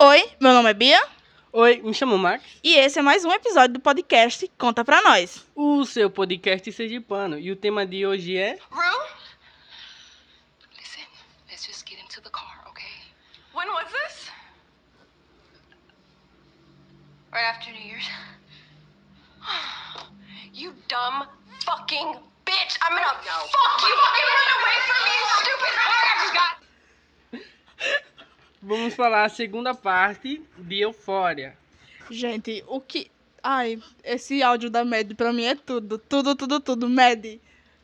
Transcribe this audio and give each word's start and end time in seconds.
Oi, 0.00 0.30
meu 0.40 0.52
nome 0.52 0.70
é 0.70 0.74
Bia 0.74 1.02
Oi, 1.52 1.82
me 1.82 1.92
chamo 1.92 2.16
Max. 2.16 2.44
e 2.62 2.76
esse 2.76 2.98
é 2.98 3.02
mais 3.02 3.24
um 3.24 3.32
episódio 3.32 3.74
do 3.74 3.80
podcast 3.80 4.48
Conta 4.56 4.84
Pra 4.84 5.02
Nós. 5.02 5.44
O 5.56 5.84
seu 5.84 6.08
podcast 6.10 6.70
sergipano. 6.70 7.38
E 7.38 7.50
o 7.50 7.56
tema 7.56 7.84
de 7.84 8.06
hoje 8.06 8.36
é... 8.36 8.58
Rue? 8.70 9.08
Listen, 10.76 11.04
let's 11.48 11.66
just 11.66 11.88
get 11.88 11.98
into 12.00 12.20
the 12.20 12.30
car, 12.30 12.64
okay? 12.68 12.92
When 13.54 13.68
was 13.70 13.86
this? 13.90 14.30
Right 17.32 17.46
after 17.46 17.72
New 17.72 17.82
Year's. 17.82 18.08
you 20.52 20.74
dumb 20.86 21.26
fucking 21.64 22.14
bitch! 22.46 22.78
I'm 22.82 22.94
gonna 22.94 23.18
fuck 23.24 23.82
you! 23.82 23.96
Fucking 23.96 24.28
run 24.36 24.48
away 24.60 24.78
from 24.86 25.00
me, 25.02 25.10
you 25.10 25.26
stupid 25.42 25.74
car! 25.74 26.57
Vamos 28.60 28.94
falar 28.94 29.24
a 29.24 29.28
segunda 29.28 29.74
parte 29.74 30.42
de 30.56 30.80
Eufória. 30.80 31.56
Gente, 32.10 32.64
o 32.66 32.80
que. 32.80 33.10
Ai, 33.42 33.80
esse 34.02 34.42
áudio 34.42 34.68
da 34.68 34.84
Mad 34.84 35.12
pra 35.14 35.32
mim 35.32 35.44
é 35.44 35.54
tudo. 35.54 35.96
Tudo, 35.98 36.34
tudo, 36.34 36.58
tudo. 36.60 36.88
Mad, 36.88 37.24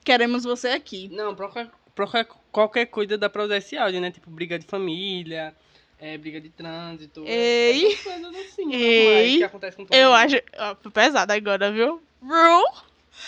queremos 0.04 0.42
você 0.44 0.68
aqui. 0.68 1.08
Não, 1.12 1.34
pra 1.34 1.46
qualquer, 1.48 1.70
pra 1.94 2.26
qualquer- 2.50 2.86
coisa 2.86 3.16
dá 3.16 3.28
pra 3.30 3.44
usar 3.44 3.58
esse 3.58 3.76
áudio, 3.76 4.00
né? 4.00 4.10
Tipo, 4.10 4.28
briga 4.30 4.58
de 4.58 4.66
família, 4.66 5.54
é, 5.98 6.18
briga 6.18 6.40
de 6.40 6.48
trânsito. 6.50 7.22
Ei. 7.24 7.86
essas 7.92 8.02
coisas 8.02 8.34
assim, 8.36 8.74
Ei. 8.74 9.04
normais 9.06 9.36
que 9.38 9.44
acontecem 9.44 9.76
com 9.76 9.84
todo 9.90 9.96
Eu 9.98 10.08
mundo. 10.10 10.16
acho. 10.16 10.36
Ó, 10.58 10.90
pesado 10.90 11.32
agora, 11.32 11.70
viu? 11.70 12.02
Ru, 12.20 12.64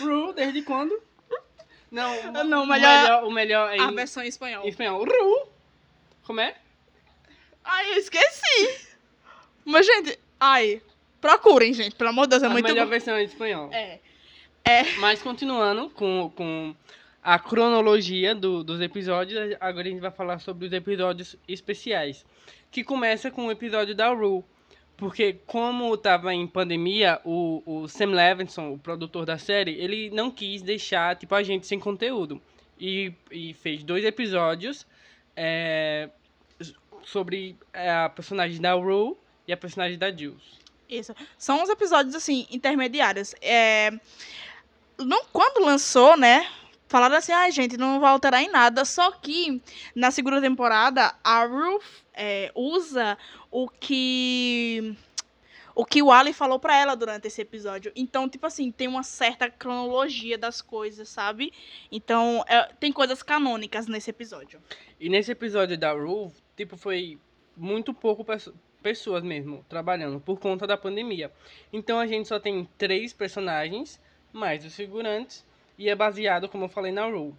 Ru, 0.01 0.33
desde 0.33 0.63
quando? 0.63 1.01
Não, 1.91 2.13
Ah, 2.35 2.43
não, 2.43 2.65
o 2.65 2.67
melhor- 2.67 3.03
melhor, 3.03 3.25
o 3.25 3.31
melhor 3.31 3.73
é 3.73 3.79
a 3.81 3.85
em, 3.85 3.95
versão 3.95 4.23
em 4.23 4.27
espanhol. 4.27 4.65
em 4.65 4.69
espanhol. 4.69 5.05
Ru. 5.05 5.49
Como 6.25 6.41
é? 6.41 6.57
Ai, 7.67 7.93
eu 7.93 7.97
esqueci. 7.99 8.87
Mas, 9.65 9.85
gente, 9.85 10.19
ai, 10.39 10.81
procurem, 11.21 11.73
gente. 11.75 11.95
Pelo 11.97 12.11
amor 12.11 12.27
de 12.27 12.31
Deus, 12.31 12.43
é 12.43 12.47
a 12.47 12.51
muito 12.51 12.65
melhor 12.69 12.85
bom. 12.85 12.91
versão 12.91 13.19
em 13.19 13.25
espanhol. 13.25 13.71
É. 13.73 13.99
Mas 14.99 15.23
continuando 15.23 15.91
com, 15.91 16.31
com 16.35 16.75
a 17.23 17.39
cronologia 17.39 18.35
do- 18.35 18.65
dos 18.65 18.81
episódios, 18.81 19.57
agora 19.61 19.87
a 19.87 19.91
gente 19.91 20.01
vai 20.01 20.11
falar 20.11 20.39
sobre 20.41 20.67
os 20.67 20.73
episódios 20.73 21.37
especiais. 21.47 22.25
Que 22.71 22.83
começa 22.83 23.31
com 23.31 23.47
o 23.47 23.51
episódio 23.51 23.95
da 23.95 24.09
Rue. 24.13 24.45
Porque 24.97 25.37
como 25.47 25.93
estava 25.95 26.33
em 26.33 26.47
pandemia, 26.47 27.21
o, 27.25 27.63
o 27.67 27.87
Sam 27.89 28.13
Levinson, 28.13 28.73
o 28.73 28.79
produtor 28.79 29.27
da 29.27 29.37
série, 29.37 29.73
ele 29.79 30.09
não 30.11 30.31
quis 30.31 30.63
deixar 30.63 31.15
tipo, 31.17 31.35
a 31.35 31.43
gente 31.43 31.67
sem 31.67 31.79
conteúdo. 31.79 32.41
E, 32.81 33.13
e 33.31 33.53
fez 33.55 33.83
dois 33.85 34.05
episódios 34.05 34.87
é, 35.37 36.09
sobre 37.07 37.57
é, 37.73 37.91
a 37.91 38.09
personagem 38.09 38.61
da 38.61 38.73
Rue 38.73 39.17
e 39.47 39.53
a 39.53 39.57
personagem 39.57 39.97
da 39.97 40.11
Jules. 40.11 40.59
Isso. 40.89 41.15
São 41.39 41.63
uns 41.63 41.69
episódios, 41.69 42.15
assim, 42.15 42.47
intermediários. 42.51 43.35
É... 43.41 43.93
Não, 44.99 45.25
quando 45.33 45.65
lançou, 45.65 46.17
né? 46.17 46.49
Falaram 46.89 47.17
assim, 47.17 47.33
ai, 47.33 47.51
gente, 47.51 47.77
não 47.77 48.01
vai 48.01 48.11
alterar 48.11 48.43
em 48.43 48.51
nada. 48.51 48.85
Só 48.85 49.13
que 49.13 49.63
na 49.95 50.11
segunda 50.11 50.41
temporada, 50.41 51.15
a 51.23 51.45
Ruth 51.45 51.85
é, 52.13 52.51
usa 52.55 53.17
o 53.51 53.69
que. 53.69 54.97
O 55.75 55.85
que 55.85 56.03
o 56.03 56.11
Ali 56.11 56.33
falou 56.33 56.59
pra 56.59 56.75
ela 56.75 56.97
durante 56.97 57.27
esse 57.27 57.43
episódio. 57.43 57.93
Então, 57.95 58.29
tipo 58.29 58.47
assim, 58.47 58.73
tem 58.73 58.89
uma 58.89 59.03
certa 59.03 59.51
cronologia 59.51 60.39
das 60.39 60.63
coisas, 60.63 61.07
sabe? 61.07 61.53
Então, 61.93 62.43
é, 62.49 62.73
tem 62.81 62.91
coisas 62.91 63.23
canônicas 63.23 63.87
nesse 63.87 64.09
episódio. 64.09 64.59
E 64.99 65.11
nesse 65.11 65.33
episódio 65.33 65.77
da 65.77 65.93
Rue, 65.93 66.33
tipo, 66.57 66.77
foi 66.77 67.19
muito 67.57 67.93
pouco 67.93 68.25
pesso- 68.25 68.55
pessoas 68.83 69.23
mesmo 69.23 69.65
trabalhando 69.69 70.21
por 70.21 70.39
conta 70.39 70.67
da 70.67 70.77
pandemia. 70.77 71.31
Então 71.73 71.99
a 71.99 72.07
gente 72.07 72.29
só 72.29 72.39
tem 72.39 72.69
três 72.79 73.13
personagens, 73.13 74.01
mais 74.33 74.65
os 74.65 74.75
figurantes, 74.75 75.45
e 75.79 75.89
é 75.89 75.95
baseado, 75.95 76.49
como 76.49 76.65
eu 76.65 76.69
falei, 76.69 76.93
na 76.93 77.07
Rue. 77.07 77.35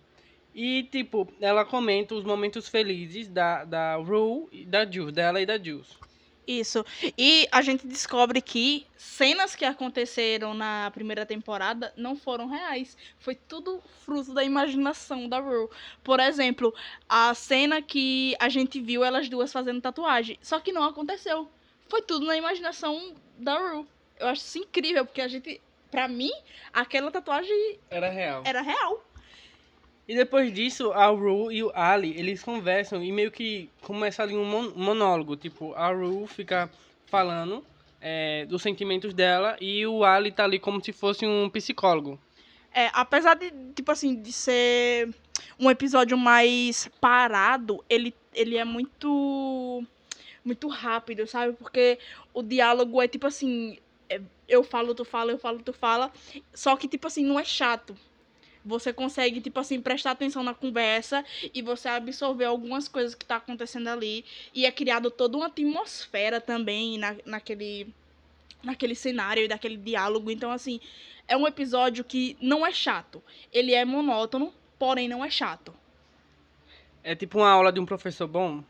E, 0.54 0.84
tipo, 0.84 1.28
ela 1.40 1.64
comenta 1.64 2.16
os 2.16 2.24
momentos 2.24 2.68
felizes 2.68 3.28
da, 3.28 3.64
da 3.64 3.96
Rue 3.96 4.66
da 4.66 4.90
Jules, 4.90 5.14
dela 5.14 5.40
e 5.42 5.46
da 5.46 5.58
Jules. 5.58 5.98
Isso. 6.48 6.86
E 7.18 7.46
a 7.52 7.62
gente 7.62 7.86
descobre 7.86 8.42
que 8.42 8.88
cenas 8.98 9.54
que 9.54 9.66
aconteceram 9.66 10.54
na 10.54 10.90
primeira 10.92 11.26
temporada 11.26 11.94
não 11.98 12.16
foram 12.16 12.48
reais. 12.48 12.96
Foi 13.20 13.36
tudo 13.36 13.82
fruto 14.06 14.34
da 14.34 14.44
imaginação 14.46 15.28
da 15.28 15.40
Rue. 15.40 15.68
Por 16.04 16.22
exemplo, 16.22 16.74
a 17.10 17.34
cena 17.34 17.82
que 17.82 18.36
a 18.40 18.48
gente 18.48 18.80
viu 18.80 19.04
elas 19.04 19.28
duas 19.28 19.52
fazendo 19.52 19.82
tatuagem. 19.82 20.40
Só 20.42 20.60
que 20.60 20.72
não 20.72 20.84
aconteceu. 20.84 21.50
Foi 21.90 22.02
tudo 22.02 22.26
na 22.26 22.38
imaginação 22.38 23.14
da 23.38 23.58
Rue. 23.58 23.86
Eu 24.20 24.28
acho 24.28 24.42
isso 24.42 24.58
incrível, 24.60 25.06
porque 25.06 25.22
a 25.22 25.28
gente. 25.28 25.62
Pra 25.92 26.08
mim, 26.08 26.32
aquela 26.74 27.10
tatuagem 27.10 27.80
Era 27.90 28.10
real. 28.10 28.44
era 28.46 28.62
real. 28.62 29.06
E 30.08 30.16
depois 30.16 30.54
disso, 30.54 30.92
a 30.94 31.08
Ru 31.08 31.52
e 31.52 31.62
o 31.64 31.72
Ali, 31.76 32.18
eles 32.18 32.42
conversam 32.42 33.04
e 33.04 33.12
meio 33.12 33.30
que 33.30 33.70
começa 33.82 34.24
ali 34.24 34.38
um 34.38 34.46
mon- 34.46 34.72
monólogo. 34.76 35.36
Tipo, 35.36 35.74
a 35.74 35.90
Ru 35.92 36.26
fica 36.26 36.70
falando 37.08 37.64
é, 38.00 38.46
dos 38.46 38.62
sentimentos 38.62 39.14
dela 39.14 39.58
e 39.60 39.86
o 39.86 40.06
Ali 40.06 40.32
tá 40.32 40.46
ali 40.46 40.60
como 40.60 40.82
se 40.84 40.94
fosse 40.94 41.26
um 41.26 41.50
psicólogo. 41.50 42.18
É, 42.74 42.90
apesar 42.94 43.34
de, 43.36 43.52
tipo 43.76 43.92
assim, 43.92 44.16
de 44.22 44.32
ser 44.32 45.14
um 45.60 45.70
episódio 45.70 46.18
mais 46.18 46.90
parado, 47.02 47.84
ele, 47.90 48.14
ele 48.34 48.56
é 48.58 48.64
muito 48.64 49.84
muito 50.44 50.70
rápido, 50.70 51.28
sabe? 51.28 51.52
Porque 51.54 52.00
o 52.34 52.42
diálogo 52.42 53.02
é 53.02 53.08
tipo 53.10 53.28
assim, 53.28 53.78
é, 54.10 54.22
eu 54.48 54.64
falo, 54.64 54.96
tu 54.96 55.04
fala, 55.04 55.34
eu 55.34 55.38
falo, 55.38 55.60
tu 55.60 55.74
fala, 55.74 56.10
só 56.54 56.78
que 56.78 56.88
tipo 56.88 57.08
assim, 57.08 57.26
não 57.26 57.38
é 57.38 57.44
chato. 57.44 57.94
Você 58.68 58.92
consegue, 58.92 59.40
tipo 59.40 59.58
assim, 59.62 59.80
prestar 59.82 60.12
atenção 60.12 60.44
na 60.44 60.54
conversa 60.54 61.24
e 61.54 61.62
você 61.62 61.88
absorver 61.88 62.44
algumas 62.44 62.90
coisas 62.90 63.16
que 63.16 63.26
tá 63.26 63.38
acontecendo 63.38 63.88
ali. 63.88 64.26
E 64.54 64.66
é 64.66 64.72
criado 64.72 65.10
toda 65.10 65.38
uma 65.38 65.46
atmosfera 65.46 66.42
também 66.42 66.98
na, 66.98 67.16
naquele, 67.26 67.88
naquele 68.62 68.94
cenário 68.94 69.42
e 69.44 69.48
daquele 69.48 69.78
diálogo. 69.78 70.30
Então, 70.30 70.52
assim, 70.52 70.82
é 71.30 71.38
um 71.38 71.48
episódio 71.48 72.04
que 72.04 72.36
não 72.42 72.66
é 72.66 72.72
chato. 72.74 73.24
Ele 73.54 73.74
é 73.74 73.86
monótono, 73.86 74.54
porém 74.78 75.08
não 75.08 75.24
é 75.24 75.30
chato. 75.30 75.74
É 77.02 77.16
tipo 77.16 77.38
uma 77.38 77.50
aula 77.50 77.72
de 77.72 77.80
um 77.80 77.86
professor 77.86 78.28
bom. 78.28 78.62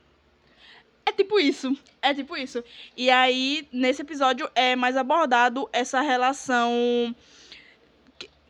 É 1.07 1.11
tipo 1.11 1.39
isso. 1.39 1.75
É 2.03 2.13
tipo 2.13 2.37
isso. 2.37 2.63
E 2.95 3.09
aí, 3.09 3.67
nesse 3.71 4.03
episódio, 4.03 4.47
é 4.53 4.75
mais 4.75 4.95
abordado 4.95 5.67
essa 5.73 6.01
relação 6.01 7.15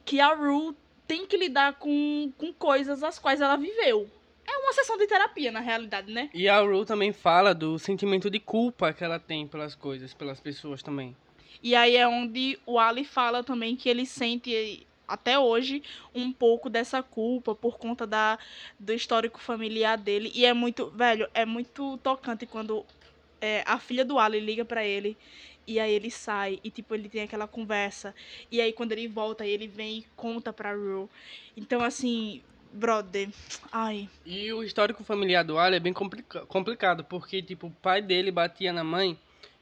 que- 0.04 0.20
a 0.20 0.34
Rue 0.34 0.76
tem 1.08 1.26
que 1.26 1.38
lidar 1.38 1.74
com, 1.76 2.32
com 2.38 2.54
coisas 2.54 3.04
as 3.04 3.18
quais 3.18 3.42
ela 3.42 3.56
viveu. 3.56 4.10
É 4.46 4.58
uma 4.60 4.74
sessão 4.74 4.98
de 4.98 5.08
terapia, 5.08 5.52
na 5.52 5.60
realidade, 5.60 6.12
né? 6.12 6.30
E 6.34 6.48
a 6.48 6.60
Ru 6.62 6.86
também 6.86 7.12
fala 7.12 7.54
do 7.54 7.78
sentimento 7.78 8.30
de 8.30 8.40
culpa 8.40 8.94
que 8.94 9.04
ela 9.04 9.20
tem 9.20 9.48
pelas 9.48 9.76
coisas, 9.76 10.14
pelas 10.14 10.40
pessoas 10.40 10.82
também. 10.82 11.16
E 11.62 11.76
aí 11.76 11.96
é 11.98 12.08
onde 12.08 12.58
o 12.66 12.80
Ali 12.80 13.04
fala 13.04 13.44
também 13.44 13.76
que 13.76 13.90
ele 13.90 14.06
sente 14.06 14.86
até 15.08 15.40
hoje 15.40 15.82
um 16.14 16.32
pouco 16.32 16.70
dessa 16.70 17.02
culpa 17.02 17.56
por 17.56 17.78
conta 17.78 18.06
da, 18.06 18.38
do 18.80 18.94
histórico 18.94 19.40
familiar 19.40 19.98
dele. 19.98 20.32
E 20.34 20.46
é 20.46 20.54
muito, 20.54 20.90
velho, 20.92 21.28
é 21.34 21.46
muito 21.46 21.98
tocante 21.98 22.46
quando 22.46 22.86
é, 23.42 23.64
a 23.66 23.80
filha 23.80 24.06
do 24.06 24.20
Ali 24.20 24.40
liga 24.40 24.64
pra 24.64 24.86
ele 24.86 25.18
e 25.68 25.80
aí 25.80 25.92
ele 25.92 26.10
sai 26.10 26.60
e 26.64 26.72
tipo 26.72 26.96
ele 26.96 27.10
tem 27.10 27.24
aquela 27.24 27.48
conversa. 27.48 28.16
E 28.52 28.62
aí 28.62 28.72
quando 28.72 28.94
ele 28.94 29.08
volta, 29.08 29.46
ele 29.46 29.68
vem 29.68 30.00
e 30.00 30.06
conta 30.16 30.54
pra 30.54 30.74
Rue. 30.74 31.10
Então 31.56 31.84
assim, 31.84 32.42
brother, 32.72 33.30
ai, 33.72 34.10
E 34.26 34.52
o 34.54 34.64
histórico 34.64 35.04
familiar 35.04 35.44
do 35.44 35.58
Ali 35.60 35.76
é 35.76 35.80
bem 35.80 35.94
complica- 35.94 36.46
complicado, 36.46 37.04
porque 37.04 37.42
tipo, 37.42 37.68
o 37.68 37.72
pai 37.72 38.02
dele 38.02 38.32
batia 38.32 38.72
na 38.72 38.84
mãe 38.84 39.18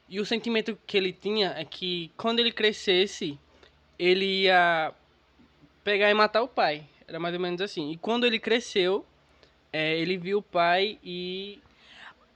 e 0.08 0.20
o 0.20 0.24
sentimento 0.26 0.78
que 0.86 0.96
ele 0.96 1.12
tinha 1.12 1.54
é 1.56 1.64
que 1.64 2.12
quando 2.16 2.38
ele 2.38 2.52
crescesse, 2.52 3.38
ele 3.98 4.42
ia 4.42 4.92
pegar 5.82 6.10
e 6.10 6.14
matar 6.14 6.42
o 6.42 6.48
pai. 6.48 6.84
Era 7.08 7.18
mais 7.18 7.34
ou 7.34 7.40
menos 7.40 7.60
assim. 7.60 7.90
E 7.92 7.96
quando 7.96 8.26
ele 8.26 8.38
cresceu, 8.38 9.04
é, 9.72 9.96
ele 9.98 10.16
viu 10.16 10.38
o 10.38 10.42
pai 10.42 10.98
e 11.02 11.60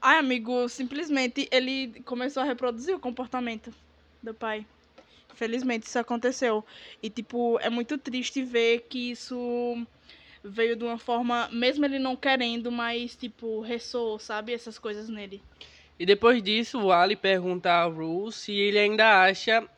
Ai, 0.02 0.18
amigo, 0.18 0.66
simplesmente 0.68 1.46
ele 1.52 2.00
começou 2.06 2.42
a 2.42 2.46
reproduzir 2.46 2.94
o 2.94 3.00
comportamento 3.00 3.70
do 4.22 4.32
pai. 4.32 4.64
Felizmente 5.34 5.86
isso 5.86 5.98
aconteceu. 5.98 6.64
E, 7.02 7.10
tipo, 7.10 7.58
é 7.60 7.68
muito 7.68 7.98
triste 7.98 8.42
ver 8.42 8.86
que 8.88 9.10
isso 9.10 9.86
veio 10.42 10.74
de 10.74 10.84
uma 10.84 10.96
forma, 10.98 11.50
mesmo 11.52 11.84
ele 11.84 11.98
não 11.98 12.16
querendo, 12.16 12.72
mas, 12.72 13.14
tipo, 13.14 13.60
ressoou, 13.60 14.18
sabe? 14.18 14.54
Essas 14.54 14.78
coisas 14.78 15.08
nele. 15.10 15.42
E 15.98 16.06
depois 16.06 16.42
disso, 16.42 16.80
o 16.80 16.90
Ali 16.92 17.14
pergunta 17.14 17.70
a 17.70 17.84
Ru 17.84 18.32
se 18.32 18.52
ele 18.52 18.78
ainda 18.78 19.22
acha, 19.22 19.68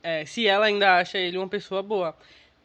é, 0.00 0.24
se 0.24 0.46
ela 0.46 0.66
ainda 0.66 0.96
acha 0.96 1.18
ele 1.18 1.36
uma 1.36 1.48
pessoa 1.48 1.82
boa. 1.82 2.16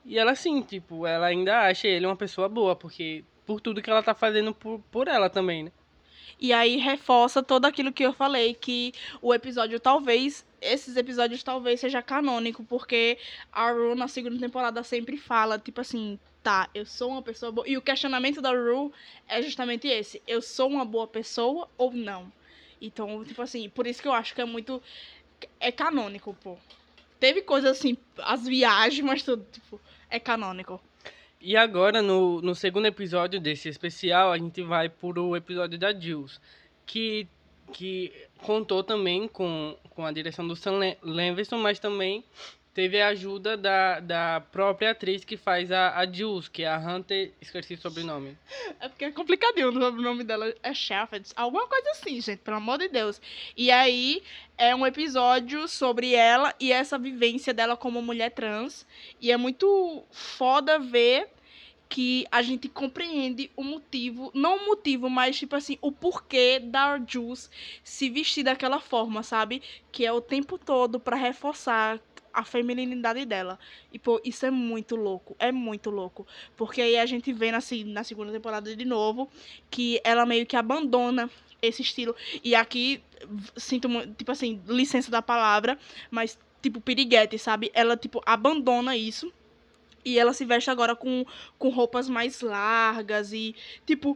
E 0.05 0.19
ela 0.19 0.35
sim, 0.35 0.61
tipo, 0.61 1.07
ela 1.07 1.25
ainda 1.25 1.61
acha 1.61 1.87
ele 1.87 2.05
uma 2.05 2.15
pessoa 2.15 2.47
boa, 2.47 2.75
porque 2.75 3.23
por 3.43 3.59
tudo 3.59 3.81
que 3.81 3.89
ela 3.89 4.03
tá 4.03 4.13
fazendo 4.13 4.53
por, 4.53 4.79
por 4.91 5.07
ela 5.07 5.31
também, 5.31 5.63
né? 5.63 5.71
E 6.39 6.53
aí 6.53 6.77
reforça 6.77 7.41
todo 7.41 7.65
aquilo 7.65 7.91
que 7.91 8.03
eu 8.03 8.13
falei, 8.13 8.53
que 8.53 8.93
o 9.21 9.33
episódio 9.33 9.79
talvez, 9.79 10.45
esses 10.61 10.95
episódios 10.95 11.43
talvez 11.43 11.79
seja 11.79 12.01
canônico, 12.01 12.63
porque 12.63 13.17
a 13.51 13.71
Rue 13.71 13.95
na 13.95 14.07
segunda 14.07 14.39
temporada 14.39 14.83
sempre 14.83 15.17
fala, 15.17 15.57
tipo 15.57 15.81
assim, 15.81 16.19
tá, 16.43 16.69
eu 16.73 16.85
sou 16.85 17.11
uma 17.11 17.21
pessoa 17.21 17.51
boa. 17.51 17.67
E 17.67 17.77
o 17.77 17.81
questionamento 17.81 18.41
da 18.41 18.51
Rue 18.51 18.91
é 19.27 19.41
justamente 19.41 19.87
esse, 19.87 20.21
eu 20.27 20.41
sou 20.41 20.69
uma 20.69 20.85
boa 20.85 21.07
pessoa 21.07 21.69
ou 21.77 21.91
não? 21.91 22.31
Então, 22.81 23.23
tipo 23.25 23.41
assim, 23.41 23.69
por 23.69 23.87
isso 23.87 24.01
que 24.01 24.07
eu 24.07 24.13
acho 24.13 24.35
que 24.35 24.41
é 24.41 24.45
muito 24.45 24.81
é 25.59 25.71
canônico, 25.71 26.35
pô. 26.43 26.57
Teve 27.19 27.41
coisas 27.41 27.77
assim, 27.77 27.97
as 28.19 28.45
viagens, 28.45 29.03
mas 29.03 29.23
tudo, 29.23 29.45
tipo, 29.51 29.81
é 30.09 30.19
canônico. 30.19 30.79
E 31.39 31.55
agora, 31.55 32.01
no, 32.01 32.41
no 32.41 32.55
segundo 32.55 32.87
episódio 32.87 33.39
desse 33.39 33.69
especial, 33.69 34.31
a 34.31 34.37
gente 34.37 34.61
vai 34.63 34.89
pro 34.89 35.35
episódio 35.35 35.77
da 35.77 35.93
Jules, 35.97 36.41
que, 36.85 37.27
que 37.71 38.11
contou 38.39 38.83
também 38.83 39.27
com, 39.27 39.77
com 39.91 40.05
a 40.05 40.11
direção 40.11 40.47
do 40.47 40.55
Sam 40.55 40.79
Le- 40.79 40.97
Levinson, 41.03 41.57
mas 41.59 41.79
também 41.79 42.23
teve 42.77 43.01
a 43.01 43.07
ajuda 43.07 43.57
da, 43.57 43.99
da 43.99 44.39
própria 44.51 44.91
atriz 44.91 45.25
que 45.25 45.35
faz 45.35 45.71
a, 45.71 45.97
a 45.97 46.05
Jules, 46.05 46.47
que 46.47 46.61
é 46.61 46.67
a 46.67 46.77
Hunter, 46.77 47.33
esqueci 47.41 47.73
o 47.73 47.81
sobrenome. 47.81 48.37
É 48.79 48.87
porque 48.87 49.05
é 49.05 49.11
complicadinho, 49.11 49.69
o 49.69 49.71
nome 49.71 50.23
dela 50.23 50.53
é 50.61 50.73
Shepherd, 50.75 51.27
alguma 51.35 51.65
coisa 51.65 51.89
assim, 51.89 52.21
gente, 52.21 52.37
pelo 52.37 52.57
amor 52.57 52.77
de 52.77 52.87
Deus. 52.87 53.19
E 53.57 53.71
aí 53.71 54.21
é 54.55 54.75
um 54.75 54.85
episódio 54.85 55.67
sobre 55.67 56.13
ela 56.13 56.53
e 56.59 56.71
essa 56.71 56.99
vivência 56.99 57.51
dela 57.51 57.75
como 57.75 57.99
mulher 57.99 58.29
trans. 58.29 58.85
E 59.19 59.31
é 59.31 59.37
muito 59.37 60.03
foda 60.11 60.77
ver 60.77 61.29
que 61.89 62.27
a 62.31 62.43
gente 62.43 62.69
compreende 62.69 63.49
o 63.55 63.63
motivo, 63.63 64.29
não 64.35 64.57
o 64.57 64.65
motivo, 64.67 65.09
mas 65.09 65.39
tipo 65.39 65.55
assim, 65.55 65.79
o 65.81 65.91
porquê 65.91 66.59
da 66.59 67.01
Jules 67.07 67.49
se 67.83 68.07
vestir 68.07 68.43
daquela 68.43 68.79
forma, 68.79 69.23
sabe? 69.23 69.63
Que 69.91 70.05
é 70.05 70.13
o 70.13 70.21
tempo 70.21 70.59
todo 70.59 70.99
pra 70.99 71.15
reforçar 71.15 71.99
a 72.37 72.43
feminilidade 72.43 73.25
dela. 73.25 73.57
E 73.91 73.97
pô, 73.97 74.21
isso 74.23 74.45
é 74.45 74.51
muito 74.51 74.95
louco, 74.95 75.35
é 75.39 75.51
muito 75.51 75.89
louco. 75.89 76.25
Porque 76.55 76.81
aí 76.81 76.95
a 76.97 77.05
gente 77.05 77.33
vê 77.33 77.51
na, 77.51 77.59
na 77.87 78.03
segunda 78.03 78.31
temporada 78.31 78.75
de 78.75 78.85
novo 78.85 79.27
que 79.71 79.99
ela 80.03 80.23
meio 80.23 80.45
que 80.45 80.55
abandona 80.55 81.29
esse 81.59 81.81
estilo. 81.81 82.15
E 82.43 82.53
aqui, 82.53 83.01
sinto, 83.55 83.89
tipo 84.15 84.31
assim, 84.31 84.61
licença 84.67 85.09
da 85.09 85.21
palavra, 85.21 85.79
mas 86.11 86.37
tipo 86.61 86.79
piriguete, 86.79 87.39
sabe? 87.39 87.71
Ela, 87.73 87.97
tipo, 87.97 88.21
abandona 88.23 88.95
isso. 88.95 89.33
E 90.05 90.19
ela 90.19 90.31
se 90.31 90.45
veste 90.45 90.69
agora 90.69 90.95
com, 90.95 91.25
com 91.57 91.69
roupas 91.69 92.07
mais 92.07 92.41
largas 92.41 93.33
e, 93.33 93.55
tipo, 93.83 94.15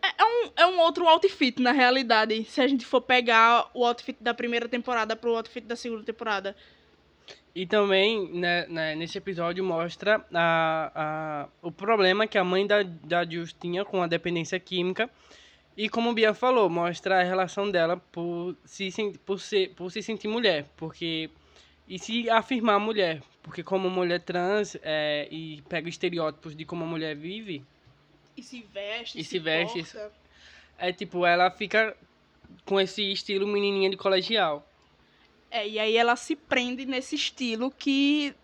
é 0.00 0.08
é 0.16 0.24
um, 0.24 0.50
é 0.56 0.66
um 0.66 0.80
outro 0.80 1.08
outfit, 1.08 1.60
na 1.60 1.72
realidade. 1.72 2.44
Se 2.44 2.60
a 2.60 2.68
gente 2.68 2.86
for 2.86 3.00
pegar 3.00 3.68
o 3.74 3.84
outfit 3.84 4.16
da 4.20 4.32
primeira 4.32 4.68
temporada 4.68 5.16
pro 5.16 5.36
outfit 5.36 5.66
da 5.66 5.74
segunda 5.74 6.04
temporada. 6.04 6.54
E 7.54 7.66
também, 7.66 8.30
né, 8.32 8.66
né, 8.68 8.94
nesse 8.94 9.18
episódio, 9.18 9.64
mostra 9.64 10.24
a, 10.32 10.92
a, 10.94 11.48
o 11.60 11.72
problema 11.72 12.26
que 12.26 12.38
a 12.38 12.44
mãe 12.44 12.66
da, 12.66 12.82
da 12.82 13.24
Jules 13.24 13.52
tinha 13.52 13.84
com 13.84 14.02
a 14.02 14.06
dependência 14.06 14.60
química. 14.60 15.10
E 15.76 15.88
como 15.88 16.12
Bia 16.12 16.34
falou, 16.34 16.68
mostra 16.68 17.20
a 17.20 17.22
relação 17.22 17.70
dela 17.70 17.96
por 17.96 18.56
se, 18.64 18.90
por 19.24 19.40
ser, 19.40 19.74
por 19.74 19.90
se 19.90 20.02
sentir 20.02 20.28
mulher. 20.28 20.66
Porque, 20.76 21.30
e 21.88 21.98
se 21.98 22.28
afirmar 22.30 22.78
mulher. 22.78 23.22
Porque 23.42 23.62
como 23.62 23.88
mulher 23.88 24.20
trans 24.20 24.76
é, 24.82 25.26
e 25.30 25.62
pega 25.68 25.88
estereótipos 25.88 26.54
de 26.54 26.64
como 26.64 26.84
a 26.84 26.86
mulher 26.86 27.16
vive, 27.16 27.64
E 28.36 28.42
se 28.42 28.62
veste, 28.72 29.18
E 29.18 29.24
se 29.24 29.38
veste, 29.38 29.82
porta. 29.82 30.12
é 30.78 30.92
tipo, 30.92 31.24
ela 31.24 31.50
fica 31.50 31.96
com 32.64 32.78
esse 32.80 33.02
estilo 33.10 33.46
menininha 33.46 33.88
de 33.90 33.96
colegial. 33.96 34.67
É, 35.50 35.66
e 35.66 35.78
aí 35.78 35.96
ela 35.96 36.14
se 36.16 36.36
prende 36.36 36.84
nesse 36.84 37.14
estilo 37.14 37.70
que 37.70 38.34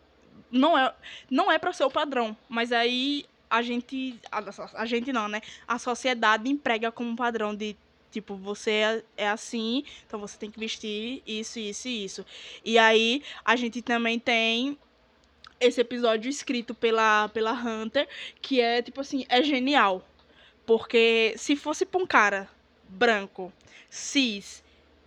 não 0.50 0.78
é, 0.78 0.94
não 1.30 1.52
é 1.52 1.58
para 1.58 1.72
ser 1.72 1.84
o 1.84 1.90
padrão, 1.90 2.36
mas 2.48 2.72
aí 2.72 3.26
a 3.50 3.62
gente, 3.62 4.18
a, 4.32 4.42
a 4.74 4.86
gente 4.86 5.12
não, 5.12 5.28
né? 5.28 5.40
A 5.68 5.78
sociedade 5.78 6.48
emprega 6.50 6.90
como 6.90 7.14
padrão 7.14 7.54
de 7.54 7.76
tipo, 8.10 8.36
você 8.36 8.70
é, 8.70 9.04
é 9.16 9.28
assim, 9.28 9.84
então 10.06 10.20
você 10.20 10.38
tem 10.38 10.50
que 10.50 10.58
vestir 10.58 11.22
isso, 11.26 11.58
isso 11.58 11.88
e 11.88 12.04
isso. 12.04 12.26
E 12.64 12.78
aí 12.78 13.22
a 13.44 13.56
gente 13.56 13.82
também 13.82 14.18
tem 14.18 14.78
esse 15.60 15.80
episódio 15.80 16.28
escrito 16.28 16.74
pela, 16.74 17.28
pela 17.28 17.52
Hunter, 17.52 18.08
que 18.40 18.60
é 18.60 18.80
tipo 18.82 19.00
assim, 19.00 19.26
é 19.28 19.42
genial. 19.42 20.06
Porque 20.64 21.34
se 21.36 21.56
fosse 21.56 21.84
pra 21.84 22.00
um 22.00 22.06
cara 22.06 22.48
branco, 22.88 23.52
cis, 23.90 24.63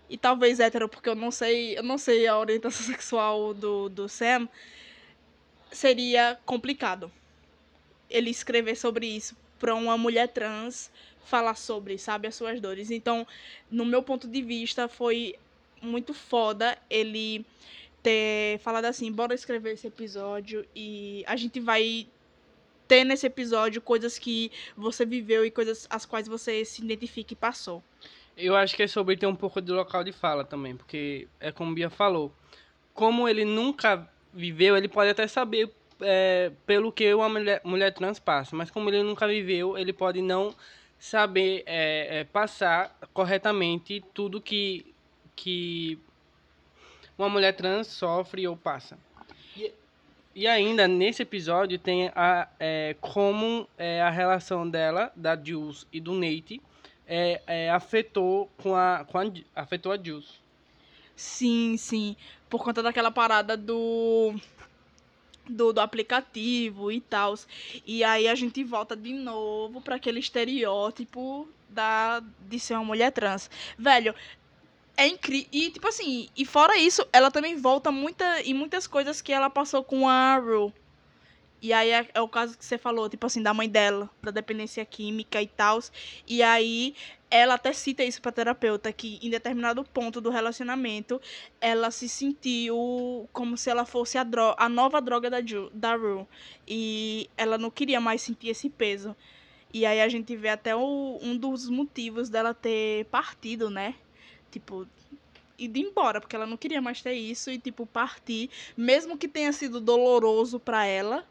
e 0.08 0.16
talvez 0.16 0.60
hétero, 0.60 0.88
porque 0.88 1.08
eu 1.08 1.14
não 1.14 1.30
sei, 1.30 1.76
eu 1.78 1.82
não 1.82 1.98
sei 1.98 2.26
a 2.26 2.38
orientação 2.38 2.84
sexual 2.86 3.52
do, 3.54 3.88
do 3.88 4.08
Sam, 4.08 4.48
seria 5.70 6.38
complicado 6.46 7.10
ele 8.08 8.30
escrever 8.30 8.76
sobre 8.76 9.06
isso 9.06 9.36
para 9.58 9.74
uma 9.74 9.98
mulher 9.98 10.28
trans 10.28 10.90
falar 11.24 11.56
sobre, 11.56 11.98
sabe, 11.98 12.26
as 12.26 12.34
suas 12.34 12.60
dores. 12.60 12.90
Então, 12.90 13.26
no 13.70 13.84
meu 13.84 14.02
ponto 14.02 14.26
de 14.26 14.40
vista, 14.40 14.88
foi 14.88 15.34
muito 15.82 16.14
foda 16.14 16.78
ele 16.88 17.44
ter 18.02 18.58
falado 18.60 18.86
assim, 18.86 19.12
bora 19.12 19.34
escrever 19.34 19.74
esse 19.74 19.86
episódio 19.86 20.64
e 20.74 21.22
a 21.26 21.36
gente 21.36 21.60
vai 21.60 22.06
ter 22.86 23.04
nesse 23.04 23.26
episódio 23.26 23.82
coisas 23.82 24.18
que 24.18 24.50
você 24.74 25.04
viveu 25.04 25.44
e 25.44 25.50
coisas 25.50 25.86
às 25.90 26.06
quais 26.06 26.26
você 26.26 26.64
se 26.64 26.82
identifica 26.82 27.34
e 27.34 27.36
passou. 27.36 27.82
Eu 28.38 28.54
acho 28.54 28.76
que 28.76 28.84
é 28.84 28.86
sobre 28.86 29.16
ter 29.16 29.26
um 29.26 29.34
pouco 29.34 29.60
de 29.60 29.72
local 29.72 30.04
de 30.04 30.12
fala 30.12 30.44
também, 30.44 30.76
porque 30.76 31.26
é 31.40 31.50
como 31.50 31.74
Bia 31.74 31.90
falou. 31.90 32.32
Como 32.94 33.28
ele 33.28 33.44
nunca 33.44 34.08
viveu, 34.32 34.76
ele 34.76 34.86
pode 34.86 35.10
até 35.10 35.26
saber 35.26 35.68
é, 36.00 36.52
pelo 36.64 36.92
que 36.92 37.12
uma 37.12 37.28
mulher, 37.28 37.60
mulher 37.64 37.92
trans 37.92 38.20
passa, 38.20 38.54
mas 38.54 38.70
como 38.70 38.88
ele 38.90 39.02
nunca 39.02 39.26
viveu, 39.26 39.76
ele 39.76 39.92
pode 39.92 40.22
não 40.22 40.54
saber 40.98 41.64
é, 41.66 42.20
é, 42.20 42.24
passar 42.24 42.96
corretamente 43.12 44.04
tudo 44.14 44.40
que, 44.40 44.94
que 45.34 45.98
uma 47.18 47.28
mulher 47.28 47.52
trans 47.54 47.88
sofre 47.88 48.46
ou 48.46 48.56
passa. 48.56 48.96
E 50.32 50.46
ainda 50.46 50.86
nesse 50.86 51.22
episódio 51.22 51.76
tem 51.80 52.12
a, 52.14 52.46
é, 52.60 52.94
como 53.00 53.68
é, 53.76 54.00
a 54.00 54.08
relação 54.08 54.68
dela, 54.70 55.10
da 55.16 55.36
Jules 55.36 55.84
e 55.92 56.00
do 56.00 56.12
Nate, 56.14 56.62
é, 57.08 57.40
é, 57.46 57.70
afetou 57.70 58.50
com 58.58 58.76
a, 58.76 59.04
com 59.10 59.18
a 59.18 59.24
afetou 59.56 59.90
a 59.90 59.96
Jules. 59.96 60.38
Sim, 61.16 61.76
sim. 61.78 62.14
Por 62.48 62.62
conta 62.62 62.82
daquela 62.82 63.10
parada 63.10 63.56
do. 63.56 64.34
Do, 65.48 65.72
do 65.72 65.80
aplicativo 65.80 66.92
e 66.92 67.00
tal. 67.00 67.34
E 67.86 68.04
aí 68.04 68.28
a 68.28 68.34
gente 68.34 68.62
volta 68.62 68.94
de 68.94 69.14
novo 69.14 69.80
para 69.80 69.96
aquele 69.96 70.20
estereótipo 70.20 71.48
da, 71.70 72.22
de 72.42 72.60
ser 72.60 72.74
uma 72.74 72.84
mulher 72.84 73.10
trans. 73.10 73.50
Velho, 73.78 74.14
é 74.94 75.06
incrível. 75.06 75.48
E, 75.50 75.70
tipo 75.70 75.88
assim, 75.88 76.28
e 76.36 76.44
fora 76.44 76.76
isso, 76.76 77.06
ela 77.12 77.30
também 77.30 77.56
volta 77.56 77.90
muita, 77.90 78.42
em 78.42 78.52
muitas 78.52 78.86
coisas 78.86 79.22
que 79.22 79.32
ela 79.32 79.48
passou 79.48 79.82
com 79.82 80.06
a 80.06 80.36
Rue. 80.36 80.72
E 81.60 81.72
aí 81.72 81.90
é, 81.90 82.08
é 82.14 82.20
o 82.20 82.28
caso 82.28 82.56
que 82.56 82.64
você 82.64 82.78
falou, 82.78 83.08
tipo 83.08 83.26
assim, 83.26 83.42
da 83.42 83.52
mãe 83.52 83.68
dela, 83.68 84.08
da 84.22 84.30
dependência 84.30 84.84
química 84.84 85.42
e 85.42 85.46
tal. 85.46 85.80
E 86.26 86.42
aí 86.42 86.94
ela 87.30 87.54
até 87.54 87.72
cita 87.72 88.02
isso 88.04 88.22
pra 88.22 88.32
terapeuta, 88.32 88.92
que 88.92 89.18
em 89.22 89.28
determinado 89.28 89.84
ponto 89.84 90.20
do 90.20 90.30
relacionamento, 90.30 91.20
ela 91.60 91.90
se 91.90 92.08
sentiu 92.08 93.28
como 93.32 93.56
se 93.56 93.68
ela 93.68 93.84
fosse 93.84 94.16
a, 94.16 94.26
a 94.56 94.68
nova 94.68 95.00
droga 95.00 95.28
da, 95.28 95.44
Ju 95.44 95.70
da 95.74 95.94
Rue. 95.94 96.26
E 96.66 97.28
ela 97.36 97.58
não 97.58 97.70
queria 97.70 98.00
mais 98.00 98.22
sentir 98.22 98.48
esse 98.48 98.70
peso. 98.70 99.14
E 99.72 99.84
aí 99.84 100.00
a 100.00 100.08
gente 100.08 100.34
vê 100.36 100.48
até 100.48 100.74
o, 100.74 101.18
um 101.20 101.36
dos 101.36 101.68
motivos 101.68 102.30
dela 102.30 102.54
ter 102.54 103.04
partido, 103.06 103.68
né? 103.68 103.94
Tipo, 104.50 104.86
ido 105.58 105.78
embora, 105.78 106.20
porque 106.20 106.34
ela 106.34 106.46
não 106.46 106.56
queria 106.56 106.80
mais 106.80 107.02
ter 107.02 107.12
isso 107.12 107.50
e, 107.50 107.58
tipo, 107.58 107.84
partir, 107.84 108.48
mesmo 108.76 109.18
que 109.18 109.28
tenha 109.28 109.52
sido 109.52 109.80
doloroso 109.80 110.58
pra 110.58 110.86
ela, 110.86 111.26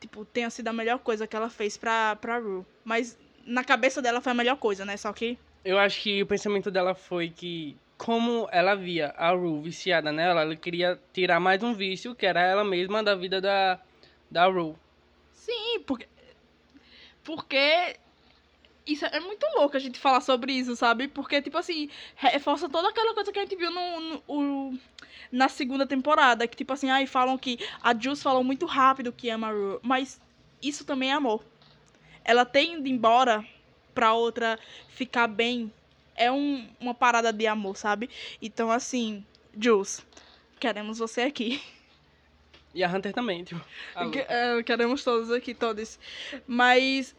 tipo, 0.00 0.24
tenha 0.24 0.48
sido 0.50 0.68
a 0.68 0.72
melhor 0.72 0.98
coisa 0.98 1.26
que 1.26 1.36
ela 1.36 1.50
fez 1.50 1.76
pra, 1.76 2.16
pra 2.16 2.38
Rue. 2.38 2.64
Mas 2.82 3.18
na 3.44 3.62
cabeça 3.62 4.00
dela 4.00 4.20
foi 4.20 4.32
a 4.32 4.34
melhor 4.34 4.56
coisa, 4.56 4.84
né? 4.84 4.96
Só 4.96 5.12
que. 5.12 5.38
Eu 5.64 5.78
acho 5.78 6.00
que 6.00 6.22
o 6.22 6.26
pensamento 6.26 6.70
dela 6.70 6.94
foi 6.94 7.28
que, 7.28 7.76
como 7.98 8.48
ela 8.50 8.74
via 8.74 9.14
a 9.16 9.30
Rue 9.30 9.60
viciada 9.60 10.10
nela, 10.10 10.40
ela 10.40 10.56
queria 10.56 10.98
tirar 11.12 11.38
mais 11.38 11.62
um 11.62 11.74
vício, 11.74 12.14
que 12.14 12.24
era 12.24 12.40
ela 12.40 12.64
mesma 12.64 13.02
da 13.02 13.14
vida 13.14 13.40
da, 13.40 13.78
da 14.30 14.46
Rue. 14.46 14.74
Sim, 15.34 15.80
porque. 15.86 16.08
Porque. 17.22 17.96
Isso 18.86 19.04
é 19.04 19.20
muito 19.20 19.46
louco 19.56 19.76
a 19.76 19.80
gente 19.80 19.98
falar 19.98 20.20
sobre 20.20 20.52
isso, 20.52 20.74
sabe? 20.74 21.06
Porque, 21.06 21.40
tipo 21.42 21.56
assim, 21.58 21.88
reforça 22.16 22.68
toda 22.68 22.88
aquela 22.88 23.14
coisa 23.14 23.30
que 23.30 23.38
a 23.38 23.42
gente 23.42 23.54
viu 23.56 23.70
no, 23.70 24.00
no- 24.00 24.22
o- 24.26 24.78
na 25.30 25.48
segunda 25.48 25.86
temporada. 25.86 26.46
Que, 26.48 26.56
tipo 26.56 26.72
assim, 26.72 26.90
aí 26.90 27.06
falam 27.06 27.36
que 27.38 27.58
a 27.82 27.94
Jules 27.96 28.22
falou 28.22 28.42
muito 28.42 28.66
rápido 28.66 29.12
que 29.12 29.28
ama 29.30 29.48
a 29.48 29.52
Rue. 29.52 29.78
Mas 29.82 30.20
isso 30.62 30.84
também 30.84 31.10
é 31.10 31.14
amor. 31.14 31.44
Ela 32.24 32.44
ter 32.44 32.64
ido 32.64 32.88
embora 32.88 33.44
pra 33.94 34.12
outra 34.14 34.58
ficar 34.88 35.26
bem, 35.28 35.72
é 36.16 36.30
um- 36.32 36.68
uma 36.80 36.94
parada 36.94 37.32
de 37.32 37.46
amor, 37.46 37.76
sabe? 37.76 38.08
Então, 38.40 38.70
assim, 38.70 39.24
Jules, 39.58 40.04
queremos 40.58 40.98
você 40.98 41.22
aqui. 41.22 41.62
E 42.74 42.84
a 42.84 42.88
Hunter 42.88 43.12
também, 43.12 43.42
tipo. 43.44 43.60
é, 44.28 44.62
queremos 44.62 45.02
todos 45.02 45.30
aqui, 45.32 45.54
todos. 45.54 45.98
Mas, 46.46 47.14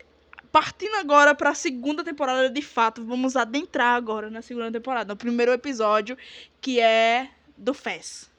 partindo 0.51 0.96
agora 0.96 1.34
pra 1.34 1.53
segunda 1.53 2.03
temporada, 2.03 2.50
de 2.50 2.62
fato, 2.62 3.03
vamos 3.03 3.36
adentrar 3.36 3.96
agora 3.96 4.29
na 4.29 4.41
segunda 4.41 4.72
temporada, 4.72 5.13
no 5.13 5.17
primeiro 5.17 5.51
episódio, 5.51 6.17
que 6.60 6.79
é 6.79 7.29
do 7.58 7.74
Fez. 7.74 8.29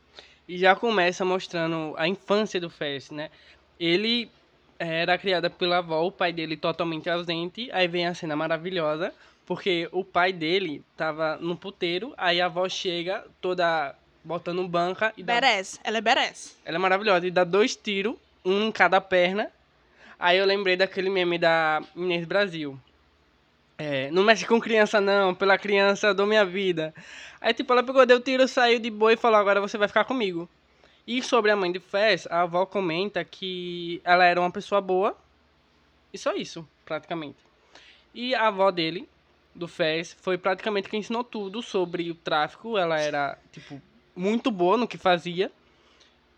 E 0.47 0.59
já 0.59 0.75
começa 0.75 1.25
mostrando 1.25 1.95
a 1.97 2.07
infância 2.07 2.61
do 2.61 2.69
Fez, 2.69 3.11
né? 3.11 3.31
Ele 3.79 4.31
era 4.79 5.17
criado 5.17 5.51
pela 5.51 5.79
avó, 5.79 6.05
o 6.05 6.13
pai 6.13 6.33
dele 6.33 6.57
totalmente 6.57 7.09
ausente. 7.09 7.71
Aí 7.73 7.87
vem 7.87 8.07
a 8.07 8.15
cena 8.15 8.35
maravilhosa, 8.35 9.15
porque 9.47 9.89
o 9.93 10.05
pai 10.05 10.33
dele 10.33 10.83
tava 10.97 11.37
no 11.37 11.57
puteiro, 11.57 12.13
aí 12.17 12.41
a 12.41 12.47
avó 12.47 12.69
chega 12.69 13.25
toda 13.41 13.95
botando 14.25 14.67
banca 14.69 15.13
e 15.17 15.23
dá 15.23 15.35
Beres, 15.35 15.81
ela 15.83 15.99
é 15.99 16.01
Beres. 16.01 16.57
Ela 16.65 16.77
é 16.77 16.79
maravilhosa. 16.79 17.27
E 17.27 17.31
dá 17.31 17.45
dois 17.45 17.77
tiros, 17.77 18.17
um 18.45 18.69
em 18.69 18.73
cada 18.73 19.01
perna. 19.01 19.51
Aí 20.23 20.39
eu 20.39 20.47
lembrei 20.47 20.77
daquele 20.77 21.11
meme 21.11 21.37
da 21.37 21.83
Inês 21.97 22.25
Brasil. 22.25 22.79
É, 23.77 24.09
não 24.13 24.23
mexe 24.23 24.47
com 24.47 24.61
criança 24.61 25.01
não, 25.01 25.35
pela 25.35 25.59
criança 25.59 26.07
eu 26.07 26.15
dou 26.15 26.29
minha 26.29 26.45
vida. 26.45 26.95
Aí 27.41 27.53
tipo, 27.53 27.73
ela 27.73 27.83
pegou, 27.83 28.07
deu 28.07 28.21
tiro, 28.21 28.47
saiu 28.47 28.79
de 28.79 28.89
boa 28.89 29.13
e 29.13 29.17
falou, 29.17 29.41
agora 29.41 29.61
você 29.61 29.77
vai 29.77 29.89
ficar 29.89 30.05
comigo. 30.05 30.49
E 31.05 31.21
sobre 31.25 31.51
a 31.51 31.57
mãe 31.57 31.73
de 31.73 31.81
Fez, 31.81 32.29
a 32.31 32.43
avó 32.43 32.65
comenta 32.65 33.25
que 33.25 34.01
ela 34.05 34.25
era 34.25 34.39
uma 34.39 34.53
pessoa 34.53 34.81
boa. 34.81 35.19
E 36.13 36.19
só 36.19 36.33
isso, 36.37 36.65
praticamente. 36.85 37.39
E 38.15 38.33
a 38.33 38.47
avó 38.47 38.71
dele, 38.71 39.09
do 39.53 39.67
Fez, 39.67 40.17
foi 40.21 40.39
praticamente 40.39 40.89
quem 40.89 41.01
ensinou 41.01 41.25
tudo 41.25 41.61
sobre 41.63 42.09
o 42.13 42.15
tráfico. 42.15 42.79
Ela 42.79 43.01
era, 43.01 43.37
tipo, 43.51 43.83
muito 44.15 44.53
boa 44.53 44.77
no 44.77 44.87
que 44.87 44.97
fazia. 44.97 45.51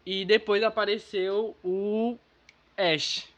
E 0.06 0.24
depois 0.24 0.62
apareceu 0.62 1.54
o 1.62 2.16
Ash. 2.78 3.33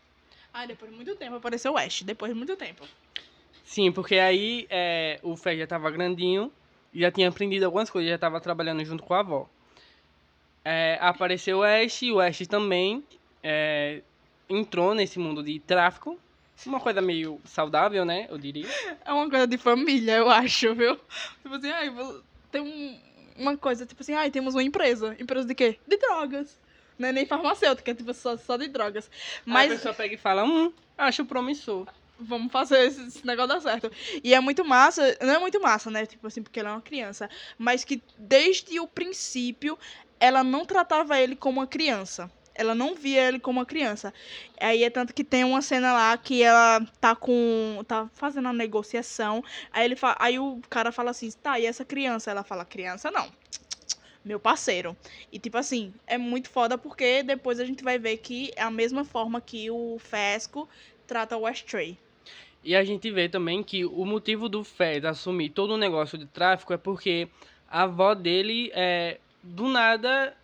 Ah, 0.58 0.64
depois 0.64 0.90
de 0.90 0.96
muito 0.96 1.14
tempo 1.16 1.34
apareceu 1.36 1.74
o 1.74 1.76
Ash, 1.76 2.00
depois 2.02 2.32
de 2.32 2.38
muito 2.38 2.56
tempo. 2.56 2.82
Sim, 3.62 3.92
porque 3.92 4.14
aí 4.14 4.66
é, 4.70 5.20
o 5.22 5.36
Fez 5.36 5.58
já 5.58 5.66
tava 5.66 5.90
grandinho, 5.90 6.50
já 6.94 7.10
tinha 7.10 7.28
aprendido 7.28 7.66
algumas 7.66 7.90
coisas, 7.90 8.10
já 8.10 8.16
tava 8.16 8.40
trabalhando 8.40 8.82
junto 8.82 9.02
com 9.02 9.12
a 9.12 9.20
avó. 9.20 9.50
É, 10.64 10.96
apareceu 11.02 11.58
o 11.58 11.62
Ash, 11.62 12.00
o 12.04 12.18
Ash 12.20 12.38
também 12.46 13.04
é, 13.42 14.00
entrou 14.48 14.94
nesse 14.94 15.18
mundo 15.18 15.42
de 15.42 15.60
tráfico. 15.60 16.18
Uma 16.64 16.80
coisa 16.80 17.02
meio 17.02 17.38
saudável, 17.44 18.06
né? 18.06 18.26
Eu 18.30 18.38
diria. 18.38 18.66
É 19.04 19.12
uma 19.12 19.28
coisa 19.28 19.46
de 19.46 19.58
família, 19.58 20.16
eu 20.16 20.30
acho, 20.30 20.74
viu? 20.74 20.96
Tipo 21.42 21.54
assim, 21.56 21.70
ai, 21.70 21.92
tem 22.50 22.62
um- 22.62 22.98
uma 23.36 23.58
coisa, 23.58 23.84
tipo 23.84 24.00
assim, 24.00 24.14
ai, 24.14 24.30
temos 24.30 24.54
uma 24.54 24.62
empresa. 24.62 25.14
Empresa 25.20 25.46
de 25.46 25.54
quê? 25.54 25.78
De 25.86 25.98
drogas. 25.98 26.58
Não 26.98 27.08
é 27.08 27.12
nem 27.12 27.26
farmacêutica, 27.26 27.90
é 27.90 27.94
tipo 27.94 28.12
só, 28.14 28.36
só 28.36 28.56
de 28.56 28.68
drogas. 28.68 29.10
Mas 29.44 29.66
a 29.66 29.74
Mas 29.74 29.76
pessoa 29.76 29.94
pega 29.94 30.14
e 30.14 30.18
fala, 30.18 30.44
hum, 30.44 30.72
acho 30.96 31.24
promissor. 31.24 31.86
vamos 32.18 32.50
fazer 32.52 32.86
esse, 32.86 33.02
esse 33.06 33.26
negócio 33.26 33.48
dar 33.48 33.60
certo. 33.60 33.90
E 34.22 34.34
é 34.34 34.40
muito 34.40 34.64
massa, 34.64 35.16
não 35.20 35.34
é 35.34 35.38
muito 35.38 35.60
massa, 35.60 35.90
né? 35.90 36.06
Tipo 36.06 36.26
assim, 36.26 36.42
porque 36.42 36.60
ela 36.60 36.70
é 36.70 36.72
uma 36.72 36.80
criança. 36.82 37.28
Mas 37.58 37.84
que 37.84 38.02
desde 38.18 38.80
o 38.80 38.86
princípio 38.86 39.78
ela 40.18 40.42
não 40.42 40.64
tratava 40.64 41.20
ele 41.20 41.36
como 41.36 41.60
uma 41.60 41.66
criança. 41.66 42.30
Ela 42.54 42.74
não 42.74 42.94
via 42.94 43.28
ele 43.28 43.38
como 43.38 43.58
uma 43.60 43.66
criança. 43.66 44.14
Aí 44.58 44.82
é 44.82 44.88
tanto 44.90 45.12
que 45.12 45.22
tem 45.22 45.44
uma 45.44 45.60
cena 45.60 45.92
lá 45.92 46.16
que 46.16 46.42
ela 46.42 46.80
tá 47.00 47.14
com. 47.14 47.84
tá 47.86 48.08
fazendo 48.14 48.48
a 48.48 48.52
negociação. 48.52 49.44
Aí 49.70 49.84
ele 49.84 49.94
fa... 49.96 50.16
aí 50.18 50.38
o 50.38 50.60
cara 50.70 50.90
fala 50.90 51.10
assim, 51.10 51.30
tá, 51.42 51.58
e 51.60 51.66
essa 51.66 51.84
criança? 51.84 52.30
Ela 52.30 52.42
fala, 52.42 52.64
criança 52.64 53.10
não. 53.10 53.30
Meu 54.26 54.40
parceiro. 54.40 54.96
E 55.30 55.38
tipo 55.38 55.56
assim, 55.56 55.94
é 56.04 56.18
muito 56.18 56.50
foda 56.50 56.76
porque 56.76 57.22
depois 57.22 57.60
a 57.60 57.64
gente 57.64 57.84
vai 57.84 57.96
ver 57.96 58.16
que 58.16 58.50
é 58.56 58.62
a 58.62 58.70
mesma 58.72 59.04
forma 59.04 59.40
que 59.40 59.70
o 59.70 59.98
Fesco 60.00 60.68
trata 61.06 61.36
o 61.36 61.46
Astray. 61.46 61.96
E 62.64 62.74
a 62.74 62.82
gente 62.82 63.08
vê 63.08 63.28
também 63.28 63.62
que 63.62 63.84
o 63.84 64.04
motivo 64.04 64.48
do 64.48 64.64
Fez 64.64 65.04
assumir 65.04 65.50
todo 65.50 65.74
o 65.74 65.76
negócio 65.76 66.18
de 66.18 66.26
tráfico 66.26 66.72
é 66.72 66.76
porque 66.76 67.28
a 67.70 67.84
avó 67.84 68.14
dele, 68.14 68.72
é, 68.74 69.20
do 69.44 69.68
nada, 69.68 70.36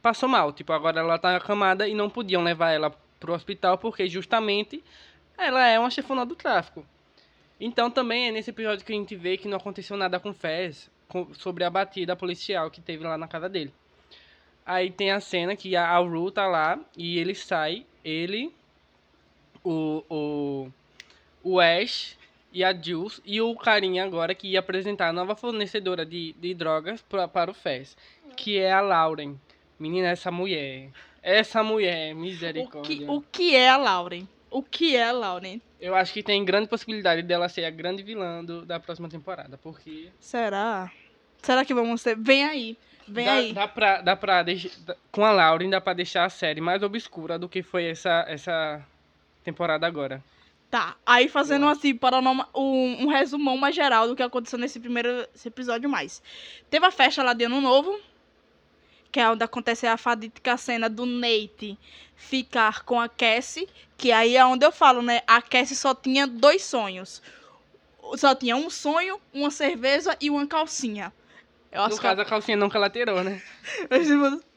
passou 0.00 0.26
mal. 0.26 0.50
Tipo, 0.50 0.72
agora 0.72 1.00
ela 1.00 1.18
tá 1.18 1.36
acamada 1.36 1.86
e 1.86 1.92
não 1.92 2.08
podiam 2.08 2.42
levar 2.42 2.70
ela 2.70 2.90
pro 3.20 3.34
hospital 3.34 3.76
porque 3.76 4.08
justamente 4.08 4.82
ela 5.36 5.66
é 5.66 5.78
uma 5.78 5.90
chefona 5.90 6.24
do 6.24 6.34
tráfico. 6.34 6.82
Então 7.60 7.90
também 7.90 8.28
é 8.28 8.32
nesse 8.32 8.48
episódio 8.48 8.86
que 8.86 8.92
a 8.92 8.96
gente 8.96 9.14
vê 9.14 9.36
que 9.36 9.48
não 9.48 9.58
aconteceu 9.58 9.98
nada 9.98 10.18
com 10.18 10.32
Fez 10.32 10.90
sobre 11.38 11.64
a 11.64 11.70
batida 11.70 12.16
policial 12.16 12.70
que 12.70 12.80
teve 12.80 13.04
lá 13.04 13.16
na 13.16 13.28
casa 13.28 13.48
dele. 13.48 13.72
Aí 14.64 14.90
tem 14.90 15.12
a 15.12 15.20
cena 15.20 15.54
que 15.54 15.76
a, 15.76 15.88
a 15.88 15.98
Ru 15.98 16.30
tá 16.30 16.46
lá 16.46 16.78
e 16.96 17.18
ele 17.18 17.34
sai, 17.34 17.86
ele, 18.04 18.52
o, 19.64 20.02
o, 20.10 20.68
o 21.42 21.60
Ash 21.60 22.16
e 22.52 22.64
a 22.64 22.72
Jules 22.72 23.20
e 23.24 23.40
o 23.40 23.54
carinha 23.54 24.04
agora 24.04 24.34
que 24.34 24.48
ia 24.48 24.60
apresentar 24.60 25.08
a 25.08 25.12
nova 25.12 25.36
fornecedora 25.36 26.04
de, 26.04 26.32
de 26.34 26.54
drogas 26.54 27.02
pra, 27.02 27.28
para 27.28 27.50
o 27.50 27.54
Fez, 27.54 27.96
que 28.36 28.58
é 28.58 28.72
a 28.72 28.80
Lauren. 28.80 29.36
Menina, 29.78 30.08
essa 30.08 30.30
mulher. 30.30 30.90
Essa 31.22 31.62
mulher, 31.62 32.14
O 32.14 32.18
misericórdia. 32.18 32.96
que, 32.96 33.04
o 33.04 33.20
que 33.20 33.54
é 33.54 33.68
a 33.68 33.76
Lauren? 33.76 34.26
O 34.50 34.62
que 34.62 34.96
é 34.96 35.04
a 35.08 35.12
Lauren? 35.12 35.60
Eu 35.80 35.94
acho 35.94 36.12
que 36.12 36.22
tem 36.22 36.44
grande 36.44 36.68
possibilidade 36.68 37.22
dela 37.22 37.48
ser 37.48 37.64
a 37.64 37.70
grande 37.70 38.02
vilã 38.02 38.44
do- 38.44 38.64
da 38.64 38.80
próxima 38.80 39.08
temporada, 39.08 39.58
porque 39.62 40.08
Será? 40.18 40.90
Será 41.42 41.64
que 41.64 41.74
vamos 41.74 42.02
ter? 42.02 42.16
Vem 42.16 42.44
aí. 42.44 42.78
Vem 43.06 43.24
dá, 43.26 43.32
aí. 43.34 43.52
dá 43.52 43.68
pra, 43.68 44.00
dá 44.00 44.16
pra 44.16 44.42
deixar, 44.42 44.70
com 45.12 45.24
a 45.24 45.30
Lauren 45.30 45.70
dá 45.70 45.80
pra 45.80 45.92
deixar 45.92 46.24
a 46.24 46.28
série 46.30 46.60
mais 46.60 46.82
obscura 46.82 47.38
do 47.38 47.48
que 47.48 47.62
foi 47.62 47.84
essa, 47.84 48.24
essa 48.26 48.82
temporada 49.44 49.86
agora. 49.86 50.24
Tá. 50.68 50.96
Aí 51.06 51.28
fazendo 51.28 51.68
assim, 51.68 51.94
paranoma, 51.94 52.48
um, 52.54 53.04
um 53.04 53.06
resumão 53.06 53.56
mais 53.56 53.76
geral 53.76 54.08
do 54.08 54.16
que 54.16 54.22
aconteceu 54.22 54.58
nesse 54.58 54.80
primeiro 54.80 55.08
esse 55.32 55.46
episódio 55.46 55.88
mais. 55.88 56.20
Teve 56.68 56.84
a 56.86 56.90
festa 56.90 57.22
lá 57.22 57.32
de 57.32 57.44
Ano 57.44 57.60
Novo, 57.60 57.96
que 59.16 59.20
é 59.20 59.30
onde 59.30 59.42
acontece 59.42 59.86
a 59.86 59.96
fadídica 59.96 60.58
cena 60.58 60.90
do 60.90 61.06
Nate 61.06 61.78
ficar 62.14 62.84
com 62.84 63.00
a 63.00 63.08
Cassie, 63.08 63.66
que 63.96 64.12
aí 64.12 64.36
é 64.36 64.44
onde 64.44 64.66
eu 64.66 64.70
falo, 64.70 65.00
né? 65.00 65.22
A 65.26 65.40
Cassie 65.40 65.74
só 65.74 65.94
tinha 65.94 66.26
dois 66.26 66.62
sonhos. 66.62 67.22
Só 68.18 68.34
tinha 68.34 68.54
um 68.54 68.68
sonho, 68.68 69.18
uma 69.32 69.50
cerveja 69.50 70.14
e 70.20 70.28
uma 70.28 70.46
calcinha. 70.46 71.14
Eu 71.72 71.80
No 71.80 71.86
acho 71.86 71.96
que 71.96 72.02
caso, 72.02 72.20
a 72.20 72.26
calcinha 72.26 72.58
ela 72.58 72.90
tirou, 72.90 73.24
né? 73.24 73.40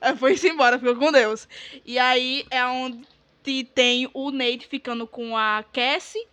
É, 0.02 0.14
Foi-se 0.14 0.50
embora, 0.50 0.78
ficou 0.78 0.98
com 0.98 1.10
Deus. 1.10 1.48
E 1.86 1.98
aí 1.98 2.46
é 2.52 2.66
onde 2.66 3.64
tem 3.74 4.12
o 4.14 4.30
Nate 4.30 4.68
ficando 4.68 5.08
com 5.08 5.38
a 5.38 5.64
Cassie. 5.72 6.28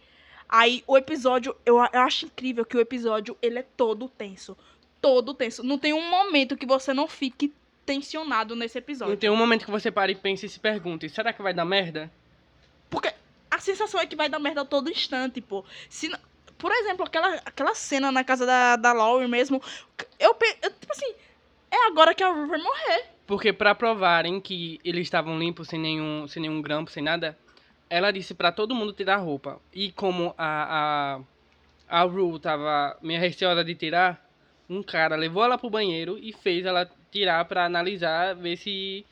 Aí 0.49 0.83
o 0.85 0.99
episódio, 0.99 1.55
eu, 1.65 1.77
eu 1.77 2.01
acho 2.01 2.27
incrível 2.27 2.65
que 2.65 2.77
o 2.77 2.81
episódio, 2.81 3.39
ele 3.41 3.61
é 3.61 3.67
todo 3.77 4.09
tenso. 4.09 4.59
Todo 5.01 5.33
tenso. 5.33 5.63
Não 5.63 5.79
tem 5.79 5.93
um 5.93 6.11
momento 6.11 6.57
que 6.57 6.67
você 6.67 6.93
não 6.93 7.07
fique 7.07 7.55
tensionado 7.87 8.57
nesse 8.57 8.75
Não 8.77 8.83
episódio. 8.83 9.17
tem 9.17 9.31
um 9.31 9.37
momento 9.37 9.65
que 9.65 9.71
você 9.71 9.91
para 9.91 10.11
e 10.11 10.15
pensa 10.17 10.45
e 10.45 10.49
se 10.49 10.59
pergunta, 10.59 11.09
será 11.09 11.33
que 11.33 11.41
vai 11.41 11.55
dar 11.55 11.65
merda? 11.65 12.11
Porque 12.91 13.13
a 13.51 13.59
sensação 13.59 14.01
é 14.01 14.07
que 14.07 14.17
vai 14.17 14.29
dar 14.29 14.39
merda 14.41 14.63
a 14.63 14.65
todo 14.65 14.91
instante, 14.91 15.41
pô. 15.41 15.65
Se, 15.89 16.11
por 16.59 16.73
exemplo, 16.73 17.07
aquela, 17.07 17.35
aquela 17.45 17.75
cena 17.75 18.11
na 18.11 18.25
casa 18.25 18.45
da, 18.45 18.77
da 18.77 18.93
Laurie 18.93 19.29
mesmo, 19.29 19.63
eu, 20.19 20.37
eu, 20.63 20.71
tipo 20.73 20.93
assim, 20.93 21.15
é 21.71 21.87
agora 21.87 22.15
que 22.15 22.23
a 22.23 22.33
vai 22.33 22.61
morrer. 22.61 23.07
Porque 23.27 23.53
pra 23.53 23.75
provarem 23.75 24.41
que 24.41 24.81
eles 24.85 25.03
estavam 25.03 25.39
limpos, 25.39 25.69
sem 25.69 25.81
nenhum, 25.81 26.29
sem 26.29 26.43
nenhum 26.43 26.61
grampo, 26.63 26.91
sem 26.91 27.03
nada, 27.03 27.37
ela 27.89 28.13
disse 28.13 28.35
pra 28.35 28.53
todo 28.53 28.75
mundo 28.75 28.93
tirar 28.93 29.15
a 29.15 29.19
roupa. 29.19 29.61
E 29.73 29.91
como 29.93 30.35
a, 30.37 31.21
a, 31.89 32.01
a 32.01 32.03
Rue 32.03 32.39
tava 32.39 32.97
meio 33.03 33.21
receosa 33.21 33.65
de 33.65 33.75
tirar, 33.75 34.25
um 34.69 34.83
cara 34.83 35.17
levou 35.17 35.45
ela 35.45 35.59
pro 35.59 35.71
banheiro 35.71 36.19
e 36.19 36.33
fez 36.33 36.65
ela 36.65 36.89
tirar 37.17 37.45
pra 37.47 37.65
analisar, 37.65 38.35
ver 38.35 38.57
se 38.59 39.05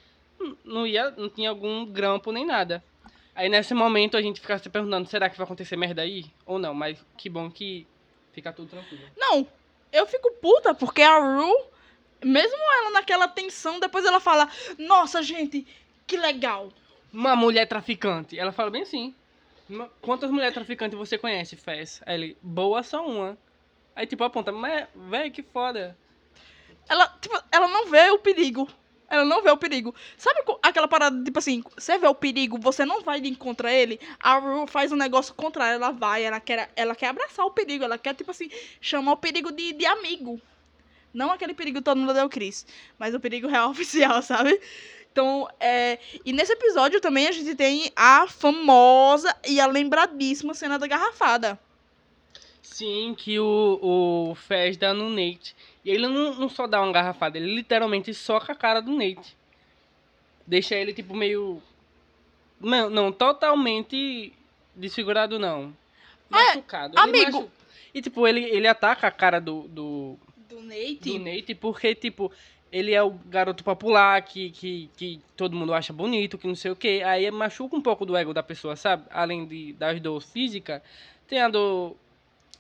não, 0.63 0.87
ia, 0.87 1.11
não 1.13 1.29
tinha 1.31 1.49
algum 1.49 1.87
grampo 1.87 2.31
nem 2.31 2.45
nada. 2.45 2.85
Aí 3.35 3.49
nesse 3.49 3.73
momento 3.73 4.17
a 4.17 4.21
gente 4.23 4.41
fica 4.41 4.59
se 4.59 4.69
perguntando, 4.69 5.09
será 5.09 5.31
que 5.31 5.37
vai 5.39 5.45
acontecer 5.45 5.75
merda 5.77 6.03
aí? 6.03 6.27
Ou 6.45 6.59
não, 6.59 6.75
mas 6.75 7.03
que 7.17 7.31
bom 7.31 7.51
que 7.51 7.87
fica 8.33 8.53
tudo 8.53 8.69
tranquilo. 8.69 9.03
Não, 9.17 9.47
eu 9.91 10.07
fico 10.07 10.31
puta 10.35 10.75
porque 10.75 11.01
a 11.03 11.19
Rue, 11.19 11.65
mesmo 12.23 12.57
ela 12.79 12.91
naquela 12.91 13.27
tensão, 13.27 13.81
depois 13.81 14.05
ela 14.05 14.21
fala: 14.21 14.49
Nossa, 14.79 15.23
gente, 15.23 15.67
que 16.07 16.17
legal. 16.17 16.71
Uma 17.13 17.35
mulher 17.35 17.67
traficante. 17.67 18.39
Ela 18.39 18.53
fala 18.53 18.71
bem 18.71 18.83
assim. 18.83 19.15
"Ma- 19.69 19.89
Quantas 20.03 20.31
mulheres 20.31 20.53
traficantes 20.55 20.99
você 20.99 21.17
conhece, 21.17 21.57
Fez? 21.57 22.03
Aí 22.05 22.15
ele, 22.17 22.37
boa 22.43 22.83
só 22.83 23.05
uma. 23.07 23.39
Aí 23.97 24.07
tipo 24.07 24.23
aponta, 24.25 24.53
mas 24.53 24.87
velho, 24.95 25.33
que 25.33 25.43
foda. 25.43 25.97
Ela, 26.89 27.09
tipo, 27.21 27.41
ela 27.51 27.69
não 27.69 27.87
vê 27.87 28.11
o 28.11 28.19
perigo. 28.19 28.69
Ela 29.09 29.25
não 29.25 29.43
vê 29.43 29.51
o 29.51 29.57
perigo. 29.57 29.95
Sabe 30.17 30.41
aquela 30.63 30.89
parada, 30.89 31.23
tipo 31.23 31.39
assim, 31.39 31.63
você 31.77 31.99
vê 31.99 32.07
o 32.07 32.15
perigo, 32.15 32.59
você 32.59 32.85
não 32.85 33.03
vai 33.03 33.21
de 33.21 33.35
contra 33.37 33.73
ele. 33.73 34.01
A 34.19 34.39
Rue 34.39 34.67
faz 34.67 34.93
um 34.93 34.97
negócio 34.97 35.35
contrário, 35.35 35.77
ela 35.77 35.91
vai, 35.91 36.25
ela 36.25 36.41
quer, 36.41 36.71
ela 36.75 36.95
quer 36.95 37.09
abraçar 37.09 37.45
o 37.47 37.51
perigo, 37.51 37.85
ela 37.85 37.99
quer, 37.99 38.15
tipo 38.15 38.31
assim, 38.31 38.51
chamar 38.81 39.13
o 39.13 39.17
perigo 39.17 39.53
de, 39.53 39.73
de 39.73 39.87
amigo. 39.87 40.41
Não 41.13 41.31
aquele 41.31 41.55
perigo 41.55 41.81
todo 41.81 41.99
mundo 41.99 42.13
deu 42.13 42.29
Chris, 42.29 42.67
mas 42.99 43.15
o 43.15 43.21
perigo 43.21 43.47
real 43.47 43.71
oficial, 43.71 44.21
sabe? 44.21 44.61
Então, 45.13 45.49
é. 45.61 46.01
E 46.25 46.33
nesse 46.33 46.53
episódio 46.53 47.01
também 47.01 47.29
a 47.29 47.33
gente 47.33 47.55
tem 47.55 47.93
a 47.95 48.27
famosa 48.27 49.35
e 49.47 49.61
a 49.61 49.67
lembradíssima 49.67 50.55
cena 50.55 50.77
da 50.77 50.89
garrafada. 50.89 51.57
Sim, 52.61 53.15
que 53.17 53.39
o, 53.39 53.79
o 53.81 54.35
Fez 54.35 54.77
dá 54.77 54.93
no 54.93 55.09
Nate. 55.09 55.55
E 55.85 55.91
ele 55.91 56.09
não, 56.09 56.35
não 56.35 56.49
só 56.49 56.67
dá 56.67 56.81
uma 56.81 56.93
garrafada, 56.93 57.37
ele 57.37 57.55
literalmente 57.55 58.13
soca 58.15 58.53
a 58.53 58.57
cara 58.57 58.81
do 58.81 58.93
Nate. 58.93 59.37
Deixa 60.47 60.75
ele, 60.75 60.93
tipo, 60.93 61.15
meio. 61.15 61.63
Não, 62.61 62.89
não 62.89 63.13
totalmente 63.13 64.33
desfigurado, 64.75 65.39
não. 65.39 65.75
Machucado. 66.31 66.95
Ele 66.99 67.01
amigo. 67.19 67.39
machu- 67.41 67.51
E, 67.95 68.01
tipo, 68.03 68.27
ele, 68.27 68.41
ele 68.45 68.67
ataca 68.67 69.07
a 69.07 69.11
cara 69.11 69.41
do, 69.41 69.63
do, 69.69 70.17
Do 70.49 70.61
Nate. 70.63 71.01
do 71.03 71.19
Nate 71.19 71.55
porque, 71.55 71.95
tipo, 71.95 72.33
ele 72.73 72.93
é 72.93 73.03
o 73.03 73.11
garoto 73.11 73.63
popular 73.63 74.21
que, 74.23 74.51
que, 74.51 74.91
que 74.97 75.21
todo 75.37 75.57
mundo 75.57 75.73
acha 75.75 75.93
bonito, 75.93 76.39
que 76.39 76.47
não 76.47 76.55
sei 76.57 76.71
o 76.71 76.77
quê. 76.77 77.03
Aí 77.05 77.31
machuca 77.31 77.77
um 77.77 77.83
pouco 77.83 78.05
do 78.07 78.17
ego 78.17 78.33
da 78.35 78.43
pessoa, 78.43 78.75
sabe? 78.75 79.05
Além 79.11 79.47
de, 79.47 79.73
das 79.75 80.01
dores 80.01 80.31
físicas, 80.31 80.81
tem 81.29 81.41
a 81.41 81.49
dor 81.49 81.95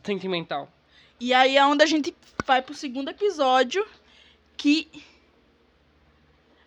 sentimental. 0.02 0.70
E 1.20 1.32
aí 1.32 1.56
é 1.56 1.64
onde 1.64 1.82
a 1.82 1.86
gente 1.86 2.14
vai 2.46 2.60
pro 2.62 2.74
segundo 2.74 3.10
episódio. 3.10 3.86
Que. 4.56 4.88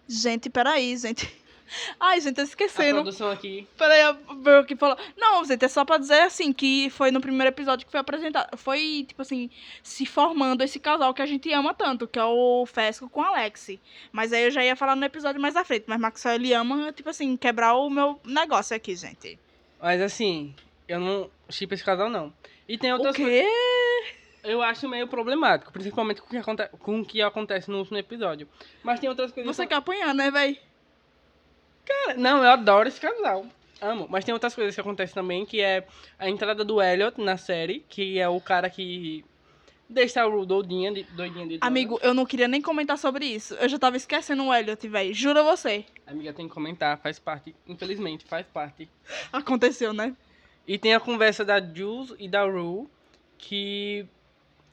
Gente, 0.08 0.50
peraí, 0.50 0.96
gente. 0.98 1.32
Ai, 2.00 2.22
gente, 2.22 2.39
A 2.39 2.44
esquecendo. 2.44 3.01
produção 3.01 3.30
aqui. 3.30 3.68
Peraí, 3.77 4.01
a 4.01 4.13
Bel 4.13 4.63
que 4.66 4.75
falou. 4.75 4.98
Não, 5.18 5.44
gente, 5.44 5.66
é 5.66 5.68
só 5.68 5.84
pra 5.84 5.98
dizer 5.98 6.22
assim 6.22 6.54
que 6.54 6.89
foi 6.89 7.12
no 7.12 7.20
primeiro 7.20 7.50
episódio 7.50 7.86
que 7.86 7.92
foi 7.92 8.00
apresentado. 8.00 8.58
Foi, 8.58 9.06
tipo 9.08 9.22
assim, 9.22 9.50
se 9.84 10.06
formando 10.06 10.63
esse 10.63 10.80
casal 10.80 11.13
que 11.13 11.22
a 11.22 11.25
gente 11.25 11.51
ama 11.51 11.74
tanto, 11.74 12.08
que 12.08 12.18
é 12.18 12.24
o 12.24 12.66
Fesco 12.66 13.10
com 13.10 13.20
o 13.20 13.24
Alex. 13.24 13.72
Mas 14.13 14.32
aí 14.32 14.46
eu 14.46 14.51
já 14.51 14.63
ia 14.63 14.75
falar 14.77 14.96
no 14.96 15.04
episódio 15.06 15.42
mais 15.42 15.58
à 15.58 15.66
frente. 15.66 15.86
Mas 15.88 16.00
Maxwell, 16.00 16.36
ele 16.36 16.54
ama, 16.54 16.92
tipo 16.94 17.10
assim, 17.10 17.36
quebrar 17.36 17.75
o 17.75 17.89
meu 17.89 18.20
negócio 18.24 18.75
aqui, 18.75 18.96
gente. 18.96 19.38
Mas 19.82 20.01
assim, 20.01 20.56
eu 20.88 21.00
não 21.00 21.30
chipo 21.50 21.74
esse 21.74 21.84
casal, 21.84 22.10
não. 22.10 22.34
E 22.68 22.77
tem 22.77 22.94
outras 22.94 23.13
O 23.13 23.18
quê? 23.18 23.46
Eu 24.48 24.62
acho 24.62 24.88
meio 24.88 25.08
problemático, 25.08 25.74
principalmente 25.74 26.22
com 26.22 26.27
o 26.27 26.30
que, 26.30 26.38
aconte... 26.38 26.68
com 26.80 27.00
o 27.01 27.06
que 27.06 27.22
acontece 27.22 27.70
no 27.70 27.80
último 27.80 27.98
episódio. 27.98 28.48
Mas 28.82 29.00
tem 29.00 29.10
outras 29.10 29.32
coisas. 29.32 29.54
Você 29.54 29.68
quer 29.68 29.75
apanhar, 29.75 30.16
né, 30.16 30.32
véi? 30.32 30.58
Cara, 31.86 32.18
Não, 32.18 32.42
eu 32.44 32.50
adoro 32.50 32.88
esse 32.88 33.00
casal. 33.00 33.46
Amo. 33.82 34.08
Mas 34.10 34.24
tem 34.24 34.34
outras 34.34 34.56
coisas 34.56 34.74
que 34.74 34.82
acontecem 34.82 35.13
também, 35.13 35.46
que 35.46 35.60
é 35.62 35.86
a 36.18 36.30
entrada 36.30 36.63
do 36.63 36.82
Elliot 36.82 37.20
na 37.22 37.36
série, 37.36 37.86
que 37.89 38.20
é 38.20 38.27
o 38.27 38.39
cara 38.39 38.70
que 38.70 39.24
deixa 39.89 40.22
a 40.22 40.25
Ru 40.25 40.46
doidinha 40.46 40.94
de, 40.94 41.04
doidinha 41.04 41.46
de. 41.46 41.58
Amigo, 41.62 42.00
eu 42.01 42.13
não 42.13 42.25
queria 42.25 42.48
nem 42.48 42.62
comentar 42.62 42.98
sobre 42.98 43.25
isso. 43.25 43.54
Eu 43.56 43.68
já 43.68 43.77
tava 43.77 43.98
esquecendo 43.98 44.46
o 44.46 44.54
Elliot, 44.54 44.88
véi. 44.88 45.13
Juro 45.13 45.44
você. 45.44 45.86
Amiga, 46.08 46.34
tem 46.34 46.48
que 46.48 46.54
comentar, 46.54 46.98
faz 47.00 47.20
parte. 47.20 47.54
Infelizmente, 47.68 48.25
faz 48.25 48.48
parte. 48.48 48.89
Aconteceu, 49.32 49.94
né? 49.94 50.16
E 50.66 50.77
tem 50.77 50.94
a 50.94 51.00
conversa 51.00 51.46
da 51.46 51.62
Jules 51.62 52.13
e 52.18 52.27
da 52.27 52.44
Ru, 52.46 52.89
que 53.38 54.08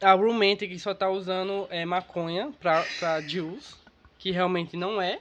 a 0.05 0.13
Ru 0.15 0.33
mente 0.35 0.67
que 0.69 0.79
só 0.79 0.95
tá 0.95 1.09
usando 1.11 1.67
é, 1.71 1.85
maconha 1.85 2.53
pra, 2.61 2.83
pra 2.99 3.21
Jules, 3.23 3.75
que 4.19 4.31
realmente 4.31 4.77
não 4.77 5.01
é. 5.01 5.19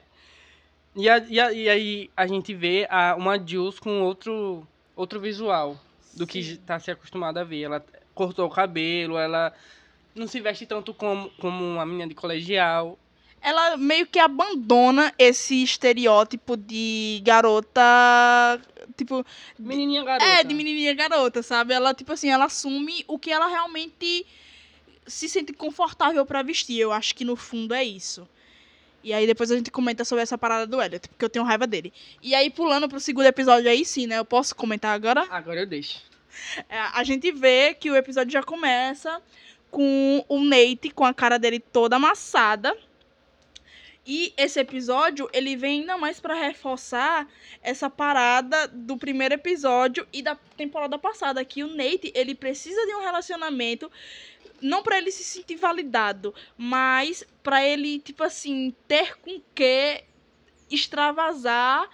E, 0.96 1.10
a- 1.10 1.18
e, 1.28 1.40
a- 1.40 1.52
e 1.54 1.70
aí 1.70 2.10
a 2.16 2.28
gente 2.28 2.54
vê 2.54 2.86
a, 2.90 3.16
uma 3.16 3.38
Jules 3.44 3.80
com 3.80 4.02
outro, 4.04 4.68
outro 4.96 5.20
visual 5.20 5.78
do 6.13 6.28
que 6.28 6.44
Sim. 6.44 6.58
tá 6.58 6.80
se 6.80 6.92
acostumado 6.92 7.38
a 7.40 7.44
ver. 7.44 7.63
Ela 7.63 7.84
cortou 8.13 8.46
o 8.46 8.50
cabelo, 8.50 9.18
ela 9.18 9.52
não 10.13 10.28
se 10.28 10.40
veste 10.40 10.66
tanto 10.68 10.94
como, 10.94 11.32
como 11.40 11.63
uma 11.66 11.86
menina 11.86 12.08
de 12.08 12.13
colegial. 12.13 13.00
ela 13.42 13.75
meio 13.78 14.06
que 14.06 14.20
abandona 14.20 15.12
esse 15.18 15.63
estereótipo 15.63 16.56
de 16.56 17.19
garota. 17.26 17.82
Tipo, 18.96 19.26
Menininha 19.58 20.04
garota. 20.04 20.26
é, 20.26 20.43
de 20.43 20.54
menininha 20.54 20.93
garota, 20.93 21.41
sabe? 21.41 21.74
Ela, 21.74 21.93
tipo 21.93 22.12
assim, 22.13 22.30
ela 22.30 22.46
assume 22.46 23.04
o 23.08 23.17
que 23.17 23.32
ela 23.32 23.48
realmente 23.48 24.26
se 25.06 25.28
sente 25.30 25.54
confortável 25.54 26.26
pra 26.26 26.42
vestir. 26.42 26.80
Eu 26.80 26.92
acho 26.92 27.16
que 27.16 27.26
no 27.26 27.36
fundo 27.36 27.74
é 27.74 27.84
isso. 27.84 28.28
E 29.04 29.12
aí 29.12 29.28
depois 29.28 29.52
a 29.52 29.58
gente 29.58 29.70
comenta 29.70 30.06
sobre 30.06 30.24
essa 30.24 30.38
parada 30.38 30.66
do 30.66 30.82
Elliot, 30.82 31.10
porque 31.10 31.26
eu 31.26 31.30
tenho 31.30 31.44
raiva 31.44 31.68
dele. 31.68 31.92
E 32.22 32.34
aí, 32.34 32.50
pulando 32.50 32.88
pro 32.88 33.00
segundo 33.00 33.26
episódio 33.26 33.70
aí 33.70 33.84
sim, 33.84 34.08
né? 34.08 34.18
Eu 34.18 34.26
posso 34.26 34.56
comentar 34.56 34.96
agora? 34.96 35.28
Agora 35.30 35.60
eu 35.60 35.68
deixo. 35.68 36.02
É, 36.70 36.80
a 36.80 37.04
gente 37.04 37.32
vê 37.32 37.74
que 37.74 37.92
o 37.92 37.96
episódio 37.96 38.32
já 38.32 38.42
começa 38.42 39.22
com 39.70 40.24
o 40.30 40.39
Nate 40.44 40.89
com 40.94 41.04
a 41.04 41.13
cara 41.13 41.38
dele 41.38 41.60
toda 41.60 41.98
amassada. 41.98 42.76
E 44.06 44.34
esse 44.36 44.60
episódio, 44.60 45.30
ele 45.32 45.56
vem 45.56 45.82
ainda 45.82 45.98
mais 45.98 46.20
pra 46.20 46.34
reforçar 46.34 47.28
essa 47.62 47.89
parada 47.89 48.68
do 48.68 48.98
primeiro 48.98 49.34
episódio 49.34 50.06
e 50.12 50.22
da 50.22 50.36
temporada 50.58 50.98
passada, 51.00 51.44
que 51.46 51.63
o 51.63 51.68
Nate, 51.68 52.12
ele 52.13 52.36
precisa 52.36 52.86
de 52.86 52.96
um 52.96 53.02
relacionamento 53.02 53.89
não 54.63 54.82
pra 54.82 54.97
ele 54.97 55.12
se 55.12 55.23
sentir 55.23 55.56
validado, 55.56 56.34
mas 56.58 57.23
pra 57.43 57.63
ele, 57.63 57.99
tipo 57.99 58.23
assim, 58.23 58.73
ter 58.88 59.17
com 59.17 59.41
que 59.54 60.04
extravasar 60.71 61.88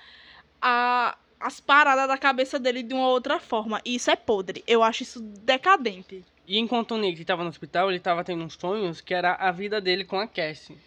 a, 0.61 1.17
as 1.39 1.59
paradas 1.59 2.07
da 2.07 2.17
cabeça 2.17 2.59
dele 2.59 2.83
de 2.83 2.93
uma 2.93 3.07
outra 3.07 3.39
forma. 3.39 3.81
E 3.83 3.95
isso 3.95 4.11
é 4.11 4.15
podre. 4.15 4.63
Eu 4.67 4.83
acho 4.83 5.03
isso 5.03 5.21
decadente. 5.21 6.23
E 6.47 6.57
enquanto 6.57 6.95
o 6.95 6.97
Nick 6.97 7.21
estava 7.21 7.43
no 7.43 7.49
hospital, 7.49 7.89
ele 7.89 7.97
estava 7.97 8.23
tendo 8.23 8.43
uns 8.43 8.53
sonhos 8.53 9.01
que 9.01 9.13
era 9.13 9.35
a 9.35 9.51
vida 9.51 9.79
dele 9.79 10.03
com 10.03 10.19
a 10.19 10.27
Cassie. 10.27 10.77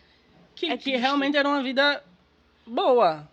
Que, 0.55 0.67
É 0.67 0.77
que 0.77 0.97
realmente 0.97 1.37
era 1.37 1.49
uma 1.49 1.63
vida 1.63 2.03
boa. 2.67 3.29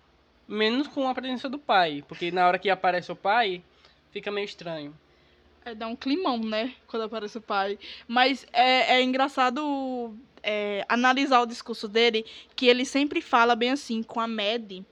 Menos 0.48 0.88
com 0.88 1.08
a 1.08 1.14
presença 1.14 1.50
do 1.50 1.58
pai. 1.58 2.04
Porque 2.08 2.32
na 2.32 2.48
hora 2.48 2.60
que 2.60 2.70
aparece 2.70 3.12
o 3.12 3.16
pai, 3.16 3.64
fica 4.12 4.32
meio 4.32 4.46
estranho. 4.46 4.96
É, 5.66 5.76
dá 5.76 5.88
um 5.88 5.96
climão, 5.96 6.38
né? 6.40 6.74
Quando 6.88 7.04
aparece 7.04 7.38
o 7.38 7.42
pai. 7.42 7.78
Mas 8.08 8.46
é, 8.54 8.96
é 8.96 9.04
engraçado 9.04 10.16
é, 10.42 10.86
analisar 10.88 11.42
o 11.42 11.46
discurso 11.46 11.88
dele, 11.88 12.26
que 12.56 12.68
ele 12.68 12.86
sempre 12.86 13.22
fala 13.22 13.56
bem 13.56 13.72
assim, 13.72 14.02
com 14.02 14.20
a 14.20 14.28
Mad. 14.28 14.84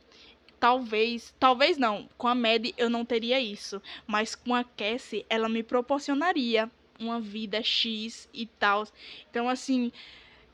Talvez, 0.60 1.34
talvez 1.40 1.78
não, 1.78 2.10
com 2.18 2.28
a 2.28 2.36
Mad 2.36 2.68
eu 2.78 2.90
não 2.90 3.06
teria 3.06 3.40
isso. 3.40 3.82
Mas 4.06 4.36
com 4.36 4.54
a 4.54 4.64
Cassie, 4.64 5.26
ela 5.30 5.48
me 5.48 5.64
proporcionaria 5.64 6.70
uma 7.00 7.20
vida 7.20 7.62
X 7.64 8.28
e 8.34 8.46
tal. 8.46 8.88
Então, 9.30 9.48
assim. 9.48 9.92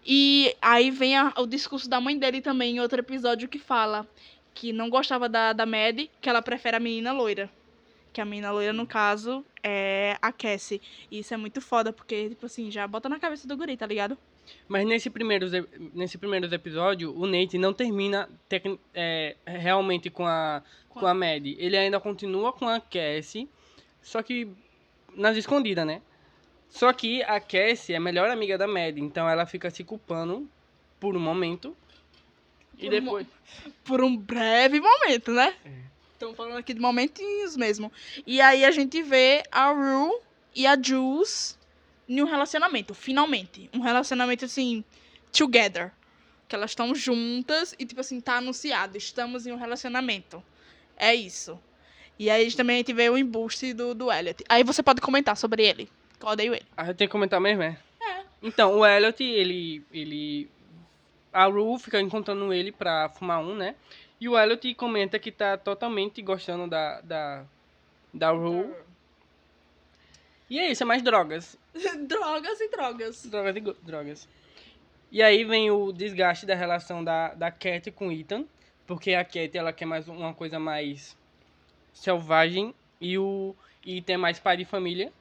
E 0.06 0.54
aí 0.62 0.91
vem 0.91 1.15
a- 1.15 1.34
o 1.38 1.47
discurso 1.47 1.89
da 1.89 2.02
mãe 2.02 2.17
dele 2.17 2.41
também, 2.41 2.76
em 2.76 2.80
outro 2.82 2.99
episódio, 2.99 3.47
que 3.47 3.58
fala 3.58 4.06
que 4.54 4.73
não 4.73 4.89
gostava 4.89 5.30
da, 5.30 5.54
da 5.54 5.65
que 6.21 6.30
ela 6.30 6.41
prefere 6.41 6.76
a 6.78 6.80
menina 6.80 7.13
loira. 7.13 7.49
Que 8.13 8.21
a 8.21 8.26
menina 8.26 8.52
loira, 8.52 8.71
no 8.71 8.86
caso, 8.86 9.43
é 9.63 10.15
a 10.21 10.32
Cassie. 10.32 10.80
E 11.10 11.19
isso 11.19 11.34
é 11.34 11.38
muito 11.38 11.60
foda, 11.60 11.91
porque, 11.91 12.30
tipo 12.30 12.45
assim, 12.45 12.69
já 12.69 12.88
bota 12.88 13.10
na 13.10 13.19
cabeça 13.19 13.47
do 13.47 13.58
guri, 13.58 13.76
tá 13.76 13.88
ligado? 13.88 14.15
Mas 14.67 14.86
nesse 14.86 15.10
primeiro, 15.10 15.47
nesse 15.93 16.17
primeiro 16.17 16.54
episódio, 16.54 17.17
o 17.17 17.26
Nate 17.26 17.58
não 17.58 17.73
termina 17.73 18.30
tec- 18.47 18.78
é, 18.93 19.36
realmente 19.45 20.10
com 20.10 20.28
a, 20.28 20.62
com 20.89 21.08
a 21.08 21.13
Maddie. 21.13 21.56
Ele 21.58 21.76
ainda 21.78 21.99
continua 21.99 22.54
com 22.54 22.67
a 22.67 22.80
Cassie, 22.80 23.49
só 24.02 24.21
que 24.21 24.47
nas 25.15 25.38
escondidas, 25.38 25.88
né? 25.88 26.02
Só 26.69 26.91
que 26.91 27.23
a 27.23 27.39
Cassie 27.39 27.93
é 27.93 27.97
a 27.97 28.02
melhor 28.02 28.30
amiga 28.30 28.58
da 28.58 28.67
Maddie, 28.67 29.02
então 29.02 29.30
ela 29.30 29.45
fica 29.45 29.69
se 29.71 29.84
culpando 29.84 30.47
por 30.99 31.15
um 31.15 31.19
momento. 31.19 31.76
E 32.78 32.86
Por 32.89 32.93
um 32.93 32.99
depois. 32.99 33.28
Por 33.86 34.04
um 34.04 34.17
breve 34.17 34.80
momento, 34.82 35.32
né? 35.32 35.56
É. 35.65 35.92
Estamos 36.23 36.38
falando 36.38 36.57
aqui 36.57 36.73
de 36.73 36.79
momentinhos 36.79 37.57
mesmo. 37.57 37.91
E 38.25 38.39
aí 38.39 38.63
a 38.63 38.71
gente 38.71 39.03
vê 39.03 39.43
a 39.51 39.71
Rue 39.71 40.21
e 40.55 40.65
a 40.65 40.81
Jules 40.81 41.59
em 42.07 42.21
um 42.21 42.25
relacionamento, 42.25 42.93
finalmente. 42.93 43.69
Um 43.73 43.81
relacionamento, 43.81 44.45
assim, 44.45 44.86
together. 45.33 45.91
Que 46.47 46.55
elas 46.55 46.71
estão 46.71 46.95
juntas 46.95 47.75
e, 47.77 47.86
tipo 47.86 47.99
assim, 47.99 48.21
tá 48.21 48.38
anunciado. 48.38 48.97
Estamos 48.97 49.45
em 49.45 49.51
um 49.51 49.57
relacionamento. 49.57 50.41
É 50.95 51.13
isso. 51.13 51.59
E 52.17 52.29
aí 52.29 52.49
também 52.53 52.75
a 52.75 52.77
gente 52.77 52.93
vê 52.93 53.09
o 53.09 53.17
embuste 53.17 53.73
do, 53.73 53.93
do 53.93 54.09
Elliot. 54.09 54.45
Aí 54.47 54.63
você 54.63 54.81
pode 54.81 55.01
comentar 55.01 55.36
sobre 55.36 55.67
ele. 55.67 55.89
que 56.17 56.25
Eu 56.25 56.29
odeio 56.29 56.53
ele. 56.53 56.65
Ah, 56.77 56.88
eu 56.88 56.95
tenho 56.95 57.09
que 57.09 57.12
comentar 57.12 57.41
mesmo, 57.41 57.63
é? 57.63 57.77
É. 58.01 58.23
Então, 58.41 58.79
o 58.79 58.86
Elliot, 58.86 59.21
ele. 59.21 59.83
ele 59.91 60.49
a 61.33 61.47
Ru 61.47 61.77
fica 61.79 61.99
encontrando 61.99 62.53
ele 62.53 62.71
pra 62.71 63.09
fumar 63.09 63.41
um, 63.41 63.55
né? 63.55 63.75
E 64.23 64.29
o 64.29 64.39
Elliot 64.39 64.73
comenta 64.75 65.19
que 65.19 65.33
tá 65.33 65.57
totalmente 65.57 66.21
gostando 66.21 66.65
da. 66.65 67.01
da. 67.01 67.43
da 68.13 68.31
Ru. 68.31 68.73
E 70.49 70.57
é 70.57 70.71
isso, 70.71 70.81
é 70.81 70.86
mais 70.86 71.01
drogas. 71.01 71.59
drogas 72.07 72.62
e 72.62 72.69
drogas. 72.69 73.25
Drogas 73.25 73.55
e 73.57 73.59
drogas. 73.86 74.29
E 75.12 75.21
aí 75.21 75.43
vem 75.43 75.69
o 75.71 75.91
desgaste 75.91 76.45
da 76.45 76.55
relação 76.55 77.03
da, 77.03 77.33
da 77.33 77.51
Cat 77.51 77.91
com 77.91 78.07
o 78.07 78.12
Ethan, 78.13 78.45
porque 78.88 79.13
a 79.13 79.25
Cat 79.25 79.57
ela 79.57 79.73
quer 79.73 79.88
mais 79.88 80.07
uma 80.07 80.33
coisa 80.33 80.57
mais 80.57 81.17
selvagem 81.91 82.73
e 83.01 83.17
o 83.17 83.53
Ethan 83.86 84.13
é 84.13 84.17
mais 84.17 84.39
pai 84.39 84.55
de 84.55 84.63
família. 84.63 85.12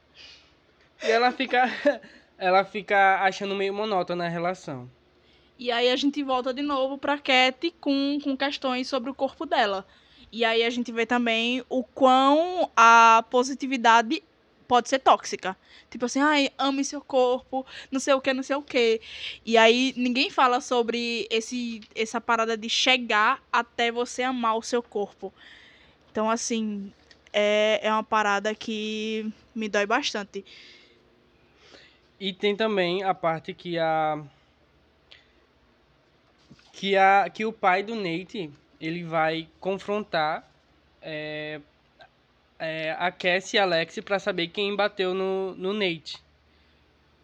E 1.03 1.11
ela 1.11 1.33
fica 1.33 1.65
ela 2.39 2.65
fica 2.65 3.21
achando 3.21 3.57
meio 3.57 3.75
monótona 3.75 4.27
a 4.27 4.29
relação. 4.29 4.89
E 5.63 5.71
aí 5.71 5.91
a 5.91 5.95
gente 5.95 6.21
volta 6.25 6.53
de 6.53 6.61
novo 6.61 6.99
pra 6.99 7.17
Cat 7.17 7.73
com, 7.81 8.19
com 8.21 8.37
questões 8.37 8.89
sobre 8.89 9.09
o 9.09 9.15
corpo 9.15 9.47
dela. 9.47 9.87
E 10.33 10.45
aí 10.45 10.65
a 10.65 10.71
gente 10.71 10.91
vê 10.91 11.07
também 11.07 11.65
o 11.69 11.85
quão 11.85 12.69
a 12.77 13.25
positividade 13.31 14.25
pode 14.67 14.89
ser 14.89 14.99
tóxica. 14.99 15.57
Tipo 15.89 16.07
assim, 16.07 16.19
ai, 16.19 16.51
ame 16.59 16.85
seu 16.85 17.01
corpo, 17.01 17.65
não 17.93 18.01
sei 18.01 18.13
o 18.13 18.21
que, 18.21 18.33
não 18.33 18.43
sei 18.43 18.57
o 18.57 18.63
que. 18.63 19.01
E 19.47 19.57
aí 19.57 19.95
ninguém 19.97 20.31
fala 20.31 20.61
sobre 20.61 21.29
esse, 21.31 21.81
essa 21.95 22.21
parada 22.21 22.57
de 22.57 22.69
chegar 22.69 23.41
até 23.53 23.93
você 23.93 24.25
amar 24.25 24.57
o 24.57 24.63
seu 24.63 24.83
corpo. 24.83 25.33
Então, 26.11 26.29
assim, 26.29 26.93
é, 27.33 27.79
é 27.85 27.93
uma 27.93 28.03
parada 28.03 28.53
que 28.53 29.33
me 29.55 29.69
dói 29.69 29.87
bastante. 29.87 30.45
E 32.19 32.33
tem 32.33 32.57
também 32.57 33.05
a 33.05 33.15
parte 33.15 33.55
que 33.55 33.79
a 33.79 34.21
que 36.73 36.97
a 36.97 37.29
que 37.29 37.45
o 37.45 37.53
pai 37.53 37.83
do 37.83 37.95
Nate 37.95 38.51
ele 38.81 39.05
vai 39.05 39.49
confrontar 39.61 40.49
é, 41.01 41.61
é, 42.59 42.97
a 42.99 43.11
Cassie 43.13 43.57
e 43.57 43.61
a 43.61 43.63
Alex 43.63 43.99
para 44.01 44.19
saber 44.19 44.49
quem 44.49 44.75
bateu 44.75 45.15
no, 45.15 45.55
no 45.55 45.73
Nate. 45.73 46.19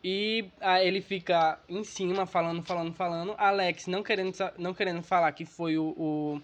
E 0.03 0.45
aí 0.61 0.87
ele 0.87 1.01
fica 1.01 1.59
em 1.69 1.83
cima, 1.83 2.25
falando, 2.25 2.63
falando, 2.63 2.95
falando. 2.95 3.35
A 3.37 3.49
Alex 3.49 3.87
não 3.89 4.03
querendo, 4.03 4.33
não 4.57 4.73
querendo 4.73 5.03
falar 5.03 5.33
que 5.33 5.45
foi 5.45 5.77
o, 5.77 5.89
o, 5.97 6.43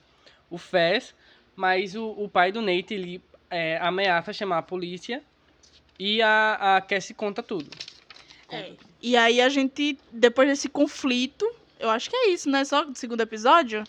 o 0.51 0.59
Fez, 0.59 1.14
mas 1.55 1.95
o, 1.95 2.11
o 2.11 2.29
pai 2.29 2.51
do 2.51 2.61
Nate 2.61 2.95
ele 2.95 3.23
é, 3.49 3.79
ameaça 3.79 4.33
chamar 4.33 4.59
a 4.59 4.62
polícia 4.62 5.23
e 5.99 6.21
a, 6.21 6.77
a 6.77 6.81
Cassie 6.81 7.14
conta 7.14 7.43
tudo. 7.43 7.71
É. 8.51 8.73
E 9.01 9.17
aí 9.17 9.40
a 9.40 9.49
gente, 9.49 9.99
depois 10.12 10.49
desse 10.49 10.69
conflito, 10.69 11.49
eu 11.79 11.91
acho 11.91 12.09
que 12.11 12.17
é 12.17 12.31
isso, 12.31 12.51
né? 12.51 12.65
Só 12.65 12.85
do 12.85 12.97
segundo 12.97 13.21
episódio. 13.21 13.85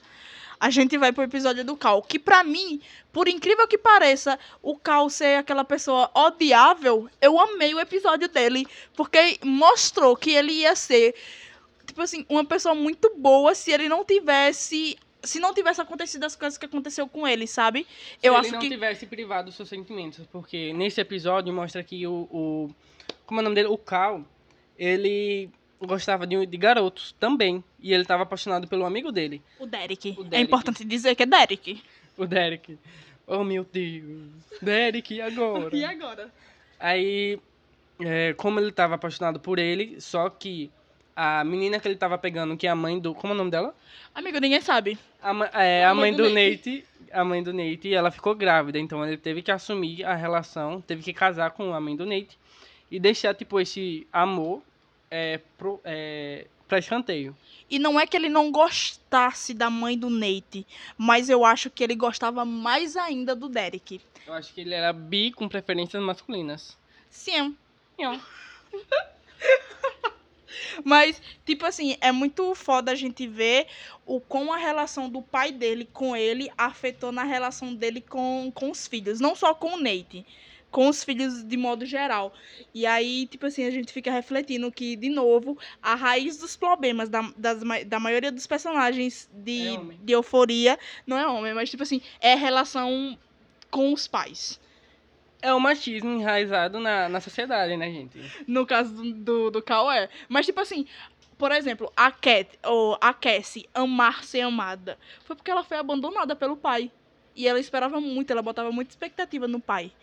A 0.59 0.69
gente 0.69 0.97
vai 0.97 1.11
pro 1.11 1.23
episódio 1.23 1.65
do 1.65 1.75
Cal. 1.75 2.01
Que 2.01 2.17
pra 2.17 2.43
mim, 2.43 2.81
por 3.11 3.27
incrível 3.27 3.67
que 3.67 3.77
pareça, 3.77 4.39
o 4.61 4.77
Cal 4.77 5.09
ser 5.09 5.39
aquela 5.39 5.63
pessoa 5.63 6.09
odiável, 6.13 7.09
eu 7.21 7.39
amei 7.39 7.73
o 7.73 7.79
episódio 7.79 8.27
dele. 8.27 8.65
Porque 8.95 9.37
mostrou 9.43 10.15
que 10.15 10.31
ele 10.31 10.53
ia 10.53 10.75
ser, 10.75 11.13
tipo 11.85 12.01
assim, 12.01 12.25
uma 12.29 12.45
pessoa 12.45 12.73
muito 12.73 13.13
boa 13.17 13.53
se 13.53 13.71
ele 13.71 13.89
não 13.89 14.03
tivesse. 14.03 14.97
Se 15.21 15.39
não 15.39 15.55
tivesse 15.55 15.81
acontecido 15.81 16.23
as 16.23 16.35
coisas 16.35 16.55
que 16.55 16.67
aconteceu 16.67 17.07
com 17.07 17.27
ele, 17.27 17.47
sabe? 17.47 17.87
Se 18.19 18.27
eu 18.27 18.33
ele 18.33 18.41
acho 18.41 18.51
não 18.51 18.59
que. 18.59 18.69
tivesse 18.69 19.07
privado 19.07 19.47
dos 19.47 19.55
seus 19.55 19.67
sentimentos, 19.67 20.23
porque 20.31 20.71
nesse 20.71 21.01
episódio 21.01 21.51
mostra 21.51 21.83
que 21.83 22.05
o, 22.05 22.27
o 22.31 22.69
como 23.25 23.39
é 23.39 23.41
o 23.41 23.43
nome 23.43 23.55
dele, 23.55 23.67
o 23.69 23.77
Cal, 23.77 24.23
ele 24.77 25.49
gostava 25.81 26.25
de, 26.27 26.45
de 26.45 26.57
garotos 26.57 27.13
também, 27.19 27.63
e 27.79 27.93
ele 27.93 28.01
estava 28.03 28.23
apaixonado 28.23 28.67
pelo 28.67 28.85
amigo 28.85 29.11
dele, 29.11 29.41
O 29.59 29.65
Derek. 29.65 30.15
O 30.17 30.21
É 30.21 30.25
Derek. 30.25 30.43
importante 30.47 30.83
dizer 30.85 31.15
que 31.15 31.23
é 31.23 31.25
Derek. 31.25 31.81
o 32.17 32.25
Derek. 32.25 32.77
Oh 33.27 33.43
meu 33.43 33.65
Deus, 33.71 34.29
Derek, 34.61 35.13
e 35.15 35.21
agora? 35.21 35.69
E 35.75 35.83
agora? 35.83 36.29
Aí, 36.79 37.39
é, 37.99 38.33
como 38.33 38.59
ele 38.59 38.69
estava 38.69 38.95
apaixonado 38.95 39.39
por 39.39 39.57
ele, 39.59 39.99
só 39.99 40.29
que 40.29 40.69
a 41.15 41.43
menina 41.43 41.79
que 41.79 41.87
ele 41.87 41.95
estava 41.95 42.17
pegando, 42.17 42.57
que 42.57 42.67
é 42.67 42.69
a 42.69 42.75
mãe 42.75 42.99
do, 42.99 43.15
como 43.15 43.31
é 43.31 43.35
o 43.35 43.37
nome 43.37 43.49
dela? 43.51 43.73
Amigo, 44.13 44.37
ninguém 44.39 44.61
sabe. 44.61 44.97
A, 45.21 45.63
é, 45.63 45.85
A 45.85 45.91
a 45.91 45.95
mãe 45.95 46.11
mãe 46.11 46.17
do 46.17 46.29
do 46.29 46.35
Nate, 46.35 46.85
a 47.11 47.23
mãe 47.23 47.41
do 47.41 47.53
Nate, 47.53 47.93
ela 47.93 48.11
ficou 48.11 48.35
grávida, 48.35 48.77
então 48.77 49.05
ele 49.05 49.17
teve 49.17 49.41
que 49.41 49.51
assumir 49.51 50.03
a 50.05 50.13
relação, 50.15 50.81
teve 50.81 51.01
que 51.01 51.13
casar 51.13 51.51
com 51.51 51.73
a 51.73 51.79
mãe 51.79 51.95
do 51.95 52.05
Nate 52.05 52.37
e 52.91 52.99
deixar, 52.99 53.33
tipo, 53.33 53.59
esse 53.59 54.05
amor 54.13 54.61
é, 55.15 55.39
pro, 55.57 55.79
é, 55.85 56.45
pra 56.67 56.77
escanteio. 56.77 57.35
E 57.69 57.79
não 57.79 57.97
é 57.99 58.05
que 58.05 58.17
ele 58.17 58.27
não 58.27 58.51
gostasse 58.51 59.53
da 59.53 59.69
mãe 59.69 59.97
do 59.97 60.09
Nate, 60.09 60.67
mas 60.97 61.29
eu 61.29 61.45
acho 61.45 61.69
que 61.69 61.83
ele 61.83 61.95
gostava 61.95 62.43
mais 62.43 62.97
ainda 62.97 63.33
do 63.33 63.47
Derek. 63.47 64.01
Eu 64.27 64.33
acho 64.33 64.53
que 64.53 64.61
ele 64.61 64.73
era 64.73 64.91
bi 64.91 65.31
com 65.31 65.47
preferências 65.47 66.03
masculinas. 66.03 66.77
Sim. 67.09 67.55
Mas, 70.83 71.21
tipo 71.45 71.65
assim, 71.65 71.97
é 72.01 72.11
muito 72.11 72.53
foda 72.55 72.91
a 72.91 72.95
gente 72.95 73.27
ver 73.27 73.67
o 74.05 74.19
como 74.19 74.51
a 74.53 74.57
relação 74.57 75.09
do 75.09 75.21
pai 75.21 75.51
dele 75.51 75.87
com 75.91 76.15
ele 76.15 76.51
afetou 76.57 77.11
na 77.11 77.23
relação 77.23 77.73
dele 77.73 78.01
com, 78.01 78.51
com 78.53 78.71
os 78.71 78.87
filhos. 78.87 79.19
Não 79.19 79.35
só 79.35 79.53
com 79.53 79.75
o 79.75 79.77
Nate, 79.77 80.25
com 80.75 80.89
os 80.89 81.05
filhos 81.05 81.41
de 81.41 81.55
modo 81.55 81.85
geral. 81.85 82.33
E 82.73 82.85
aí, 82.85 83.27
tipo 83.27 83.45
assim, 83.45 83.63
a 83.63 83.71
gente 83.71 83.93
fica 83.93 84.11
refletindo 84.11 84.69
que, 84.69 84.97
de 84.97 85.07
novo, 85.07 85.57
a 85.81 85.95
raiz 85.95 86.37
dos 86.37 86.57
problemas 86.57 87.07
da, 87.07 87.21
das, 87.37 87.61
da 87.85 87.97
maioria 87.97 88.29
dos 88.29 88.45
personagens 88.45 89.29
de, 89.33 89.69
É 89.69 89.79
de 90.03 90.11
euforia 90.11 90.77
não 91.07 91.17
é 91.17 91.25
homem, 91.25 91.53
mas, 91.53 91.69
tipo 91.69 91.81
assim, 91.81 92.01
é 92.19 92.33
a 92.33 92.35
relação 92.35 93.17
com 93.71 93.93
os 93.93 94.05
pais. 94.05 94.59
É 95.41 95.53
o 95.53 95.61
machismo 95.61 96.11
enraizado 96.11 96.77
na, 96.77 97.07
na 97.07 97.21
sociedade, 97.21 97.77
né, 97.77 97.89
gente? 97.89 98.19
No 98.45 98.65
caso 98.65 98.93
do, 98.93 99.13
do, 99.13 99.51
do 99.51 99.61
Cal 99.61 99.89
é. 99.89 100.09
Mas, 100.27 100.45
tipo 100.45 100.59
assim, 100.59 100.85
por 101.37 101.53
exemplo, 101.53 101.89
a 101.95 102.11
Cat, 102.11 102.49
ou 102.65 102.97
a 102.99 103.13
Cassie 103.13 103.65
amar 103.73 104.25
ser 104.25 104.41
amada, 104.41 104.97
foi 105.23 105.37
porque 105.37 105.51
ela 105.51 105.63
foi 105.63 105.77
abandonada 105.77 106.35
pelo 106.35 106.57
pai. 106.57 106.91
E 107.33 107.47
ela 107.47 107.61
esperava 107.61 108.01
muito, 108.01 108.31
ela 108.31 108.41
botava 108.41 108.73
muita 108.73 108.91
expectativa 108.91 109.47
no 109.47 109.61
pai. 109.61 109.93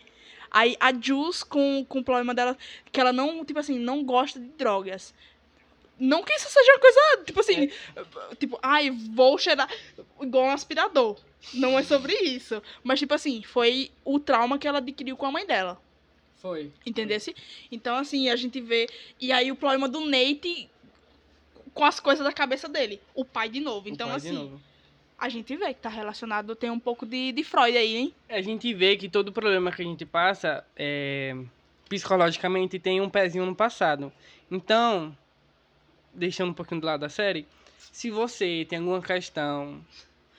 Aí 0.53 0.77
a 0.79 0.93
Jules, 0.93 1.43
com, 1.43 1.83
com 1.89 1.99
o 1.99 2.03
problema 2.03 2.33
dela, 2.33 2.55
que 2.91 3.01
ela 3.01 3.11
não, 3.11 3.43
tipo 3.43 3.59
assim, 3.59 3.79
não 3.79 4.03
gosta 4.03 4.39
de 4.39 4.45
drogas. 4.49 5.13
Não 5.99 6.23
que 6.23 6.33
isso 6.33 6.47
seja 6.47 6.71
uma 6.73 6.79
coisa, 6.79 7.23
tipo 7.25 7.39
assim, 7.39 7.71
tipo, 8.39 8.59
ai, 8.61 8.91
vou 8.91 9.37
cheirar 9.37 9.69
igual 10.21 10.45
um 10.45 10.51
aspirador. 10.51 11.17
Não 11.53 11.77
é 11.77 11.83
sobre 11.83 12.13
isso. 12.13 12.61
Mas, 12.83 12.99
tipo 12.99 13.13
assim, 13.13 13.41
foi 13.41 13.91
o 14.05 14.19
trauma 14.19 14.57
que 14.57 14.67
ela 14.67 14.77
adquiriu 14.77 15.17
com 15.17 15.25
a 15.25 15.31
mãe 15.31 15.45
dela. 15.45 15.81
Foi. 16.35 16.71
Entendesse? 16.85 17.35
Então, 17.71 17.95
assim, 17.95 18.29
a 18.29 18.35
gente 18.35 18.59
vê. 18.61 18.87
E 19.19 19.31
aí 19.31 19.51
o 19.51 19.55
problema 19.55 19.87
do 19.87 20.01
Nate 20.01 20.69
com 21.73 21.85
as 21.85 21.99
coisas 21.99 22.23
da 22.23 22.33
cabeça 22.33 22.69
dele. 22.69 23.01
O 23.15 23.25
pai 23.25 23.49
de 23.49 23.59
novo. 23.59 23.89
Então, 23.89 24.13
assim, 24.13 24.51
a 25.17 25.29
gente 25.29 25.55
vê 25.55 25.73
que 25.73 25.81
tá 25.81 25.89
relacionado, 25.89 26.55
tem 26.55 26.69
um 26.69 26.79
pouco 26.79 27.05
de, 27.05 27.31
de 27.31 27.43
Freud 27.43 27.77
aí, 27.77 27.95
hein? 27.95 28.13
A 28.29 28.41
gente 28.41 28.73
vê 28.73 28.97
que 28.97 29.07
todo 29.07 29.31
problema 29.31 29.71
que 29.71 29.81
a 29.81 29.85
gente 29.85 30.05
passa, 30.05 30.65
é, 30.75 31.35
psicologicamente, 31.87 32.79
tem 32.79 32.99
um 33.01 33.09
pezinho 33.09 33.45
no 33.45 33.55
passado. 33.55 34.11
Então, 34.51 35.15
deixando 36.13 36.49
um 36.49 36.53
pouquinho 36.53 36.81
do 36.81 36.87
lado 36.87 37.01
da 37.01 37.09
série, 37.09 37.47
se 37.91 38.09
você 38.09 38.65
tem 38.67 38.79
alguma 38.79 39.01
questão 39.01 39.81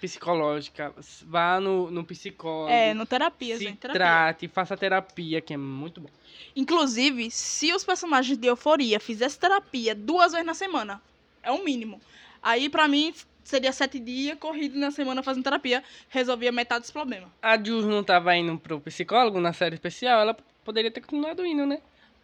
psicológica, 0.00 0.94
vá 1.22 1.58
no, 1.58 1.90
no 1.90 2.04
psicólogo, 2.04 2.70
É, 2.70 2.92
no 2.92 3.06
terapia, 3.06 3.56
se 3.56 3.64
gente. 3.64 3.78
Terapia. 3.78 3.98
trate, 4.00 4.48
faça 4.48 4.76
terapia, 4.76 5.40
que 5.40 5.54
é 5.54 5.56
muito 5.56 6.00
bom. 6.00 6.10
Inclusive, 6.54 7.30
se 7.30 7.72
os 7.72 7.84
personagens 7.84 8.36
de 8.36 8.46
Euforia 8.46 9.00
fizessem 9.00 9.40
terapia 9.40 9.94
duas 9.94 10.32
vezes 10.32 10.46
na 10.46 10.52
semana, 10.52 11.00
é 11.42 11.50
o 11.50 11.64
mínimo. 11.64 12.00
Aí, 12.42 12.68
pra 12.68 12.86
mim, 12.86 13.14
seria 13.44 13.70
sete 13.72 14.00
dias 14.00 14.38
corrido 14.38 14.76
na 14.78 14.90
semana 14.90 15.22
fazendo 15.22 15.44
terapia, 15.44 15.84
resolvia 16.08 16.50
metade 16.50 16.80
dos 16.82 16.90
problemas. 16.90 17.28
A 17.40 17.56
Jules 17.62 17.84
não 17.86 18.02
tava 18.02 18.34
indo 18.36 18.58
pro 18.58 18.80
psicólogo 18.80 19.38
na 19.38 19.52
série 19.52 19.74
especial, 19.74 20.20
ela 20.20 20.34
poderia 20.64 20.90
ter 20.90 21.00
continuado 21.02 21.44
indo, 21.46 21.64
né? 21.66 21.80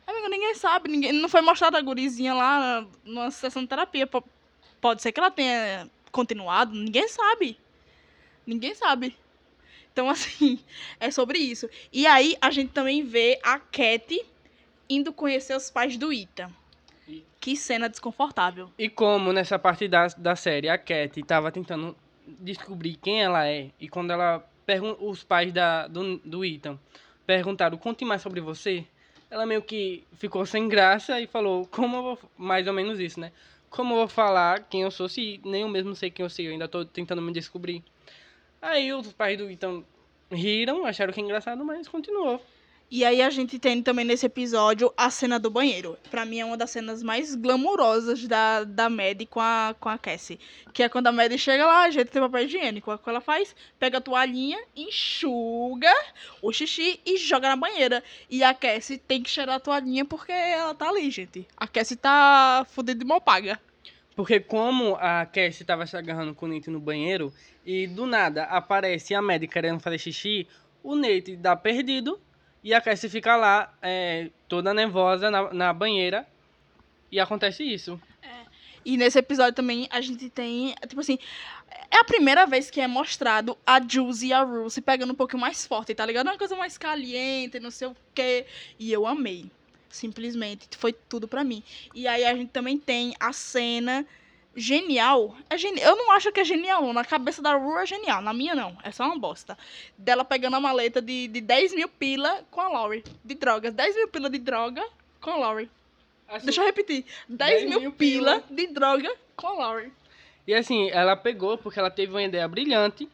Amigo, 0.07 0.29
ninguém 0.29 0.55
sabe, 0.57 0.89
ninguém, 0.91 1.13
não 1.13 1.29
foi 1.29 1.41
mostrada 1.41 1.79
a 1.79 1.81
gurizinha 1.83 2.35
lá 2.35 2.85
numa 3.05 3.31
sessão 3.31 3.63
de 3.63 3.69
terapia. 3.69 4.07
Po- 4.07 4.25
Pode 4.81 5.03
ser 5.03 5.13
que 5.13 5.21
ela 5.21 5.31
tenha 5.31 5.89
continuado, 6.11 6.75
ninguém 6.75 7.07
sabe. 7.07 7.57
Ninguém 8.47 8.75
sabe. 8.75 9.15
Então, 9.93 10.09
assim, 10.11 10.59
é 10.99 11.11
sobre 11.11 11.39
isso. 11.39 11.69
E 11.93 12.07
aí, 12.07 12.37
a 12.41 12.51
gente 12.51 12.73
também 12.73 13.05
vê 13.05 13.39
a 13.43 13.59
Cat 13.59 14.25
indo 14.89 15.13
conhecer 15.13 15.55
os 15.57 15.71
pais 15.71 15.97
do 15.97 16.13
Ita. 16.13 16.51
Que 17.41 17.57
cena 17.57 17.89
desconfortável. 17.89 18.71
E 18.79 18.89
como 18.89 19.33
nessa 19.33 19.59
parte 19.59 19.89
da, 19.89 20.07
da 20.09 20.37
série 20.37 20.69
a 20.69 20.77
Cat 20.77 21.23
tava 21.23 21.51
tentando 21.51 21.97
descobrir 22.27 22.97
quem 22.97 23.23
ela 23.23 23.47
é, 23.47 23.71
e 23.81 23.89
quando 23.89 24.13
ela 24.13 24.45
pergun 24.67 24.95
os 25.01 25.25
pais 25.25 25.53
da, 25.53 25.89
do, 25.89 26.19
do 26.19 26.45
Ethan 26.45 26.79
perguntaram, 27.27 27.79
conte 27.79 28.05
mais 28.05 28.23
sobre 28.23 28.41
você, 28.41 28.85
ela 29.31 29.47
meio 29.47 29.63
que 29.63 30.05
ficou 30.15 30.45
sem 30.45 30.69
graça 30.69 31.21
e 31.21 31.27
falou, 31.27 31.67
como 31.67 31.97
eu 31.97 32.03
vou, 32.03 32.19
mais 32.37 32.67
ou 32.67 32.73
menos 32.73 32.99
isso, 32.99 33.21
né? 33.21 33.33
Como 33.69 33.95
eu 33.95 33.99
vou 33.99 34.09
falar 34.09 34.65
quem 34.65 34.83
eu 34.83 34.91
sou 34.91 35.09
se 35.09 35.41
nem 35.45 35.63
eu 35.63 35.69
mesmo 35.69 35.95
sei 35.95 36.11
quem 36.11 36.25
eu 36.25 36.31
sei, 36.31 36.49
eu 36.49 36.53
ainda 36.53 36.67
tô 36.67 36.85
tentando 36.85 37.23
me 37.23 37.33
descobrir. 37.33 37.85
Aí 38.61 38.93
os 38.93 39.13
pais 39.13 39.39
do 39.39 39.49
Ethan 39.49 39.85
riram, 40.31 40.85
acharam 40.85 41.13
que 41.13 41.21
é 41.21 41.23
engraçado, 41.23 41.65
mas 41.65 41.89
continuou. 41.89 42.41
E 42.93 43.05
aí 43.05 43.23
a 43.23 43.31
gente 43.31 43.57
tem 43.57 43.81
também 43.81 44.05
nesse 44.05 44.27
episódio 44.27 44.93
a 44.97 45.11
cena 45.11 45.39
do 45.39 45.49
banheiro. 45.49 45.97
Pra 46.11 46.25
mim 46.25 46.41
é 46.41 46.45
uma 46.45 46.57
das 46.57 46.73
cenas 46.73 47.05
mais 47.05 47.37
glamurosas 47.37 48.27
da, 48.27 48.65
da 48.65 48.91
Maddie 48.91 49.27
com 49.27 49.39
a, 49.39 49.77
com 49.79 49.89
a 49.89 49.97
Cassie. 49.97 50.41
Que 50.73 50.83
é 50.83 50.89
quando 50.89 51.07
a 51.07 51.13
Maddie 51.13 51.39
chega 51.39 51.65
lá, 51.65 51.85
a 51.85 51.91
gente 51.91 52.09
tem 52.09 52.21
papel 52.21 52.47
higiênico. 52.47 52.91
O 52.93 52.99
que 52.99 53.09
ela 53.09 53.21
faz? 53.21 53.55
Pega 53.79 53.99
a 53.99 54.01
toalhinha, 54.01 54.59
enxuga 54.75 55.93
o 56.43 56.53
xixi 56.53 56.99
e 57.07 57.17
joga 57.17 57.51
na 57.51 57.55
banheira. 57.55 58.03
E 58.29 58.43
a 58.43 58.53
Cassie 58.53 58.99
tem 58.99 59.23
que 59.23 59.31
cheirar 59.31 59.55
a 59.55 59.61
toalhinha 59.61 60.05
porque 60.05 60.33
ela 60.33 60.75
tá 60.75 60.89
ali, 60.89 61.09
gente. 61.13 61.47
A 61.57 61.69
Cassie 61.69 61.95
tá 61.95 62.67
fodida 62.71 62.99
de 62.99 63.05
mal 63.05 63.21
paga. 63.21 63.61
Porque 64.17 64.41
como 64.41 64.97
a 64.97 65.27
Cassie 65.27 65.65
tava 65.65 65.87
se 65.87 65.97
agarrando 65.97 66.35
com 66.35 66.47
o 66.47 66.49
Nate 66.49 66.69
no 66.69 66.81
banheiro, 66.81 67.33
e 67.65 67.87
do 67.87 68.05
nada 68.05 68.47
aparece 68.47 69.15
a 69.15 69.23
Maddie 69.23 69.47
querendo 69.47 69.79
fazer 69.79 69.99
xixi, 69.99 70.49
o 70.83 70.97
Nate 70.97 71.37
dá 71.37 71.55
perdido 71.55 72.21
e 72.63 72.75
a 72.75 72.81
Cassie 72.81 73.09
fica 73.09 73.37
lá, 73.37 73.73
é, 73.81 74.31
toda 74.49 74.75
nervosa 74.75 75.31
na, 75.31 75.53
na 75.53 75.73
banheira. 75.73 76.27
E 77.11 77.19
acontece 77.19 77.65
isso. 77.65 78.01
E 78.85 78.97
nesse 78.97 79.19
episódio 79.19 79.55
também 79.55 79.87
a 79.91 80.01
gente 80.01 80.31
tem, 80.31 80.75
tipo 80.87 81.01
assim, 81.01 81.19
é 81.91 81.99
a 81.99 82.05
primeira 82.05 82.47
vez 82.47 82.71
que 82.71 82.81
é 82.81 82.87
mostrado 82.87 83.57
a 83.67 83.81
Jules 83.81 84.23
e 84.23 84.33
a 84.33 84.43
Rue 84.43 84.71
se 84.71 84.81
pegando 84.81 85.13
um 85.13 85.17
pouquinho 85.17 85.41
mais 85.41 85.67
forte, 85.67 85.95
tá 85.95 86.07
ligado? 86.07 86.27
Uma 86.27 86.39
coisa 86.39 86.57
mais 86.57 86.79
caliente, 86.79 87.61
não 87.61 87.71
sei 87.71 87.89
o 87.89 87.97
quê. 88.15 88.47
E 88.79 88.93
eu 88.93 89.07
amei. 89.07 89.51
Simplesmente, 89.89 90.69
foi 90.79 90.93
tudo 90.93 91.27
pra 91.27 91.43
mim. 91.43 91.63
E 91.95 92.07
aí 92.07 92.25
a 92.25 92.35
gente 92.35 92.51
também 92.51 92.79
tem 92.79 93.15
a 93.19 93.33
cena 93.33 94.07
genial. 94.57 95.37
É 95.49 95.57
geni... 95.57 95.81
Eu 95.81 95.97
não 95.97 96.13
acho 96.13 96.33
que 96.33 96.41
é 96.41 96.45
genial, 96.45 96.83
não. 96.83 96.93
Na 96.93 97.05
cabeça 97.05 97.41
da 97.41 97.55
Rue 97.55 97.83
é 97.83 97.87
genial. 97.87 98.21
Na 98.21 98.33
minha, 98.33 98.55
não. 98.55 98.77
É 98.83 98.91
só 98.91 99.05
uma 99.05 99.19
bosta. 99.19 99.57
Dela 99.97 100.25
pegando 100.25 100.57
a 100.57 100.61
maleta 100.61 101.01
de, 101.01 101.29
de 101.29 101.41
10 101.41 101.75
mil 101.75 101.89
pila 101.89 102.45
com 102.51 102.61
a 102.61 102.69
Laurie. 102.69 103.05
De 103.25 103.35
drogas. 103.35 103.73
10 103.75 103.97
mil 103.97 104.09
pila 104.09 104.31
de 104.31 104.39
droga 104.39 104.85
com 105.21 105.31
a 105.31 105.37
Laurie. 105.37 105.71
Assim, 106.29 106.47
Deixa 106.47 106.61
eu 106.61 106.67
repetir. 106.67 107.05
10, 107.29 107.69
mil, 107.69 107.93
pila, 107.93 108.43
de 108.49 108.69
droga 108.69 109.13
com 109.35 109.49
a 109.49 109.53
Laurie. 109.53 109.93
E 110.47 110.55
assim, 110.55 110.89
ela 110.91 111.17
pegou 111.17 111.59
porque 111.59 111.79
ela 111.79 111.91
teve 111.91 112.13
uma 112.13 112.23
ideia 112.23 112.47
brilhante 112.47 113.09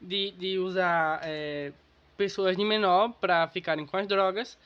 de, 0.00 0.30
de 0.32 0.58
usar 0.58 1.20
é, 1.24 1.72
pessoas 2.16 2.56
de 2.56 2.64
menor 2.64 3.12
para 3.20 3.48
ficarem 3.48 3.84
com 3.84 3.96
as 3.96 4.06
drogas. 4.06 4.56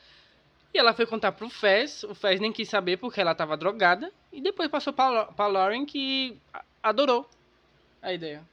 E 0.75 0.77
ela 0.77 0.93
foi 0.93 1.05
contar 1.05 1.31
pro 1.31 1.49
Fez, 1.49 2.03
o 2.03 2.13
Fez 2.13 2.37
nem 2.37 2.51
quis 2.51 2.67
saber 2.67 2.97
porque 2.97 3.21
ela 3.21 3.33
tava 3.33 3.55
drogada. 3.55 4.11
E 4.29 4.41
depois 4.41 4.69
passou 4.69 4.91
pra, 4.91 5.23
pra 5.23 5.47
Lauren 5.47 5.85
que 5.85 6.35
adorou 6.83 7.29
a 8.01 8.11
ideia. 8.11 8.43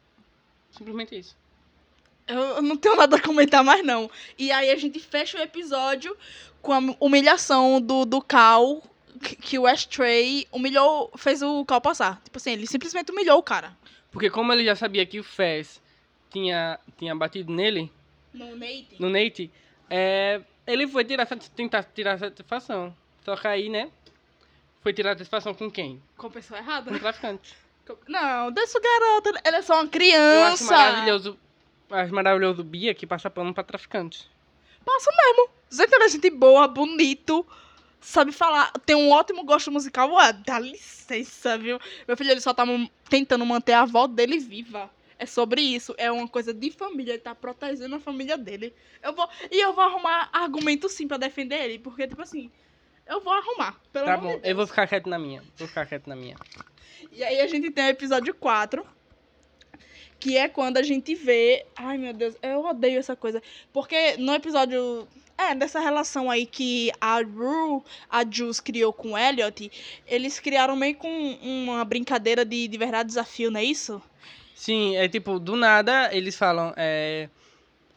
Simplesmente 0.71 1.19
isso. 1.19 1.37
Eu 2.29 2.63
não 2.63 2.77
tenho 2.77 2.95
nada 2.95 3.17
a 3.17 3.21
comentar 3.21 3.65
mais, 3.65 3.85
não. 3.85 4.09
E 4.39 4.53
aí 4.53 4.71
a 4.71 4.77
gente 4.77 5.01
fecha 5.01 5.37
o 5.37 5.41
episódio 5.43 6.17
com 6.63 6.73
a 6.73 6.79
humilhação 7.01 7.81
do, 7.81 8.05
do 8.05 8.23
Cal, 8.23 8.81
que, 9.21 9.35
que 9.35 9.59
o 9.59 9.67
Ashtray 9.67 10.47
humilhou, 10.53 11.11
fez 11.17 11.43
o 11.43 11.65
Cal 11.65 11.81
passar. 11.81 12.21
Tipo 12.23 12.39
assim, 12.39 12.53
ele 12.53 12.69
simplesmente 12.69 13.11
humilhou 13.11 13.37
o 13.37 13.43
cara. 13.43 13.77
Porque 14.13 14.31
como 14.31 14.53
ele 14.53 14.65
já 14.65 14.77
sabia 14.77 15.05
que 15.05 15.19
o 15.19 15.25
Fez 15.25 15.83
tinha, 16.31 16.79
tinha 16.97 17.17
batido 17.17 17.53
nele, 17.53 17.91
No 18.33 18.55
Nate. 18.55 18.97
no 19.01 19.11
Nate, 19.11 19.51
é, 19.91 20.41
ele 20.67 20.87
foi 20.87 21.05
tirar, 21.05 21.27
tentar 21.27 21.85
tirar 21.85 22.19
satisfação. 22.19 22.95
Só 23.25 23.37
que 23.37 23.47
aí, 23.47 23.69
né? 23.69 23.91
Foi 24.83 24.93
tirar 24.93 25.11
satisfação 25.11 25.55
com 25.55 25.71
quem? 25.71 26.03
Com 26.17 26.27
a 26.27 26.31
pessoa 26.31 26.59
errada. 26.59 26.91
Com 26.91 26.97
o 26.97 27.01
traficante. 27.01 27.57
Não, 28.09 28.51
deixa 28.53 28.79
o 28.79 28.81
garoto. 28.81 29.31
Ele 29.45 29.57
é 29.57 29.63
só 29.63 29.75
uma 29.75 29.81
Eu 29.81 29.85
acho 29.85 29.91
criança. 29.91 30.77
maravilhoso. 30.77 31.39
Acho 31.91 32.15
maravilhoso 32.15 32.65
Bia 32.65 32.95
que 32.95 33.07
passa 33.07 33.29
pano 33.29 33.53
pra 33.53 33.63
traficante. 33.63 34.31
Passa 34.85 35.11
mesmo. 35.11 35.49
Zé 35.73 35.85
é 35.85 36.09
gente 36.09 36.31
boa, 36.31 36.67
bonito. 36.69 37.47
Sabe 38.01 38.33
falar, 38.33 38.73
tem 38.85 38.97
um 38.97 39.11
ótimo 39.11 39.45
gosto 39.45 39.71
musical. 39.71 40.19
Ah, 40.19 40.33
dá 40.33 40.59
licença, 40.59 41.57
viu? 41.57 41.79
Meu 42.07 42.17
filho, 42.17 42.31
ele 42.33 42.41
só 42.41 42.53
tá 42.53 42.65
tentando 43.09 43.47
manter 43.47 43.73
a 43.75 43.83
avó 43.83 44.07
dele 44.07 44.39
viva. 44.39 44.91
É 45.23 45.27
sobre 45.27 45.61
isso. 45.61 45.95
É 45.99 46.11
uma 46.11 46.27
coisa 46.27 46.53
de 46.53 46.69
família. 46.73 47.13
Ele 47.13 47.23
tá 47.23 47.33
protegendo 47.33 47.95
a 47.95 48.01
família 48.01 48.37
dele. 48.37 48.75
Eu 49.01 49.13
vou, 49.13 49.29
e 49.53 49.61
eu 49.61 49.73
vou 49.73 49.85
arrumar 49.85 50.29
argumento 50.33 50.89
sim 50.89 51.07
pra 51.07 51.17
defender 51.17 51.63
ele. 51.63 51.79
Porque, 51.79 52.09
tipo 52.09 52.21
assim, 52.21 52.51
eu 53.07 53.21
vou 53.21 53.33
arrumar. 53.33 53.81
Pelo 53.93 54.05
Tá 54.05 54.17
bom, 54.17 54.37
de 54.37 54.51
eu 54.51 54.57
vou 54.57 54.67
ficar 54.67 54.89
quieto 54.89 55.09
na 55.09 55.21
minha. 55.21 55.41
Vou 55.57 55.69
ficar 55.69 55.87
quieto 55.87 56.09
na 56.09 56.17
minha. 56.17 56.35
E 57.13 57.23
aí 57.23 57.41
a 57.41 57.47
gente 57.47 57.71
tem 57.71 57.85
o 57.85 57.91
episódio 57.91 58.35
4, 58.35 58.85
que 60.19 60.37
é 60.37 60.49
quando 60.49 60.79
a 60.79 60.83
gente 60.83 61.15
vê. 61.15 61.67
Ai, 61.77 61.99
meu 61.99 62.13
Deus, 62.13 62.35
eu 62.43 62.65
odeio 62.65 62.99
essa 62.99 63.15
coisa. 63.15 63.41
Porque 63.73 64.17
no 64.17 64.35
episódio. 64.35 65.07
É, 65.39 65.55
dessa 65.55 65.81
relação 65.81 66.31
aí 66.31 66.45
que 66.45 66.91
a 67.01 67.17
Rue, 67.23 67.83
a 68.09 68.25
Jules 68.29 68.61
criou 68.61 68.93
com 68.93 69.13
o 69.13 69.19
Elliot, 69.19 69.73
eles 70.07 70.39
criaram 70.39 70.77
meio 70.77 70.95
com 70.95 71.09
uma 71.41 71.85
brincadeira 71.85 72.45
de, 72.45 72.69
de 72.69 72.79
verdade 72.79 73.09
desafio, 73.09 73.51
não 73.51 73.59
é 73.59 73.65
isso? 73.65 74.01
Sim, 74.63 74.95
é 74.97 75.09
tipo, 75.09 75.41
do 75.41 75.57
nada 75.57 76.09
eles 76.15 76.37
falam 76.37 76.73
é, 76.77 77.29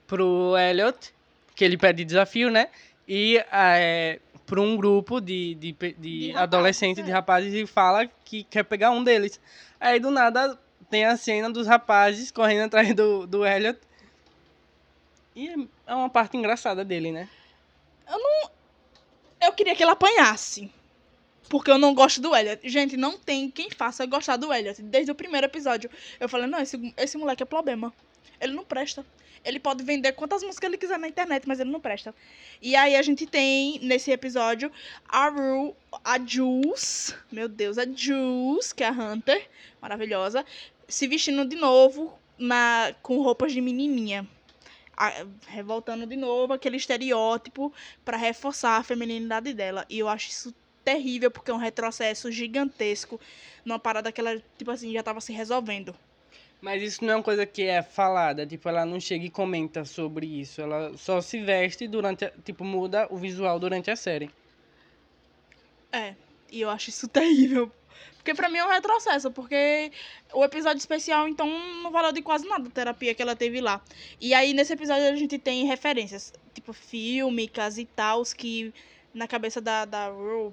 pro 0.07 0.57
Elliot, 0.57 1.13
que 1.55 1.63
ele 1.63 1.77
pede 1.77 2.03
desafio, 2.03 2.49
né? 2.49 2.69
E 3.07 3.37
é, 3.51 4.19
pro 4.47 4.63
um 4.63 4.75
grupo 4.75 5.21
de, 5.21 5.53
de, 5.53 5.71
de 5.73 5.93
De 5.93 6.27
rapazes, 6.29 6.41
adolescentes, 6.41 7.05
de 7.05 7.11
é. 7.11 7.13
rapazes, 7.13 7.53
e 7.53 7.67
fala 7.67 8.07
que 8.25 8.43
quer 8.45 8.63
pegar 8.63 8.89
um 8.89 9.03
deles. 9.03 9.39
Aí 9.79 9.99
do 9.99 10.09
nada 10.09 10.57
tem 10.89 11.05
a 11.05 11.15
cena 11.15 11.51
dos 11.51 11.67
rapazes 11.67 12.31
correndo 12.31 12.63
atrás 12.65 12.95
do, 12.95 13.27
do 13.27 13.45
Elliot. 13.45 13.79
E 15.35 15.47
é- 15.49 15.67
é 15.85 15.93
uma 15.93 16.09
parte 16.09 16.35
engraçada 16.35 16.83
dele, 16.83 17.11
né? 17.11 17.29
Eu 19.39 19.53
queria 19.53 19.75
que 19.75 19.83
ele 19.83 19.91
apanhasse. 19.91 20.71
Porque 21.49 21.69
eu 21.69 21.77
não 21.77 21.93
gosto 21.93 22.21
do 22.21 22.35
Elliot. 22.35 22.67
Gente, 22.67 22.97
não 22.97 23.17
tem 23.17 23.49
quem 23.51 23.69
faça 23.69 24.05
gostar 24.05 24.37
do 24.37 24.51
Elliot. 24.51 24.81
Desde 24.81 25.11
o 25.11 25.15
primeiro 25.15 25.45
episódio. 25.45 25.89
Eu 26.19 26.27
falei, 26.27 26.47
não, 26.47 26.59
esse, 26.59 26.93
esse 26.97 27.17
moleque 27.17 27.43
é 27.43 27.45
problema. 27.45 27.93
Ele 28.41 28.53
não 28.53 28.63
presta. 28.63 29.05
Ele 29.43 29.59
pode 29.59 29.83
vender 29.83 30.13
quantas 30.13 30.41
músicas 30.41 30.67
ele 30.67 30.77
quiser 30.77 30.97
na 30.97 31.07
internet, 31.07 31.47
mas 31.47 31.59
ele 31.59 31.69
não 31.69 31.79
presta. 31.79 32.15
E 32.59 32.75
aí 32.75 32.95
a 32.95 33.01
gente 33.03 33.27
tem, 33.27 33.77
nesse 33.79 34.09
episódio, 34.11 34.71
a 35.07 35.29
Rue, 35.29 35.73
a 36.03 36.19
Jules. 36.19 37.15
Meu 37.31 37.47
Deus, 37.47 37.77
a 37.77 37.85
Jules, 37.85 38.73
que 38.73 38.83
é 38.83 38.87
a 38.87 38.91
Hunter. 38.91 39.47
Maravilhosa. 39.79 40.43
Se 40.87 41.07
vestindo 41.07 41.45
de 41.45 41.55
novo 41.55 42.17
na, 42.39 42.93
com 43.03 43.21
roupas 43.21 43.53
de 43.53 43.61
menininha. 43.61 44.27
A- 44.97 45.25
revoltando 45.47 46.07
de 46.07 46.15
novo 46.15 46.53
aquele 46.53 46.77
estereótipo 46.77 47.71
pra 48.03 48.17
reforçar 48.17 48.77
a 48.77 48.83
feminilidade 48.83 49.53
dela. 49.53 49.85
E 49.89 49.99
eu 49.99 50.09
acho 50.09 50.29
isso 50.29 50.55
terrível, 50.85 51.31
porque 51.31 51.49
é 51.49 51.53
um 51.53 51.57
retrocesso 51.57 52.31
gigantesco 52.31 53.19
numa 53.65 53.79
parada 53.79 54.11
que 54.11 54.21
ela, 54.21 54.41
tipo 54.57 54.69
assim, 54.69 54.93
já 54.93 55.01
tava 55.01 55.19
se 55.19 55.33
resolvendo. 55.33 55.95
Mas 56.61 56.81
isso 56.81 57.03
não 57.03 57.13
é 57.13 57.15
uma 57.17 57.23
coisa 57.23 57.45
que 57.45 57.63
é 57.63 57.81
falada, 57.81 58.45
tipo, 58.45 58.69
ela 58.69 58.85
não 58.85 58.99
chega 58.99 59.25
e 59.25 59.29
comenta 59.29 59.83
sobre 59.83 60.25
isso. 60.25 60.61
Ela 60.61 60.95
só 60.97 61.19
se 61.19 61.39
veste 61.41 61.87
durante, 61.87 62.25
a, 62.25 62.31
tipo, 62.43 62.63
muda 62.63 63.07
o 63.09 63.17
visual 63.17 63.59
durante 63.59 63.91
a 63.91 63.95
série. 63.95 64.29
É, 65.91 66.15
e 66.51 66.61
eu 66.61 66.69
acho 66.69 66.89
isso 66.89 67.07
terrível. 67.09 67.71
Porque 68.15 68.33
pra 68.33 68.49
mim 68.49 68.57
é 68.57 68.65
um 68.65 68.69
retrocesso, 68.69 69.29
porque 69.29 69.91
o 70.33 70.43
episódio 70.43 70.79
especial, 70.79 71.27
então, 71.27 71.47
não 71.83 71.91
valeu 71.91 72.11
de 72.11 72.23
quase 72.23 72.47
nada 72.47 72.67
a 72.67 72.71
terapia 72.71 73.13
que 73.13 73.21
ela 73.21 73.35
teve 73.35 73.61
lá. 73.61 73.79
E 74.19 74.33
aí, 74.33 74.51
nesse 74.53 74.73
episódio, 74.73 75.07
a 75.07 75.15
gente 75.15 75.37
tem 75.37 75.65
referências, 75.65 76.33
tipo, 76.53 76.73
fílmicas 76.73 77.77
e 77.77 77.85
tals, 77.85 78.33
que 78.33 78.73
na 79.13 79.27
cabeça 79.27 79.61
da, 79.61 79.85
da 79.85 80.07
Rue 80.07 80.51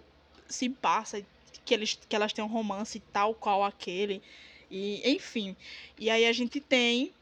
se 0.53 0.69
passa, 0.69 1.23
que, 1.65 1.75
eles, 1.75 1.99
que 2.09 2.15
elas 2.15 2.33
têm 2.33 2.45
um 2.45 2.49
romance 2.49 3.01
tal 3.13 3.35
qual 3.35 3.65
aquele. 3.65 4.23
E, 4.71 5.03
enfim. 5.11 5.57
E 5.99 6.09
aí 6.09 6.27
a 6.27 6.33
gente 6.33 6.61
tem 6.61 7.13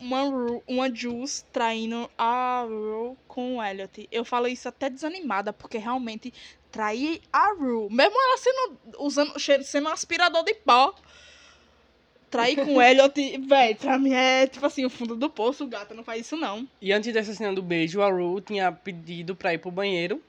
uma, 0.00 0.22
Rue, 0.22 0.62
uma 0.66 0.92
Jules 0.92 1.44
traindo 1.52 2.10
a 2.16 2.64
Rue 2.66 3.16
com 3.28 3.58
o 3.58 3.62
Elliot. 3.62 4.08
Eu 4.10 4.24
falo 4.24 4.48
isso 4.48 4.68
até 4.68 4.88
desanimada, 4.88 5.52
porque 5.52 5.78
realmente 5.78 6.32
trair 6.72 7.20
a 7.32 7.52
Rue, 7.52 7.88
mesmo 7.90 8.16
ela 8.16 8.38
sendo 8.38 8.78
usando 8.98 9.38
sendo 9.64 9.88
um 9.88 9.92
aspirador 9.92 10.42
de 10.44 10.54
pó, 10.54 10.94
trair 12.30 12.56
com 12.56 12.76
o 12.76 12.82
Elliot, 12.82 13.38
velho, 13.38 13.76
pra 13.76 13.98
mim 13.98 14.14
é 14.14 14.46
tipo 14.46 14.64
assim, 14.64 14.84
o 14.84 14.90
fundo 14.90 15.14
do 15.14 15.28
poço, 15.28 15.66
gata, 15.66 15.94
não 15.94 16.04
faz 16.04 16.22
isso 16.22 16.36
não. 16.36 16.66
E 16.80 16.92
antes 16.92 17.12
dessa 17.12 17.34
cena 17.34 17.52
do 17.52 17.62
beijo, 17.62 18.00
a 18.00 18.10
Ru 18.10 18.40
tinha 18.40 18.72
pedido 18.72 19.36
pra 19.36 19.52
ir 19.52 19.58
pro 19.58 19.70
banheiro. 19.70 20.22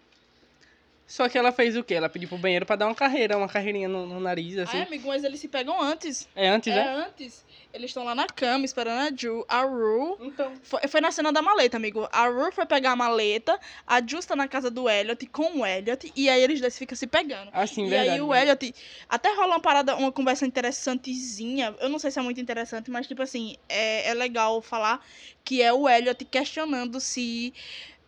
Só 1.12 1.28
que 1.28 1.38
ela 1.38 1.52
fez 1.52 1.76
o 1.76 1.84
quê? 1.84 1.96
Ela 1.96 2.08
pediu 2.08 2.30
pro 2.30 2.38
banheiro 2.38 2.66
pra 2.66 2.78
dar 2.78 2.88
uma 2.88 2.96
carreira, 2.96 3.38
uma 3.38 3.50
carreirinha 3.50 3.90
no, 3.90 4.08
no 4.08 4.18
nariz, 4.18 4.58
assim. 4.58 4.78
Ai, 4.78 4.84
amigo, 4.84 5.10
mas 5.10 5.26
eles 5.26 5.42
se 5.42 5.50
pegam 5.50 5.78
antes. 5.82 6.26
É 6.34 6.48
antes, 6.48 6.72
é 6.72 6.76
né? 6.78 7.06
antes. 7.06 7.46
Eles 7.74 7.90
estão 7.90 8.06
lá 8.06 8.16
na 8.16 8.28
cama 8.28 8.64
esperando 8.64 9.00
a 9.00 9.12
Ju, 9.14 9.46
a 9.46 9.62
Rue. 9.64 10.16
Então. 10.22 10.54
Foi, 10.64 10.80
foi 10.88 11.02
na 11.02 11.12
cena 11.12 11.34
da 11.34 11.42
maleta, 11.42 11.76
amigo. 11.76 12.08
A 12.14 12.28
Rue 12.30 12.54
foi 12.54 12.66
pegar 12.66 12.92
a 12.92 12.96
maleta, 12.96 13.60
a 13.86 14.00
Ju 14.00 14.22
tá 14.26 14.38
na 14.38 14.48
casa 14.48 14.72
do 14.72 14.90
Elliot 14.90 15.26
com 15.26 15.60
o 15.60 15.66
Elliot, 15.66 16.14
e 16.16 16.30
aí 16.30 16.42
eles 16.42 16.62
dois 16.62 16.78
ficam 16.78 16.96
se 16.96 17.06
pegando. 17.06 17.50
Assim, 17.52 17.88
e 17.88 17.90
verdade. 17.90 18.12
aí 18.12 18.22
o 18.22 18.34
Elliot. 18.34 18.74
Até 19.10 19.34
rola 19.36 19.56
uma 19.56 19.60
parada, 19.60 19.98
uma 19.98 20.14
conversa 20.14 20.46
interessantezinha. 20.46 21.76
Eu 21.82 21.90
não 21.90 22.00
sei 22.00 22.10
se 22.10 22.20
é 22.20 22.22
muito 22.22 22.40
interessante, 22.40 22.90
mas 22.90 23.06
tipo 23.06 23.22
assim, 23.22 23.58
é, 23.68 24.08
é 24.08 24.14
legal 24.14 24.62
falar 24.62 25.06
que 25.44 25.62
é 25.62 25.74
o 25.74 25.90
Elliot 25.90 26.24
questionando 26.26 27.02
se 27.02 27.54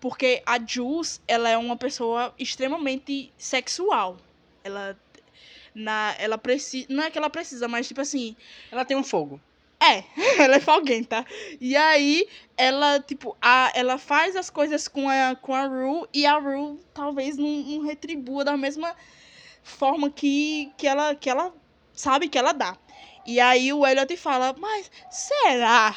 Porque 0.04 0.44
a 0.46 0.60
Jules, 0.60 1.22
ela 1.26 1.48
é 1.48 1.58
uma 1.58 1.78
pessoa 1.78 2.36
extremamente 2.38 3.32
sexual. 3.38 4.18
Ela 4.62 5.00
na 5.74 6.14
ela 6.20 6.38
precisa, 6.38 6.88
não 6.90 7.04
é 7.06 7.10
que 7.10 7.18
ela 7.18 7.30
precisa, 7.30 7.70
mas 7.70 7.88
tipo 7.88 8.02
assim, 8.02 8.36
Ela 8.70 8.84
tem 8.84 8.98
um 8.98 9.04
fogo. 9.04 9.40
é, 9.80 10.04
ela 10.44 10.56
é 10.56 10.60
foguenta. 10.60 11.26
E 11.58 11.78
aí, 11.78 12.28
ela, 12.58 13.00
tipo, 13.00 13.38
a, 13.42 13.72
ela 13.74 13.98
faz 13.98 14.36
as 14.36 14.50
coisas 14.50 14.90
com 14.90 15.08
a, 15.08 15.38
com 15.38 15.56
a 15.56 15.68
Rue 15.68 16.06
e 16.14 16.26
a 16.26 16.38
Rue 16.38 16.78
talvez 16.94 17.38
não, 17.38 17.48
não 17.48 17.86
retribua 17.86 18.44
da 18.44 18.58
mesma 18.58 18.94
forma 19.64 20.10
que, 20.10 20.70
que, 20.76 20.86
ela, 20.86 21.16
que 21.16 21.30
ela 21.30 21.54
sabe 21.94 22.28
que 22.28 22.38
ela 22.38 22.52
dá. 22.52 22.76
E 23.26 23.40
aí 23.40 23.72
o 23.72 23.88
Elliot 23.88 24.18
fala, 24.18 24.54
mas 24.60 24.92
será 25.10 25.96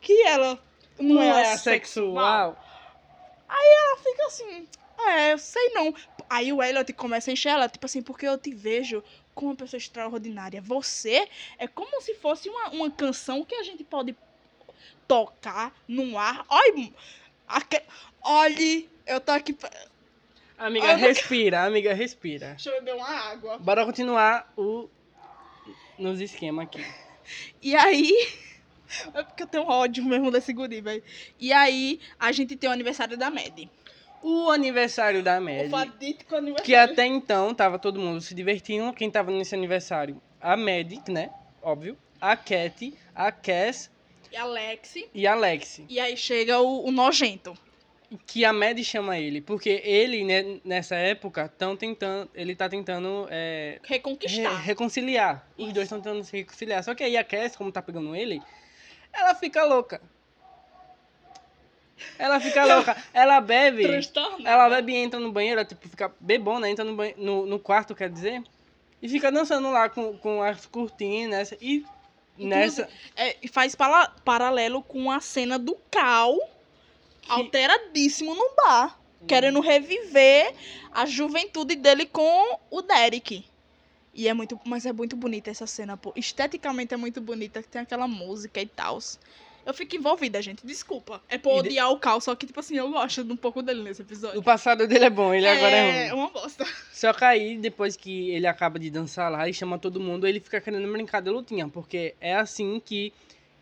que 0.00 0.22
ela 0.22 0.58
não, 0.98 1.16
Não 1.16 1.22
é, 1.22 1.42
é 1.42 1.52
assexual? 1.52 2.56
Assexual. 3.52 3.88
Ela 3.88 3.96
fica 3.98 4.26
assim, 4.26 4.68
é, 5.08 5.32
eu 5.32 5.38
sei 5.38 5.68
não. 5.70 5.94
Aí 6.30 6.52
o 6.52 6.62
Elliot 6.62 6.92
começa 6.94 7.30
a 7.30 7.32
encher 7.32 7.50
ela, 7.50 7.68
tipo 7.68 7.84
assim, 7.86 8.02
porque 8.02 8.26
eu 8.26 8.38
te 8.38 8.54
vejo 8.54 9.02
como 9.34 9.50
uma 9.50 9.56
pessoa 9.56 9.78
extraordinária. 9.78 10.60
Você 10.62 11.28
é 11.58 11.66
como 11.66 12.00
se 12.00 12.14
fosse 12.14 12.48
uma, 12.48 12.68
uma 12.70 12.90
canção 12.90 13.44
que 13.44 13.54
a 13.54 13.62
gente 13.62 13.84
pode 13.84 14.16
tocar 15.08 15.74
no 15.88 16.18
ar. 16.18 16.44
Olha, 16.48 16.92
aque- 17.48 17.82
olhe, 18.22 18.88
eu 19.06 19.20
tô 19.20 19.32
aqui. 19.32 19.52
pra- 19.52 19.70
Amiga, 20.58 20.86
Olha- 20.86 20.96
respira, 20.96 21.64
amiga, 21.64 21.92
respira. 21.92 22.50
Deixa 22.50 22.70
eu 22.70 22.76
beber 22.76 22.94
uma 22.94 23.08
água. 23.08 23.58
Bora 23.58 23.84
continuar 23.84 24.52
o 24.56 24.88
nos 25.98 26.20
esquemas 26.20 26.66
aqui. 26.66 26.84
E 27.60 27.74
aí. 27.74 28.12
É 29.14 29.22
porque 29.22 29.42
eu 29.42 29.46
tenho 29.46 29.64
ódio 29.64 30.04
mesmo 30.04 30.30
desse 30.30 30.52
guri, 30.52 30.80
velho. 30.80 31.02
E 31.38 31.52
aí, 31.52 32.00
a 32.18 32.30
gente 32.32 32.56
tem 32.56 32.68
o 32.68 32.72
aniversário 32.72 33.16
da 33.16 33.30
Mad. 33.30 33.66
O 34.22 34.50
aniversário 34.50 35.22
da 35.22 35.38
O 35.38 35.42
Mad, 35.42 35.68
fadítico 35.70 36.36
aniversário. 36.36 36.64
que 36.64 36.74
até 36.74 37.04
então 37.06 37.52
tava 37.54 37.78
todo 37.78 37.98
mundo 38.00 38.20
se 38.20 38.34
divertindo. 38.34 38.92
Quem 38.92 39.10
tava 39.10 39.30
nesse 39.32 39.54
aniversário? 39.54 40.20
A 40.40 40.56
Mad, 40.56 40.92
né? 41.08 41.30
Óbvio. 41.60 41.96
A 42.20 42.36
Cat, 42.36 42.94
a 43.14 43.32
Cass 43.32 43.90
E 44.30 44.36
Alex. 44.36 44.94
e 45.12 45.26
a 45.26 45.34
Lexi. 45.34 45.84
E 45.88 45.98
aí 45.98 46.16
chega 46.16 46.60
o, 46.60 46.86
o 46.86 46.92
nojento. 46.92 47.52
Que 48.26 48.44
a 48.44 48.52
Mad 48.52 48.78
chama 48.84 49.18
ele, 49.18 49.40
porque 49.40 49.80
ele, 49.82 50.22
né, 50.22 50.60
nessa 50.64 50.94
época, 50.96 51.48
tão 51.48 51.74
tentando, 51.76 52.30
ele 52.34 52.54
tá 52.54 52.68
tentando 52.68 53.26
é, 53.30 53.80
re- 53.82 53.94
Reconquistar. 53.96 54.54
reconciliar. 54.60 55.48
Os 55.56 55.64
Isso. 55.64 55.74
dois 55.74 55.86
estão 55.86 55.98
tentando 56.00 56.22
se 56.22 56.36
reconciliar. 56.36 56.84
Só 56.84 56.94
que 56.94 57.02
aí 57.02 57.16
a 57.16 57.24
Cass, 57.24 57.56
como 57.56 57.72
tá 57.72 57.80
pegando 57.82 58.14
ele, 58.14 58.40
ela 59.12 59.34
fica 59.34 59.64
louca. 59.64 60.00
Ela 62.18 62.40
fica 62.40 62.64
louca. 62.64 62.96
Ela 63.12 63.40
bebe. 63.40 63.84
Ela 64.44 64.68
bebe 64.68 64.92
e 64.92 64.96
entra 64.96 65.20
no 65.20 65.30
banheiro, 65.30 65.60
ela, 65.60 65.68
tipo, 65.68 65.88
fica 65.88 66.12
bebona, 66.18 66.68
entra 66.68 66.84
no, 66.84 66.94
banhe- 66.96 67.14
no, 67.16 67.46
no 67.46 67.58
quarto, 67.58 67.94
quer 67.94 68.10
dizer, 68.10 68.42
e 69.00 69.08
fica 69.08 69.30
dançando 69.30 69.70
lá 69.70 69.88
com, 69.88 70.16
com 70.18 70.42
as 70.42 70.66
cortinas 70.66 71.52
e 71.60 71.84
nessa... 72.36 72.88
É, 73.16 73.36
faz 73.52 73.74
pala- 73.74 74.12
paralelo 74.24 74.82
com 74.82 75.10
a 75.10 75.20
cena 75.20 75.58
do 75.58 75.76
Cal, 75.90 76.36
alteradíssimo 77.28 78.34
no 78.34 78.50
bar, 78.56 78.98
querendo 79.28 79.60
reviver 79.60 80.52
a 80.90 81.06
juventude 81.06 81.76
dele 81.76 82.06
com 82.06 82.58
o 82.70 82.82
Derek. 82.82 83.44
E 84.14 84.28
é 84.28 84.34
muito, 84.34 84.60
mas 84.66 84.84
é 84.84 84.92
muito 84.92 85.16
bonita 85.16 85.50
essa 85.50 85.66
cena, 85.66 85.96
pô. 85.96 86.12
Esteticamente 86.14 86.92
é 86.92 86.96
muito 86.96 87.20
bonita, 87.20 87.62
que 87.62 87.68
tem 87.68 87.80
aquela 87.82 88.06
música 88.06 88.60
e 88.60 88.66
tal. 88.66 88.98
Eu 89.64 89.72
fico 89.72 89.94
envolvida, 89.96 90.42
gente. 90.42 90.66
Desculpa. 90.66 91.22
É 91.28 91.38
por 91.38 91.50
E 91.60 91.62
de- 91.62 91.68
odiar 91.68 91.90
o 91.92 91.98
Cal, 91.98 92.20
só 92.20 92.34
que, 92.34 92.44
tipo 92.46 92.58
assim, 92.60 92.76
eu 92.76 92.90
gosto 92.90 93.22
de 93.24 93.32
um 93.32 93.36
pouco 93.36 93.62
dele 93.62 93.82
nesse 93.82 94.02
episódio. 94.02 94.38
O 94.40 94.42
passado 94.42 94.86
dele 94.88 95.04
é 95.04 95.10
bom, 95.10 95.32
ele 95.32 95.46
agora 95.46 95.74
é 95.76 96.08
ruim. 96.08 96.18
uma 96.20 96.28
bosta. 96.30 96.66
Só 96.92 97.12
que 97.12 97.24
aí, 97.24 97.56
depois 97.56 97.96
que 97.96 98.30
ele 98.32 98.46
acaba 98.46 98.78
de 98.78 98.90
dançar 98.90 99.30
lá 99.30 99.48
e 99.48 99.54
chama 99.54 99.78
todo 99.78 100.00
mundo, 100.00 100.26
ele 100.26 100.40
fica 100.40 100.60
querendo 100.60 100.90
brincar 100.92 101.20
de 101.22 101.30
lutinha, 101.30 101.68
porque 101.68 102.14
é 102.20 102.34
assim 102.34 102.82
que, 102.84 103.12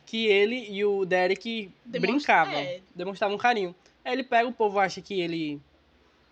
que 0.07 0.27
ele 0.27 0.69
e 0.71 0.83
o 0.85 1.05
Derek 1.05 1.71
Demonstra- 1.85 2.45
brincavam, 2.45 2.55
é. 2.61 2.81
demonstravam 2.97 3.37
carinho. 3.39 3.75
Aí 4.03 4.15
ele 4.15 4.25
pega, 4.25 4.49
o 4.49 4.53
povo 4.53 4.79
acha 4.81 5.03
que 5.03 5.21
ele 5.21 5.61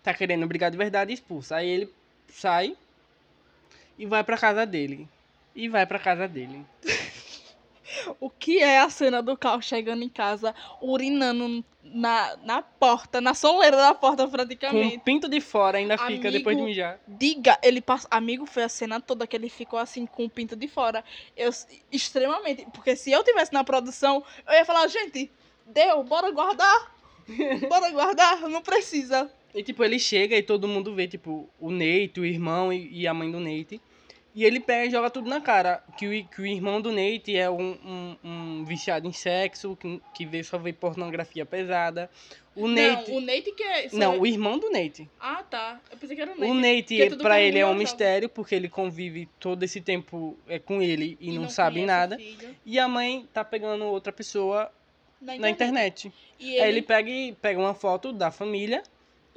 tá 0.03 0.13
querendo 0.15 0.47
brigar 0.47 0.71
de 0.71 0.77
verdade 0.77 1.11
e 1.11 1.13
expulsa. 1.13 1.57
Aí 1.57 1.69
ele 1.69 1.89
sai 2.27 2.75
e 3.99 4.05
vai 4.05 4.23
pra 4.23 4.37
casa 4.37 4.65
dele. 4.65 5.07
E 5.53 5.67
vai 5.67 5.85
pra 5.85 5.99
casa 5.99 6.27
dele. 6.27 6.65
O 8.19 8.29
que 8.29 8.59
é 8.59 8.79
a 8.79 8.89
cena 8.89 9.21
do 9.21 9.35
Cal 9.35 9.59
chegando 9.61 10.03
em 10.03 10.09
casa, 10.09 10.53
urinando 10.79 11.65
na, 11.83 12.37
na 12.43 12.61
porta, 12.61 13.19
na 13.19 13.33
soleira 13.33 13.75
da 13.77 13.95
porta 13.95 14.25
Com 14.25 14.31
praticamente. 14.31 14.97
o 14.97 14.99
pinto 14.99 15.27
de 15.27 15.41
fora, 15.41 15.79
ainda 15.79 15.97
fica 15.97 16.31
depois 16.31 16.55
de 16.55 16.61
Amigo, 16.61 16.67
mijar. 16.67 16.99
Diga, 17.07 17.57
ele 17.63 17.81
passa. 17.81 18.07
Amigo, 18.11 18.45
foi 18.45 18.63
a 18.63 18.69
cena 18.69 19.01
toda 19.01 19.25
que 19.25 19.35
ele 19.35 19.49
ficou 19.49 19.79
assim 19.79 20.05
com 20.05 20.25
o 20.25 20.29
pinto 20.29 20.55
de 20.55 20.67
fora. 20.67 21.03
Eu 21.35 21.49
extremamente. 21.91 22.67
Porque 22.73 22.95
se 22.95 23.11
eu 23.11 23.23
tivesse 23.23 23.51
na 23.51 23.63
produção, 23.63 24.23
eu 24.47 24.53
ia 24.53 24.65
falar, 24.65 24.87
gente, 24.87 25.31
deu, 25.65 26.03
bora 26.03 26.29
guardar. 26.31 26.95
Bora 27.69 27.91
guardar, 27.91 28.41
não 28.49 28.61
precisa. 28.61 29.29
E 29.53 29.61
tipo, 29.61 29.83
ele 29.83 29.99
chega 29.99 30.35
e 30.35 30.41
todo 30.41 30.67
mundo 30.67 30.95
vê, 30.95 31.07
tipo, 31.07 31.47
o 31.59 31.69
Nate, 31.69 32.19
o 32.19 32.25
irmão 32.25 32.73
e, 32.73 32.89
e 32.91 33.07
a 33.07 33.13
mãe 33.13 33.31
do 33.31 33.39
Nate. 33.39 33.79
E 34.39 34.45
ele 34.45 34.61
pega 34.61 34.85
e 34.85 34.89
joga 34.89 35.09
tudo 35.09 35.29
na 35.29 35.41
cara. 35.41 35.83
Que 35.97 36.07
o, 36.07 36.25
que 36.29 36.41
o 36.41 36.45
irmão 36.45 36.79
do 36.79 36.93
Nate 36.93 37.35
é 37.35 37.49
um, 37.49 37.77
um, 37.83 38.15
um 38.23 38.63
viciado 38.63 39.05
em 39.05 39.11
sexo, 39.11 39.75
que, 39.75 40.01
que 40.13 40.25
vê, 40.25 40.41
só 40.45 40.57
vê 40.57 40.71
pornografia 40.71 41.45
pesada. 41.45 42.09
O 42.55 42.65
Nate. 42.65 43.11
Não, 43.11 43.17
o 43.17 43.19
Nate 43.19 43.51
que 43.51 43.61
é. 43.61 43.89
Não, 43.91 44.17
o 44.17 44.25
irmão 44.25 44.57
do 44.57 44.69
Nate. 44.71 45.09
Ah, 45.19 45.43
tá. 45.43 45.81
Eu 45.91 45.97
pensei 45.97 46.15
que 46.15 46.21
era 46.21 46.31
o 46.31 46.39
Nate. 46.39 46.51
O 46.51 46.53
Nate, 46.53 47.09
tudo 47.09 47.21
pra 47.21 47.41
ele 47.41 47.59
é 47.59 47.65
um 47.65 47.75
gostava. 47.75 47.79
mistério, 47.79 48.29
porque 48.29 48.55
ele 48.55 48.69
convive 48.69 49.27
todo 49.41 49.61
esse 49.63 49.81
tempo 49.81 50.39
é, 50.47 50.57
com 50.57 50.81
ele 50.81 51.17
e, 51.19 51.37
não, 51.37 51.49
sabe 51.49 51.81
conhece 51.81 51.83
o 51.83 51.87
nada. 51.93 52.17
filho 52.17 52.55
E 52.65 52.79
a 52.79 52.87
mãe 52.87 53.27
tá 53.33 53.43
pegando 53.43 53.83
outra 53.83 54.13
pessoa 54.13 54.71
Na 55.21 55.35
na 55.35 55.49
internet. 55.49 56.07
internet. 56.07 56.13
E 56.39 56.61
Aí 56.61 56.69
ele 56.69 56.81
pega, 56.81 57.09
e, 57.09 57.33
pega 57.33 57.59
uma 57.59 57.73
foto 57.73 58.13
da 58.13 58.31
família 58.31 58.83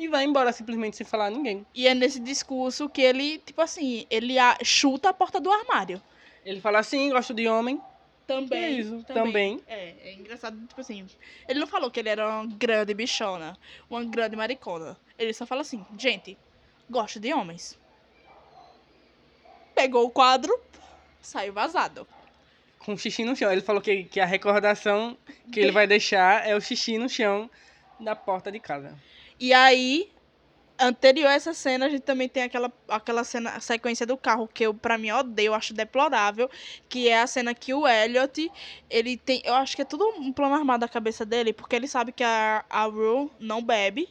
e 0.04 0.08
vai 0.08 0.24
embora 0.24 0.52
simplesmente 0.52 0.96
sem 0.96 1.06
falar 1.06 1.26
a 1.26 1.30
ninguém. 1.30 1.64
E 1.74 1.86
é 1.86 1.94
nesse 1.94 2.18
discurso 2.20 2.88
que 2.88 3.00
ele, 3.02 3.38
tipo 3.38 3.60
assim, 3.60 4.06
ele 4.10 4.38
a- 4.38 4.58
chuta 4.62 5.08
a 5.10 5.12
porta 5.12 5.40
do 5.40 5.50
armário. 5.50 6.00
Ele 6.44 6.60
fala 6.60 6.78
assim, 6.80 7.10
gosto 7.10 7.32
de 7.34 7.46
homem. 7.48 7.80
Também. 8.26 8.62
É 8.64 8.70
isso, 8.70 9.02
também. 9.04 9.60
É, 9.66 9.94
é 10.04 10.14
engraçado, 10.14 10.56
tipo 10.66 10.80
assim. 10.80 11.06
Ele 11.48 11.58
não 11.60 11.66
falou 11.66 11.90
que 11.90 12.00
ele 12.00 12.08
era 12.08 12.26
uma 12.26 12.46
grande 12.56 12.94
bichona, 12.94 13.58
uma 13.90 14.02
grande 14.04 14.36
maricona. 14.36 14.96
Ele 15.18 15.32
só 15.32 15.44
fala 15.44 15.60
assim, 15.62 15.84
gente, 15.98 16.38
gosto 16.88 17.18
de 17.20 17.32
homens. 17.34 17.78
Pegou 19.74 20.04
o 20.06 20.10
quadro, 20.10 20.58
saiu 21.20 21.52
vazado. 21.52 22.06
com 22.78 22.96
xixi 22.96 23.24
no 23.24 23.34
chão. 23.36 23.50
Ele 23.50 23.60
falou 23.60 23.80
que, 23.80 24.04
que 24.04 24.20
a 24.20 24.26
recordação 24.26 25.16
que 25.52 25.60
ele 25.60 25.70
vai 25.72 25.86
deixar 25.86 26.46
é 26.46 26.54
o 26.56 26.60
xixi 26.60 26.98
no 26.98 27.08
chão 27.08 27.48
da 28.00 28.14
porta 28.16 28.50
de 28.50 28.58
casa. 28.60 28.96
E 29.44 29.52
aí, 29.52 30.08
anterior 30.78 31.26
a 31.28 31.34
essa 31.34 31.52
cena, 31.52 31.86
a 31.86 31.88
gente 31.88 32.02
também 32.02 32.28
tem 32.28 32.44
aquela, 32.44 32.72
aquela 32.88 33.24
cena, 33.24 33.58
sequência 33.58 34.06
do 34.06 34.16
carro, 34.16 34.46
que 34.46 34.64
eu, 34.64 34.72
pra 34.72 34.96
mim, 34.96 35.10
odeio, 35.10 35.52
acho 35.52 35.74
deplorável, 35.74 36.48
que 36.88 37.08
é 37.08 37.20
a 37.20 37.26
cena 37.26 37.52
que 37.52 37.74
o 37.74 37.88
Elliot, 37.88 38.52
ele 38.88 39.16
tem, 39.16 39.42
eu 39.44 39.54
acho 39.54 39.74
que 39.74 39.82
é 39.82 39.84
tudo 39.84 40.06
um 40.16 40.32
plano 40.32 40.54
armado 40.54 40.82
da 40.82 40.88
cabeça 40.88 41.26
dele, 41.26 41.52
porque 41.52 41.74
ele 41.74 41.88
sabe 41.88 42.12
que 42.12 42.22
a, 42.22 42.64
a 42.70 42.84
Rue 42.84 43.32
não 43.40 43.60
bebe, 43.60 44.08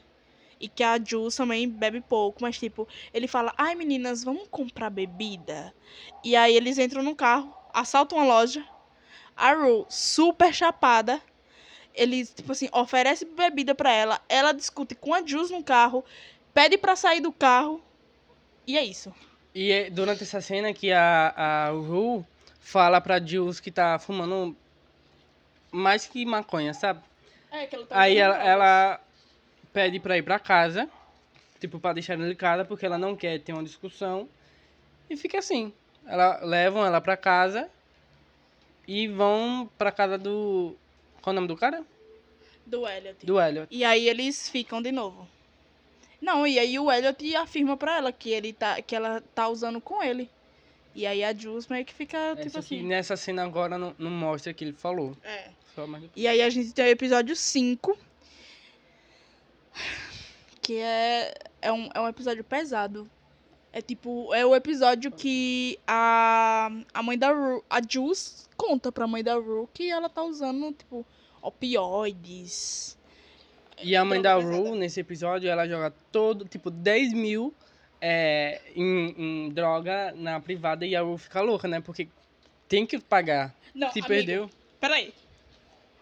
e 0.59 0.67
que 0.67 0.83
a 0.83 0.99
Jules 1.01 1.37
também 1.37 1.69
bebe 1.69 2.01
pouco, 2.01 2.41
mas 2.41 2.59
tipo, 2.59 2.85
ele 3.13 3.27
fala, 3.27 3.53
ai 3.57 3.73
meninas, 3.73 4.25
vamos 4.25 4.49
comprar 4.51 4.89
bebida? 4.89 5.73
E 6.25 6.35
aí 6.35 6.57
eles 6.57 6.77
entram 6.77 7.03
no 7.03 7.15
carro, 7.15 7.55
assaltam 7.73 8.17
uma 8.17 8.27
loja, 8.27 8.65
a 9.37 9.53
Rue, 9.53 9.85
super 9.87 10.53
chapada, 10.53 11.21
ele, 11.93 12.25
tipo 12.25 12.51
assim, 12.51 12.69
oferece 12.71 13.25
bebida 13.25 13.75
pra 13.75 13.91
ela, 13.91 14.19
ela 14.29 14.51
discute 14.51 14.95
com 14.95 15.13
a 15.13 15.25
Jules 15.25 15.51
no 15.51 15.63
carro, 15.63 16.03
pede 16.53 16.77
pra 16.77 16.95
sair 16.95 17.21
do 17.21 17.31
carro, 17.31 17.81
e 18.65 18.77
é 18.77 18.83
isso. 18.83 19.13
E 19.53 19.71
é 19.71 19.89
durante 19.89 20.23
essa 20.23 20.39
cena 20.39 20.73
que 20.73 20.91
a, 20.91 21.33
a 21.35 21.69
Rue 21.69 22.25
fala 22.59 23.01
pra 23.01 23.19
Jules 23.19 23.59
que 23.59 23.71
tá 23.71 23.99
fumando 23.99 24.55
mais 25.71 26.05
que 26.05 26.25
maconha, 26.25 26.73
sabe? 26.73 27.01
É, 27.51 27.65
que 27.65 27.75
ela 27.75 27.87
Aí 27.89 28.17
ela, 28.17 28.43
ela 28.43 29.01
pede 29.73 29.99
pra 29.99 30.17
ir 30.17 30.23
pra 30.23 30.39
casa, 30.39 30.89
tipo, 31.59 31.79
pra 31.79 31.93
deixar 31.93 32.13
ele 32.13 32.31
em 32.31 32.35
casa, 32.35 32.63
porque 32.63 32.85
ela 32.85 32.97
não 32.97 33.15
quer 33.15 33.39
ter 33.39 33.53
uma 33.53 33.63
discussão. 33.63 34.27
E 35.09 35.17
fica 35.17 35.39
assim. 35.39 35.73
Ela 36.05 36.39
levam 36.43 36.85
ela 36.85 37.01
pra 37.01 37.17
casa 37.17 37.69
e 38.87 39.07
vão 39.07 39.69
pra 39.77 39.91
casa 39.91 40.17
do. 40.17 40.75
Qual 41.21 41.31
o 41.31 41.35
nome 41.35 41.47
do 41.47 41.55
cara? 41.55 41.85
Do 42.65 42.87
Elliot. 42.87 43.25
Do 43.25 43.39
Elliot. 43.39 43.67
E 43.69 43.83
aí 43.83 44.07
eles 44.07 44.49
ficam 44.49 44.81
de 44.81 44.91
novo. 44.91 45.27
Não, 46.21 46.45
e 46.45 46.59
aí 46.59 46.77
o 46.77 46.91
Elliot 46.91 47.35
afirma 47.35 47.75
pra 47.75 47.97
ela 47.97 48.11
que, 48.11 48.29
ele 48.29 48.53
tá, 48.53 48.81
que 48.81 48.95
ela 48.95 49.21
tá 49.33 49.47
usando 49.47 49.81
com 49.81 50.03
ele. 50.03 50.29
E 50.93 51.07
aí 51.07 51.23
a 51.23 51.33
Jules 51.33 51.67
meio 51.67 51.85
que 51.85 51.93
fica, 51.93 52.17
É, 52.17 52.35
tipo 52.35 52.51
que 52.51 52.57
assim... 52.59 52.83
nessa 52.83 53.15
cena 53.15 53.43
agora 53.43 53.77
não, 53.77 53.95
não 53.97 54.11
mostra 54.11 54.53
que 54.53 54.63
ele 54.63 54.73
falou. 54.73 55.17
É. 55.23 55.49
Só 55.73 55.87
mais... 55.87 56.03
E 56.15 56.27
aí 56.27 56.41
a 56.41 56.49
gente 56.49 56.73
tem 56.73 56.85
o 56.85 56.89
episódio 56.89 57.35
5. 57.35 57.97
Porque 60.49 60.73
é, 60.73 61.33
é, 61.61 61.71
um, 61.71 61.89
é 61.93 61.99
um 61.99 62.07
episódio 62.07 62.43
pesado. 62.43 63.09
É 63.73 63.81
tipo, 63.81 64.33
é 64.33 64.45
o 64.45 64.53
episódio 64.53 65.11
que 65.11 65.79
a, 65.87 66.69
a 66.93 67.01
mãe 67.01 67.17
da 67.17 67.31
Ru, 67.31 67.63
a 67.69 67.81
Jules, 67.81 68.49
conta 68.57 68.91
pra 68.91 69.07
mãe 69.07 69.23
da 69.23 69.35
Ru 69.35 69.69
que 69.73 69.89
ela 69.89 70.09
tá 70.09 70.21
usando, 70.23 70.73
tipo, 70.73 71.05
opioides. 71.41 72.97
E 73.81 73.95
a 73.95 74.03
mãe 74.03 74.21
da 74.21 74.33
Droga 74.33 74.49
pesada. 74.49 74.69
Rue, 74.69 74.77
nesse 74.77 74.99
episódio, 74.99 75.49
ela 75.49 75.67
joga 75.67 75.93
todo, 76.11 76.45
tipo, 76.45 76.69
10 76.69 77.13
mil 77.13 77.53
é, 78.01 78.61
em, 78.75 79.15
em 79.17 79.49
droga 79.49 80.13
na 80.17 80.39
privada 80.39 80.85
e 80.85 80.95
a 80.95 81.01
Rue 81.01 81.17
fica 81.17 81.39
louca, 81.39 81.67
né? 81.67 81.79
Porque 81.79 82.09
tem 82.67 82.85
que 82.85 82.99
pagar. 82.99 83.55
Não, 83.73 83.89
Se 83.89 83.99
amigo, 83.99 84.07
perdeu. 84.07 84.49
Peraí. 84.79 85.13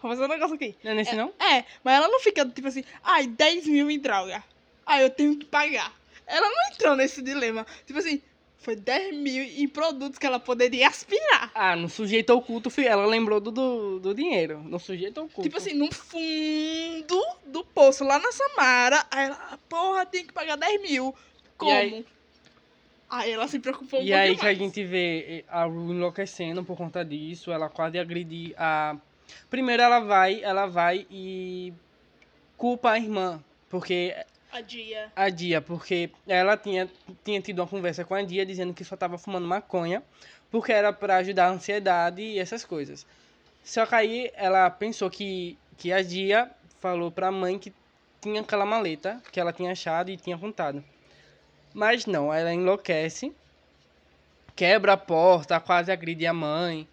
Vou 0.02 0.12
fazer 0.12 0.24
um 0.24 0.28
negócio 0.28 0.56
aqui. 0.56 0.76
Não 0.84 0.92
é 0.92 0.96
nesse 0.96 1.12
É, 1.12 1.16
não? 1.16 1.34
É, 1.40 1.66
mas 1.84 1.96
ela 1.96 2.08
não 2.08 2.20
fica 2.20 2.46
tipo 2.48 2.68
assim, 2.68 2.84
ai, 3.04 3.28
10 3.28 3.68
mil 3.68 3.92
em 3.92 4.00
droga. 4.00 4.44
Ai, 4.86 5.04
eu 5.04 5.10
tenho 5.10 5.38
que 5.38 5.46
pagar. 5.46 5.94
Ela 6.30 6.48
não 6.50 6.72
entrou 6.72 6.96
nesse 6.96 7.22
dilema. 7.22 7.66
Tipo 7.86 8.00
assim, 8.00 8.22
foi 8.60 8.76
10 8.76 9.16
mil 9.18 9.44
em 9.44 9.68
produtos 9.68 10.20
que 10.20 10.26
ela 10.26 10.40
poderia 10.40 10.88
aspirar. 10.88 11.52
Ah, 11.56 11.76
no 11.76 11.90
sujeito 11.90 12.30
oculto, 12.34 12.70
ela 12.82 13.06
lembrou 13.06 13.40
do, 13.40 13.52
do, 13.52 14.00
do 14.00 14.14
dinheiro. 14.14 14.60
No 14.60 14.80
sujeito 14.80 15.18
oculto. 15.22 15.42
Tipo 15.42 15.58
assim, 15.58 15.74
no 15.74 15.92
fundo 15.94 17.26
do 17.46 17.64
poço, 17.66 18.04
lá 18.04 18.20
na 18.20 18.32
Samara, 18.32 19.06
aí 19.10 19.26
ela, 19.26 19.60
porra, 19.68 20.06
tem 20.06 20.26
que 20.26 20.34
pagar 20.34 20.56
10 20.56 20.82
mil. 20.82 21.16
Como? 21.58 21.72
aí- 21.72 22.06
Aí 23.12 23.32
ela 23.32 23.48
se 23.48 23.58
preocupou 23.58 24.00
um 24.00 24.04
E 24.04 24.14
aí 24.14 24.28
pouquinho 24.28 24.38
que 24.38 24.42
a 24.46 24.50
mais. 24.50 24.58
gente 24.60 24.84
vê 24.88 25.44
a 25.50 25.64
Rue 25.64 25.94
enlouquecendo 25.96 26.64
por 26.64 26.78
conta 26.78 27.04
disso, 27.04 27.52
ela 27.52 27.68
quase 27.68 27.98
agride 27.98 28.54
a. 28.56 28.96
Primeiro 29.50 29.82
ela 29.82 30.00
vai, 30.00 30.44
ela 30.44 30.68
vai 30.68 31.08
e 31.10 31.74
culpa 32.56 32.92
a 32.92 33.00
irmã, 33.00 33.44
porque 33.68 34.16
A 34.52 34.62
dia. 34.62 35.12
a 35.16 35.30
Dia, 35.30 35.62
porque 35.62 36.10
ela 36.28 36.58
tinha, 36.58 36.90
tinha 37.24 37.40
tido 37.40 37.60
uma 37.60 37.68
conversa 37.68 38.04
com 38.04 38.16
a 38.16 38.22
Dia 38.24 38.46
dizendo 38.46 38.74
que 38.74 38.84
só 38.84 38.98
tava 38.98 39.18
fumando 39.18 39.48
maconha, 39.48 40.02
porque 40.50 40.72
era 40.72 40.92
pra 40.92 41.18
ajudar 41.18 41.46
a 41.46 41.52
ansiedade 41.52 42.22
e 42.22 42.40
essas 42.40 42.66
coisas. 42.66 43.06
Só 43.64 43.86
que 43.86 43.96
aí 43.96 44.32
ela 44.34 44.70
pensou 44.70 45.10
que, 45.10 45.58
que 45.78 45.94
a 45.94 46.02
Dia 46.02 46.50
falou 46.80 47.12
pra 47.12 47.32
mãe 47.32 47.60
que 47.60 47.72
tinha 48.20 48.42
aquela 48.42 48.66
maleta 48.66 49.22
que 49.32 49.40
ela 49.40 49.54
tinha 49.54 49.72
achado 49.72 50.10
e 50.10 50.18
tinha 50.18 50.38
contado. 50.38 50.84
Mas 51.74 52.08
não, 52.08 52.34
ela 52.34 52.52
enlouquece, 52.52 53.32
quebra 54.56 54.94
a 54.94 54.98
porta, 54.98 55.60
quase 55.60 55.92
agride 55.92 56.26
a 56.26 56.34
mãe. 56.34 56.88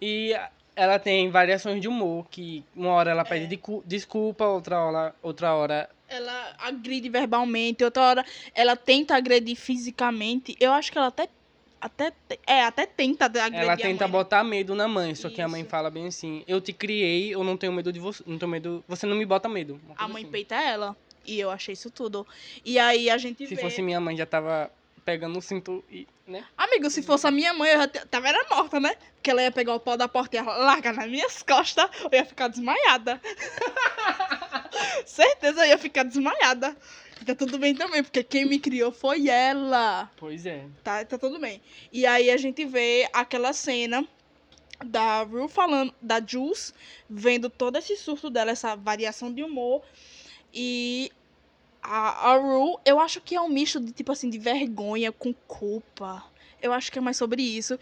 E 0.00 0.36
ela 0.76 0.98
tem 0.98 1.30
variações 1.30 1.80
de 1.80 1.88
humor, 1.88 2.28
que 2.30 2.62
uma 2.76 2.90
hora 2.90 3.10
ela 3.10 3.24
pede 3.24 3.54
É. 3.54 3.58
desculpa, 3.86 4.44
outra 4.44 4.78
hora, 4.78 5.14
outra 5.22 5.54
hora 5.54 5.88
Ela 6.08 6.54
agride 6.58 7.08
verbalmente, 7.08 7.82
outra 7.82 8.02
hora 8.02 8.26
ela 8.54 8.76
tenta 8.76 9.16
agredir 9.16 9.56
fisicamente. 9.56 10.56
Eu 10.60 10.72
acho 10.72 10.92
que 10.92 10.98
ela 10.98 11.08
até. 11.08 11.28
até 11.80 12.12
é, 12.46 12.62
até 12.62 12.86
tenta 12.86 13.26
agredir 13.26 13.58
Ela 13.58 13.76
tenta 13.76 14.06
botar 14.06 14.44
medo 14.44 14.74
na 14.74 14.86
mãe, 14.86 15.14
só 15.14 15.28
que 15.28 15.42
a 15.42 15.48
mãe 15.48 15.62
Isso. 15.62 15.70
fala 15.70 15.90
bem 15.90 16.06
assim: 16.06 16.44
Eu 16.46 16.60
te 16.60 16.72
criei, 16.72 17.34
eu 17.34 17.42
não 17.42 17.56
tenho 17.56 17.72
medo 17.72 17.92
de 17.92 17.98
você. 17.98 18.22
Não 18.26 18.38
tenho 18.38 18.50
medo. 18.50 18.84
Você 18.86 19.06
não 19.06 19.16
me 19.16 19.26
bota 19.26 19.48
medo. 19.48 19.80
A 19.96 20.06
mãe 20.06 20.22
assim. 20.22 20.30
peita 20.30 20.54
ela. 20.54 20.96
E 21.24 21.40
eu 21.40 21.50
achei 21.50 21.72
isso 21.72 21.90
tudo. 21.90 22.24
E 22.64 22.78
aí 22.78 23.10
a 23.10 23.18
gente 23.18 23.46
Se 23.46 23.54
vê. 23.56 23.60
fosse 23.60 23.82
minha 23.82 24.00
mãe, 24.00 24.16
já 24.16 24.24
tava 24.24 24.70
pegando 25.04 25.38
o 25.38 25.42
cinto 25.42 25.84
e. 25.90 26.06
né? 26.26 26.44
Amigo, 26.56 26.90
se 26.90 27.02
fosse 27.02 27.26
a 27.26 27.30
minha 27.30 27.52
mãe, 27.52 27.70
eu 27.70 27.78
já 27.78 27.88
tava 27.88 28.28
era 28.28 28.44
morta, 28.48 28.80
né? 28.80 28.96
Porque 29.14 29.30
ela 29.30 29.42
ia 29.42 29.52
pegar 29.52 29.74
o 29.74 29.80
pau 29.80 29.96
da 29.96 30.08
porta 30.08 30.36
e 30.36 30.40
ia 30.40 30.44
largar 30.44 30.94
nas 30.94 31.08
minhas 31.08 31.42
costas, 31.42 31.88
eu 32.04 32.18
ia 32.18 32.24
ficar 32.24 32.48
desmaiada. 32.48 33.20
Certeza, 35.06 35.64
eu 35.64 35.70
ia 35.70 35.78
ficar 35.78 36.02
desmaiada. 36.02 36.76
E 37.20 37.24
tá 37.24 37.34
tudo 37.34 37.58
bem 37.58 37.74
também, 37.74 38.02
porque 38.02 38.22
quem 38.22 38.44
me 38.44 38.58
criou 38.58 38.92
foi 38.92 39.28
ela. 39.28 40.10
Pois 40.16 40.44
é. 40.44 40.66
Tá, 40.84 41.04
tá 41.04 41.18
tudo 41.18 41.38
bem. 41.38 41.60
E 41.92 42.04
aí 42.04 42.30
a 42.30 42.36
gente 42.36 42.64
vê 42.64 43.08
aquela 43.12 43.52
cena 43.52 44.06
da 44.84 45.22
Rue 45.22 45.48
falando, 45.48 45.94
da 46.00 46.20
Jules, 46.20 46.74
vendo 47.08 47.48
todo 47.48 47.78
esse 47.78 47.96
surto 47.96 48.28
dela, 48.28 48.50
essa 48.50 48.76
variação 48.76 49.32
de 49.32 49.42
humor. 49.42 49.82
E 50.52 51.10
a, 51.82 52.32
a 52.32 52.36
Rue, 52.36 52.76
eu 52.84 53.00
acho 53.00 53.20
que 53.20 53.34
é 53.34 53.40
um 53.40 53.48
misto 53.48 53.80
de 53.80 53.92
tipo 53.92 54.12
assim, 54.12 54.28
de 54.28 54.38
vergonha 54.38 55.10
com 55.10 55.32
culpa. 55.32 56.24
Eu 56.60 56.72
acho 56.72 56.90
que 56.92 56.98
é 56.98 57.02
mais 57.02 57.16
sobre 57.16 57.42
isso. 57.42 57.78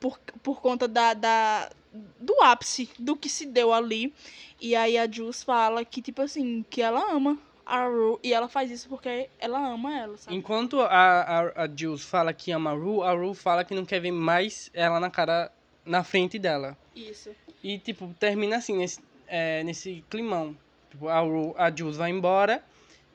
Por, 0.00 0.18
por 0.42 0.60
conta 0.60 0.88
da, 0.88 1.14
da, 1.14 1.70
do 2.18 2.34
ápice 2.42 2.88
do 2.98 3.16
que 3.16 3.28
se 3.28 3.46
deu 3.46 3.72
ali. 3.72 4.12
E 4.60 4.74
aí 4.76 4.96
a 4.96 5.10
Jules 5.10 5.42
fala 5.42 5.84
que, 5.84 6.00
tipo 6.00 6.22
assim, 6.22 6.64
que 6.70 6.80
ela 6.80 7.12
ama 7.12 7.38
a 7.66 7.84
Rue. 7.86 8.18
E 8.22 8.32
ela 8.32 8.48
faz 8.48 8.70
isso 8.70 8.88
porque 8.88 9.28
ela 9.38 9.58
ama 9.58 9.98
ela, 9.98 10.16
sabe? 10.16 10.36
Enquanto 10.36 10.80
a, 10.80 10.86
a, 10.88 11.64
a 11.64 11.68
Jules 11.74 12.04
fala 12.04 12.32
que 12.32 12.52
ama 12.52 12.70
a 12.70 12.74
Ru, 12.74 13.02
a 13.02 13.12
Ru 13.12 13.34
fala 13.34 13.64
que 13.64 13.74
não 13.74 13.84
quer 13.84 14.00
ver 14.00 14.12
mais 14.12 14.70
ela 14.72 14.98
na 15.00 15.10
cara, 15.10 15.50
na 15.84 16.02
frente 16.04 16.38
dela. 16.38 16.76
Isso. 16.94 17.30
E, 17.62 17.78
tipo, 17.78 18.14
termina 18.18 18.56
assim, 18.56 18.76
nesse, 18.76 19.00
é, 19.26 19.62
nesse 19.64 20.04
climão. 20.08 20.56
Tipo, 20.90 21.08
a, 21.08 21.20
Ru, 21.20 21.54
a 21.56 21.70
Jules 21.74 21.96
vai 21.96 22.10
embora 22.10 22.62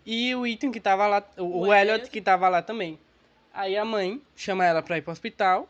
e 0.05 0.33
o 0.35 0.47
Ethan 0.47 0.71
que 0.71 0.79
tava 0.79 1.05
lá, 1.07 1.23
o, 1.37 1.43
O 1.43 1.59
o 1.67 1.73
Elliot 1.73 1.95
Elliot. 1.95 2.09
que 2.11 2.21
tava 2.21 2.47
lá 2.49 2.61
também. 2.61 2.97
Aí 3.53 3.75
a 3.75 3.83
mãe 3.83 4.21
chama 4.35 4.65
ela 4.65 4.81
pra 4.81 4.97
ir 4.97 5.01
pro 5.01 5.11
hospital 5.11 5.67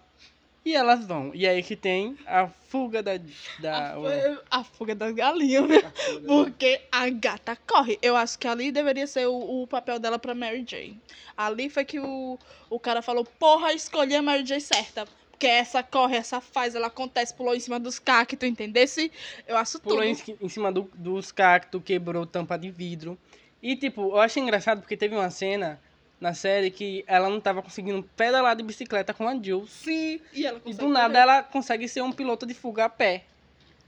e 0.70 0.76
elas 0.76 1.06
vão. 1.06 1.32
E 1.34 1.48
aí 1.48 1.62
que 1.64 1.76
tem 1.76 2.18
a 2.26 2.48
fuga 2.48 3.02
da... 3.02 3.12
da 3.60 3.94
A, 3.94 4.00
o- 4.00 4.04
fu- 4.04 4.42
a 4.52 4.64
fuga 4.64 4.96
das 4.96 5.14
galinhas, 5.14 5.64
fuga 5.64 5.82
da- 5.82 6.28
Porque 6.28 6.82
a 6.92 7.10
gata 7.10 7.56
corre. 7.68 7.98
Eu 8.02 8.16
acho 8.16 8.38
que 8.40 8.48
ali 8.48 8.72
deveria 8.72 9.08
ser 9.08 9.28
o, 9.28 9.62
o 9.64 9.68
papel 9.68 10.00
dela 10.00 10.20
pra 10.20 10.36
Mary 10.36 10.66
Jane. 10.68 11.00
Ali 11.36 11.70
foi 11.70 11.86
que 11.86 12.00
o, 12.00 12.38
o 12.70 12.80
cara 12.80 13.02
falou, 13.02 13.24
porra, 13.24 13.74
escolhi 13.74 14.16
a 14.16 14.22
Mary 14.22 14.46
Jane 14.46 14.62
certa. 14.62 15.08
Porque 15.32 15.46
essa 15.46 15.84
corre, 15.84 16.18
essa 16.18 16.42
faz, 16.42 16.74
ela 16.74 16.88
acontece, 16.88 17.32
pulou 17.34 17.54
em 17.56 17.60
cima 17.60 17.80
dos 17.80 18.00
cactos, 18.00 18.50
entendesse? 18.50 19.12
Eu 19.48 19.56
acho 19.56 19.80
Pulou 19.80 20.00
tudo. 20.00 20.08
em, 20.10 20.16
ci- 20.16 20.36
em 20.42 20.50
cima 20.50 20.72
do- 20.72 20.90
dos 20.96 21.32
cactos, 21.32 21.80
quebrou 21.86 22.26
tampa 22.26 22.58
de 22.58 22.72
vidro. 22.72 23.16
E, 23.62 23.76
tipo, 23.76 24.02
eu 24.10 24.20
achei 24.20 24.42
engraçado 24.42 24.82
porque 24.82 24.98
teve 24.98 25.16
uma 25.16 25.30
cena 25.30 25.80
na 26.20 26.34
série 26.34 26.72
que 26.72 27.04
ela 27.08 27.30
não 27.30 27.40
tava 27.40 27.62
conseguindo 27.62 28.02
pedalar 28.16 28.56
de 28.56 28.64
bicicleta 28.64 29.14
com 29.14 29.28
a 29.28 29.36
Jules. 29.42 29.70
Sim. 29.70 30.20
E 30.34 30.46
ela 30.46 30.62
E 30.66 30.74
do 30.74 30.90
nada 30.90 31.08
correr. 31.10 31.22
ela 31.22 31.44
consegue 31.44 31.88
ser 31.88 32.02
um 32.02 32.12
piloto 32.12 32.46
de 32.46 32.54
fuga 32.54 32.86
a 32.86 32.90
pé. 32.90 33.24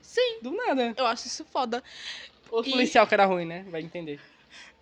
Sim. 0.01 0.39
Do 0.41 0.51
nada. 0.51 0.93
Eu 0.97 1.05
acho 1.05 1.27
isso 1.27 1.43
foda. 1.45 1.83
O 2.51 2.61
E- 2.61 2.71
policial 2.71 3.05
que 3.07 3.13
era 3.13 3.25
ruim, 3.25 3.45
né? 3.45 3.65
Vai 3.69 3.81
entender. 3.81 4.19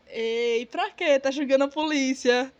Ei, 0.09 0.65
pra 0.67 0.89
quê? 0.89 1.19
Tá 1.19 1.31
julgando 1.31 1.65
a 1.65 1.67
polícia. 1.67 2.51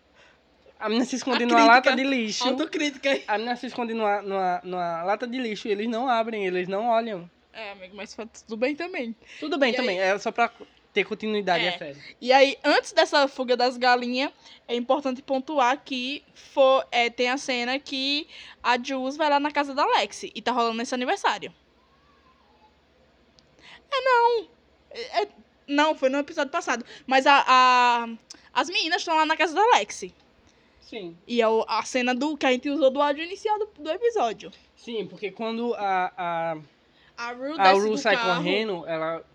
A 0.79 0.87
menina 0.89 1.05
se 1.05 1.15
esconde 1.15 1.45
numa 1.45 1.65
lata 1.65 1.95
de 1.95 2.03
lixo. 2.03 2.47
Autocrítica 2.47 3.09
aí. 3.09 3.23
A 3.27 3.33
menina 3.37 3.55
se 3.55 3.65
esconde 3.67 3.93
numa, 3.93 4.21
numa, 4.21 4.61
numa 4.63 5.03
lata 5.03 5.25
de 5.25 5.37
lixo 5.37 5.67
e 5.67 5.71
eles 5.71 5.87
não 5.89 6.07
abrem, 6.09 6.45
eles 6.45 6.67
não 6.67 6.87
olham. 6.89 7.29
É, 7.53 7.71
amigo, 7.71 7.95
mas 7.95 8.15
tudo 8.45 8.55
bem 8.57 8.75
também. 8.75 9.15
Tudo 9.39 9.57
bem 9.57 9.73
E 9.73 9.75
também, 9.75 9.99
é 9.99 10.15
só 10.19 10.31
pra 10.31 10.51
ter 10.93 11.03
continuidade 11.03 11.65
É. 11.65 11.77
série. 11.77 12.01
E 12.19 12.31
aí, 12.33 12.57
antes 12.63 12.91
dessa 12.91 13.27
fuga 13.27 13.55
das 13.55 13.77
galinhas, 13.77 14.31
é 14.67 14.75
importante 14.75 15.21
pontuar 15.21 15.81
que 15.83 16.23
for, 16.33 16.85
é, 16.91 17.09
tem 17.09 17.29
a 17.29 17.37
cena 17.37 17.77
que 17.79 18.27
a 18.63 18.81
Jules 18.81 19.15
vai 19.15 19.29
lá 19.29 19.39
na 19.39 19.51
casa 19.51 19.73
da 19.75 19.85
Lexi 19.85 20.31
e 20.33 20.41
tá 20.41 20.51
rolando 20.51 20.81
esse 20.81 20.93
aniversário. 20.95 21.53
É, 23.91 24.01
não. 24.01 24.47
É- 24.91 25.23
é- 25.23 25.27
não, 25.67 25.93
foi 25.95 26.09
no 26.09 26.17
episódio 26.17 26.51
passado. 26.51 26.85
Mas 27.05 27.25
a, 27.27 27.43
a- 27.47 28.07
as 28.53 28.69
meninas 28.69 29.01
estão 29.01 29.15
lá 29.15 29.25
na 29.25 29.35
casa 29.37 29.53
da 29.53 29.65
Lexi. 29.77 30.13
Sim. 30.81 31.17
E 31.27 31.41
é 31.41 31.45
a 31.67 31.83
cena 31.83 32.15
do 32.15 32.37
que 32.37 32.45
a 32.45 32.51
gente 32.51 32.69
usou 32.69 32.89
do 32.89 33.01
áudio 33.01 33.23
inicial 33.23 33.59
do, 33.59 33.65
do 33.77 33.91
episódio. 33.91 34.51
Sim, 34.75 35.05
porque 35.05 35.29
quando 35.31 35.73
a, 35.75 36.13
a, 36.17 36.57
A 37.17 37.31
Rue, 37.33 37.59
a 37.59 37.63
desce 37.73 37.81
Ru 37.81 37.89
do 37.91 37.97
sai 37.97 38.15
carro. 38.15 38.35
correndo, 38.41 38.85
ela 38.87 39.25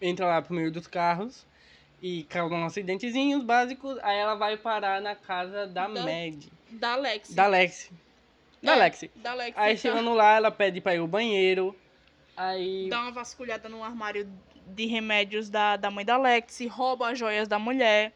entra 0.00 0.26
lá 0.26 0.42
pro 0.42 0.54
meio 0.54 0.70
dos 0.70 0.86
carros 0.86 1.46
e 2.02 2.24
causa 2.24 2.54
um 2.54 2.64
acidentezinhos 2.64 3.44
básicos, 3.44 3.98
aí 4.02 4.16
ela 4.18 4.34
vai 4.34 4.56
parar 4.56 5.00
na 5.00 5.14
casa 5.14 5.66
da, 5.66 5.86
Da- 5.86 6.02
Mad, 6.02 6.44
Da 6.70 6.96
Lexi. 6.96 7.34
da 7.34 7.46
Lexi. 7.46 7.92
Da 8.62 8.72
É, 8.72 8.76
Lexi. 8.76 9.10
Da 9.16 9.34
Lexi. 9.34 9.52
Aí 9.58 9.74
tá. 9.74 9.80
chegando 9.80 10.12
lá, 10.14 10.34
ela 10.36 10.50
pede 10.50 10.80
pra 10.80 10.94
ir 10.94 10.98
ao 10.98 11.06
banheiro. 11.06 11.74
Aí. 12.36 12.88
dá 12.88 13.00
uma 13.02 13.10
vasculhada 13.10 13.68
no 13.68 13.84
armário 13.84 14.26
de 14.66 14.86
remédios 14.86 15.50
da, 15.50 15.76
da 15.76 15.90
mãe 15.90 16.04
da 16.04 16.16
Lexi, 16.16 16.66
rouba 16.66 17.10
as 17.10 17.18
joias 17.18 17.46
da 17.48 17.58
mulher. 17.58 18.12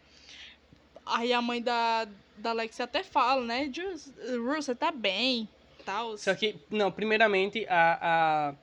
Aí 1.05 1.33
a 1.33 1.43
mãe 1.43 1.61
da, 1.63 2.07
da 2.39 2.53
Lexi 2.53 2.83
até 2.83 3.03
fala, 3.03 3.45
né? 3.45 3.71
Ru, 4.39 4.55
você 4.55 4.75
tá 4.75 4.91
bem, 4.91 5.47
tal. 5.85 6.17
Só 6.17 6.35
que, 6.35 6.57
não, 6.71 6.91
primeiramente, 6.91 7.67
a, 7.69 8.55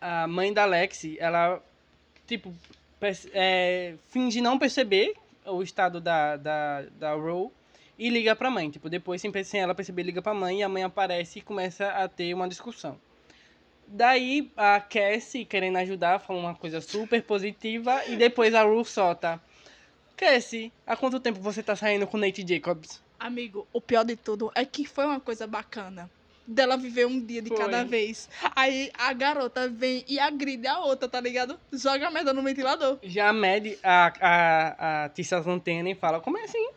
a, 0.00 0.22
a 0.24 0.26
mãe 0.26 0.52
da 0.52 0.66
Lexi, 0.66 1.16
ela, 1.18 1.62
tipo, 2.28 2.54
é, 3.32 3.94
finge 4.08 4.40
não 4.40 4.58
perceber 4.58 5.14
o 5.46 5.62
estado 5.62 6.00
da, 6.00 6.36
da, 6.36 6.82
da 6.98 7.14
Ro 7.14 7.50
e 7.98 8.10
liga 8.10 8.36
pra 8.36 8.50
mãe. 8.50 8.70
Tipo, 8.70 8.88
depois, 8.88 9.20
sem, 9.20 9.32
sem 9.42 9.60
ela 9.60 9.74
perceber, 9.74 10.02
liga 10.02 10.22
pra 10.22 10.34
mãe 10.34 10.60
e 10.60 10.62
a 10.62 10.68
mãe 10.68 10.84
aparece 10.84 11.38
e 11.38 11.42
começa 11.42 11.88
a 11.88 12.06
ter 12.06 12.32
uma 12.34 12.46
discussão. 12.46 13.00
Daí, 13.86 14.52
a 14.54 14.78
Cassie, 14.78 15.46
querendo 15.46 15.78
ajudar, 15.78 16.20
fala 16.20 16.38
uma 16.38 16.54
coisa 16.54 16.80
super 16.80 17.22
positiva 17.22 18.04
e 18.06 18.16
depois 18.16 18.54
a 18.54 18.62
Ru 18.62 18.84
solta. 18.84 19.40
Cassie, 20.14 20.70
há 20.86 20.94
quanto 20.94 21.18
tempo 21.18 21.40
você 21.40 21.62
tá 21.62 21.74
saindo 21.74 22.06
com 22.06 22.18
Nate 22.18 22.44
Jacobs? 22.46 23.02
Amigo, 23.18 23.66
o 23.72 23.80
pior 23.80 24.04
de 24.04 24.14
tudo 24.14 24.52
é 24.54 24.64
que 24.64 24.84
foi 24.84 25.06
uma 25.06 25.18
coisa 25.18 25.46
bacana. 25.46 26.10
Dela 26.50 26.78
viver 26.78 27.06
um 27.06 27.20
dia 27.20 27.42
de 27.42 27.50
Foi. 27.50 27.58
cada 27.58 27.84
vez. 27.84 28.26
Aí 28.56 28.90
a 28.96 29.12
garota 29.12 29.68
vem 29.68 30.02
e 30.08 30.18
agride 30.18 30.66
a 30.66 30.78
outra, 30.78 31.06
tá 31.06 31.20
ligado? 31.20 31.60
Joga 31.70 32.08
a 32.08 32.10
merda 32.10 32.32
no 32.32 32.42
ventilador. 32.42 32.98
Já 33.02 33.28
a 33.28 33.32
Mad, 33.34 33.66
a, 33.82 34.12
a, 34.20 35.04
a 35.04 35.08
Tissa 35.10 35.42
Santana, 35.42 35.94
fala, 35.94 36.20
como 36.20 36.38
é 36.38 36.44
assim? 36.44 36.70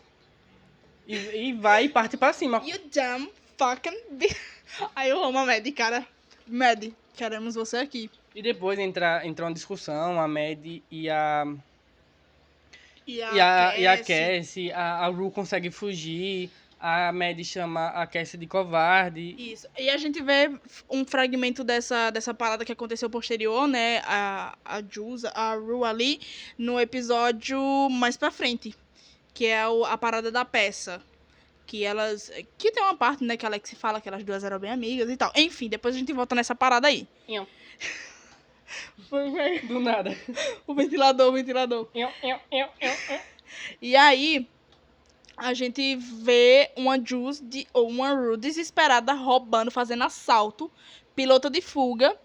E, 1.08 1.16
e 1.16 1.54
vai 1.54 1.86
e 1.86 1.90
parte 1.90 2.18
pra 2.18 2.34
cima. 2.34 2.62
You 2.66 2.80
damn 2.94 3.30
fucking 3.58 3.98
bi- 4.12 4.36
Aí 4.94 5.10
eu 5.10 5.24
amo 5.24 5.38
a 5.40 5.46
Mad, 5.46 5.66
cara. 5.72 6.06
Mad, 6.46 6.90
queremos 7.16 7.56
você 7.56 7.78
aqui. 7.78 8.10
E 8.36 8.42
depois 8.42 8.78
entra, 8.78 9.26
entra 9.26 9.46
uma 9.46 9.54
discussão, 9.54 10.20
a 10.20 10.28
Mad 10.28 10.66
e 10.92 11.10
a, 11.10 11.46
E 13.08 13.22
a, 13.22 13.78
e 13.78 13.88
a, 13.88 13.96
e. 13.96 14.04
Cassie, 14.04 14.72
a, 14.74 15.06
a 15.06 15.08
Ru 15.08 15.32
consegue 15.32 15.72
fugir, 15.72 16.50
a 16.82 17.12
Mad 17.12 17.40
chama 17.44 17.88
a 17.90 18.08
Cassie 18.08 18.40
de 18.40 18.48
covarde. 18.48 19.36
Isso. 19.38 19.68
E 19.78 19.90
a 19.90 19.98
gente 19.98 20.22
vê 20.22 20.50
um 20.90 21.06
fragmento 21.06 21.64
dessa, 21.64 22.10
dessa 22.10 22.34
parada 22.34 22.66
que 22.66 22.72
aconteceu 22.72 23.10
posterior, 23.10 23.68
né? 23.68 24.00
A, 24.06 24.58
a 24.66 24.82
Jules, 24.82 25.24
a 25.26 25.54
Ru 25.56 25.86
ali, 25.86 26.20
no 26.58 26.80
episódio 26.80 27.60
mais 27.92 28.18
pra 28.18 28.32
frente. 28.32 28.76
Que 29.34 29.46
é 29.48 29.68
o- 29.68 29.86
a 29.86 29.98
parada 29.98 30.32
da 30.32 30.44
peça. 30.44 31.02
Que 31.68 31.84
elas. 31.86 32.32
Que 32.58 32.72
tem 32.72 32.84
uma 32.84 32.98
parte, 32.98 33.24
né, 33.24 33.38
que 33.38 33.46
a 33.46 33.50
Alex 33.50 33.74
fala 33.76 34.02
que 34.02 34.10
elas 34.10 34.24
duas 34.24 34.44
eram 34.44 34.60
bem 34.60 34.72
amigas 34.72 35.10
e 35.10 35.16
tal. 35.16 35.32
Enfim, 35.36 35.70
depois 35.70 35.96
a 35.96 35.98
gente 36.00 36.12
volta 36.12 36.36
nessa 36.36 36.54
parada 36.56 36.88
aí. 36.88 37.08
Foi. 39.10 39.60
Do 39.60 39.80
nada. 39.80 40.16
O 40.68 40.74
ventilador, 40.74 41.30
o 41.30 41.34
ventilador. 41.34 41.90
Iam, 41.94 42.12
iam, 42.24 42.40
iam, 42.52 42.70
iam, 42.82 42.94
iam. 43.10 43.20
E 43.82 43.96
aí, 43.96 44.48
a 45.42 45.54
gente 45.56 45.96
vê 45.96 46.72
uma 46.78 47.04
Jules 47.04 47.42
de, 47.42 47.68
ou 47.74 47.90
uma 47.90 48.14
Ru 48.14 48.38
desesperada 48.38 49.12
roubando, 49.14 49.72
fazendo 49.72 50.04
assalto, 50.04 50.72
piloto 51.16 51.50
de 51.50 51.62
fuga. 51.62 52.16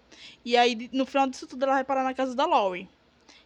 E 0.45 0.55
aí, 0.55 0.87
no 0.93 1.05
final 1.05 1.27
disso 1.27 1.47
tudo, 1.47 1.63
ela 1.63 1.73
vai 1.73 1.83
parar 1.83 2.03
na 2.03 2.13
casa 2.13 2.35
da. 2.35 2.45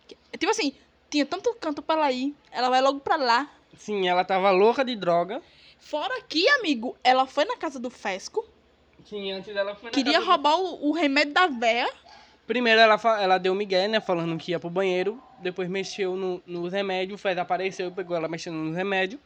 Que- 0.07 0.17
Tipo 0.38 0.51
assim, 0.51 0.74
tinha 1.09 1.26
tanto 1.26 1.53
canto 1.55 1.82
pra 1.82 1.95
ela 1.95 2.11
ir, 2.11 2.36
ela 2.51 2.69
vai 2.69 2.82
logo 2.82 2.99
pra 2.99 3.15
lá. 3.15 3.49
Sim, 3.78 4.07
ela 4.07 4.24
tava 4.26 4.51
louca 4.51 4.84
de 4.84 4.95
droga. 4.95 5.41
Fora 5.80 6.22
que, 6.22 6.47
amigo, 6.49 6.95
ela 7.03 7.26
foi 7.26 7.45
na 7.45 7.55
casa 7.57 7.80
do 7.80 7.89
Fesco, 7.89 8.45
Sim, 9.05 9.32
antes 9.32 9.51
dela 9.53 9.74
foi 9.76 9.86
na 9.89 9.91
queria 9.95 10.13
casa 10.13 10.26
do- 10.26 10.30
roubar 10.30 10.59
o, 10.59 10.89
o 10.89 10.91
remédio 10.91 11.34
da 11.34 11.47
véia. 11.47 11.89
Primeiro 12.45 12.80
ela, 12.82 12.99
ela 13.19 13.38
deu 13.38 13.55
migué, 13.55 13.88
né? 13.88 13.99
Falando 14.01 14.38
que 14.38 14.51
ia 14.51 14.59
pro 14.59 14.69
banheiro. 14.69 15.22
Depois 15.39 15.67
mexeu 15.69 16.15
no, 16.15 16.41
nos 16.45 16.72
remédios. 16.74 17.19
O 17.19 17.22
Fez 17.22 17.38
apareceu 17.38 17.88
e 17.88 17.91
pegou 17.91 18.15
ela 18.15 18.28
mexendo 18.28 18.55
nos 18.57 18.76
remédios. 18.76 19.19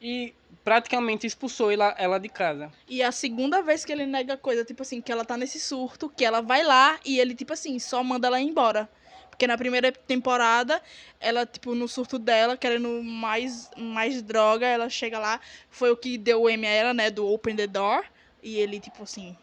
E 0.00 0.34
praticamente 0.64 1.26
expulsou 1.26 1.70
ela, 1.70 1.94
ela 1.98 2.18
de 2.18 2.28
casa. 2.28 2.72
E 2.88 3.02
a 3.02 3.12
segunda 3.12 3.62
vez 3.62 3.84
que 3.84 3.92
ele 3.92 4.06
nega 4.06 4.36
coisa, 4.36 4.64
tipo 4.64 4.82
assim, 4.82 5.00
que 5.00 5.10
ela 5.10 5.24
tá 5.24 5.36
nesse 5.36 5.58
surto, 5.58 6.08
que 6.08 6.24
ela 6.24 6.40
vai 6.40 6.62
lá 6.62 6.98
e 7.04 7.18
ele, 7.18 7.34
tipo 7.34 7.52
assim, 7.52 7.78
só 7.78 8.02
manda 8.02 8.26
ela 8.26 8.40
ir 8.40 8.48
embora. 8.48 8.88
Porque 9.30 9.46
na 9.46 9.56
primeira 9.56 9.90
temporada, 9.90 10.82
ela, 11.18 11.46
tipo, 11.46 11.74
no 11.74 11.88
surto 11.88 12.18
dela, 12.18 12.58
querendo 12.58 13.02
mais, 13.02 13.70
mais 13.74 14.20
droga, 14.20 14.66
ela 14.66 14.90
chega 14.90 15.18
lá. 15.18 15.40
Foi 15.70 15.90
o 15.90 15.96
que 15.96 16.18
deu 16.18 16.42
o 16.42 16.50
M 16.50 16.66
a 16.66 16.70
ela, 16.70 16.92
né? 16.92 17.10
Do 17.10 17.26
Open 17.26 17.56
the 17.56 17.66
Door. 17.66 18.04
E 18.42 18.58
ele, 18.58 18.78
tipo 18.78 19.02
assim, 19.02 19.34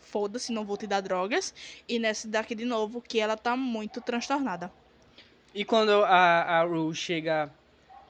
foda-se, 0.00 0.52
não 0.52 0.64
vou 0.64 0.78
te 0.78 0.86
dar 0.86 1.02
drogas. 1.02 1.54
E 1.86 1.98
nessa 1.98 2.26
daqui 2.26 2.54
de 2.54 2.64
novo, 2.64 3.02
que 3.02 3.20
ela 3.20 3.36
tá 3.36 3.54
muito 3.54 4.00
transtornada. 4.00 4.72
E 5.54 5.66
quando 5.66 6.02
a, 6.04 6.60
a 6.60 6.64
Ru 6.64 6.94
chega, 6.94 7.50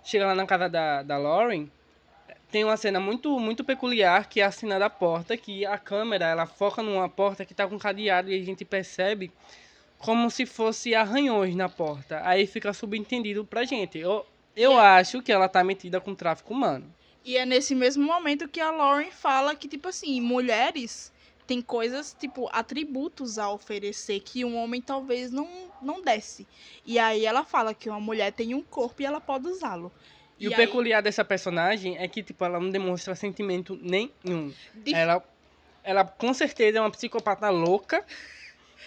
chega 0.04 0.26
lá 0.26 0.34
na 0.36 0.46
casa 0.46 0.68
da, 0.68 1.02
da 1.02 1.18
Lauren, 1.18 1.68
tem 2.52 2.64
uma 2.64 2.76
cena 2.76 3.00
muito, 3.00 3.40
muito 3.40 3.64
peculiar 3.64 4.28
que 4.28 4.40
é 4.40 4.44
a 4.44 4.52
cena 4.52 4.78
da 4.78 4.90
porta, 4.90 5.38
que 5.38 5.64
a 5.64 5.78
câmera 5.78 6.26
ela 6.26 6.46
foca 6.46 6.82
numa 6.82 7.08
porta 7.08 7.46
que 7.46 7.54
tá 7.54 7.66
com 7.66 7.78
cadeado 7.78 8.30
e 8.30 8.38
a 8.38 8.44
gente 8.44 8.62
percebe 8.62 9.32
como 9.96 10.30
se 10.30 10.44
fosse 10.44 10.94
arranhões 10.94 11.56
na 11.56 11.68
porta. 11.68 12.20
Aí 12.24 12.46
fica 12.46 12.74
subentendido 12.74 13.42
pra 13.42 13.64
gente. 13.64 13.98
Eu, 13.98 14.26
eu 14.54 14.78
acho 14.78 15.22
que 15.22 15.32
ela 15.32 15.48
tá 15.48 15.64
metida 15.64 15.98
com 15.98 16.14
tráfico 16.14 16.52
humano. 16.52 16.92
E 17.24 17.38
é 17.38 17.46
nesse 17.46 17.74
mesmo 17.74 18.04
momento 18.04 18.48
que 18.48 18.60
a 18.60 18.70
Lauren 18.70 19.10
fala 19.10 19.54
que, 19.54 19.66
tipo 19.66 19.88
assim, 19.88 20.20
mulheres 20.20 21.10
têm 21.46 21.62
coisas, 21.62 22.14
tipo, 22.18 22.50
atributos 22.52 23.38
a 23.38 23.50
oferecer 23.50 24.20
que 24.20 24.44
um 24.44 24.56
homem 24.56 24.82
talvez 24.82 25.30
não, 25.30 25.48
não 25.80 26.02
desse. 26.02 26.46
E 26.84 26.98
aí 26.98 27.24
ela 27.24 27.44
fala 27.44 27.72
que 27.72 27.88
uma 27.88 28.00
mulher 28.00 28.32
tem 28.32 28.54
um 28.54 28.62
corpo 28.62 29.00
e 29.00 29.06
ela 29.06 29.20
pode 29.20 29.48
usá-lo. 29.48 29.90
E, 30.42 30.48
o 30.48 30.50
aí, 30.50 30.56
peculiar 30.56 31.00
dessa 31.02 31.24
personagem 31.24 31.96
é 31.98 32.08
que, 32.08 32.22
tipo, 32.22 32.44
ela 32.44 32.58
não 32.58 32.68
demonstra 32.70 33.14
sentimento 33.14 33.78
nenhum. 33.80 34.52
dif- 34.74 34.94
Ela, 34.96 35.22
ela 35.84 36.04
com 36.04 36.34
certeza 36.34 36.78
é 36.78 36.80
uma 36.80 36.90
psicopata 36.90 37.48
louca 37.48 38.04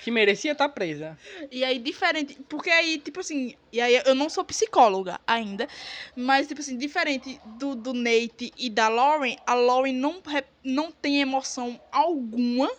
que 0.03 0.11
merecia 0.11 0.51
estar 0.51 0.69
presa. 0.69 1.17
E 1.49 1.63
aí, 1.63 1.79
diferente. 1.79 2.37
Porque 2.49 2.69
aí, 2.69 2.97
tipo 2.99 3.21
assim. 3.21 3.55
E 3.71 3.79
aí, 3.79 4.01
eu 4.05 4.13
não 4.13 4.29
sou 4.29 4.43
psicóloga 4.43 5.19
ainda. 5.25 5.67
Mas, 6.15 6.47
tipo 6.47 6.59
assim, 6.61 6.77
diferente 6.77 7.39
do, 7.43 7.73
do 7.73 7.93
Nate 7.93 8.53
e 8.57 8.69
da 8.69 8.87
Lauren, 8.87 9.37
a 9.47 9.53
Lauren 9.53 9.93
não, 9.93 10.21
não 10.63 10.91
tem 10.91 11.21
emoção 11.21 11.79
alguma. 11.91 12.69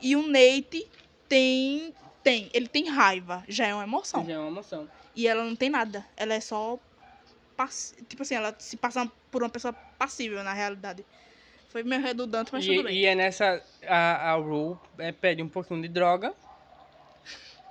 E 0.00 0.14
o 0.16 0.26
Nate 0.26 0.88
tem. 1.28 1.92
Tem. 2.22 2.48
Ele 2.54 2.68
tem 2.68 2.88
raiva. 2.88 3.42
Já 3.48 3.66
é 3.66 3.74
uma 3.74 3.82
emoção. 3.84 4.24
Já 4.24 4.34
é 4.34 4.38
uma 4.38 4.48
emoção. 4.48 4.88
E 5.14 5.26
ela 5.26 5.42
não 5.44 5.56
tem 5.56 5.68
nada. 5.68 6.06
Ela 6.16 6.34
é 6.34 6.40
só. 6.40 6.78
Pass- 7.64 7.94
Tipo 8.08 8.22
assim, 8.22 8.34
ela 8.34 8.54
se 8.58 8.76
passa 8.76 9.10
por 9.30 9.42
uma 9.42 9.48
pessoa 9.50 9.72
passível, 9.98 10.42
na 10.42 10.52
realidade. 10.52 11.04
Foi 11.68 11.82
meio 11.82 12.00
redundante, 12.02 12.50
mas 12.52 12.64
tudo 12.66 12.80
E, 12.80 12.82
bem. 12.84 12.96
e 12.96 13.06
é 13.06 13.14
nessa. 13.14 13.62
A, 13.86 14.32
a 14.32 14.34
Rue 14.36 14.76
é, 14.98 15.12
pede 15.12 15.42
um 15.42 15.48
pouquinho 15.48 15.82
de 15.82 15.88
droga. 15.88 16.32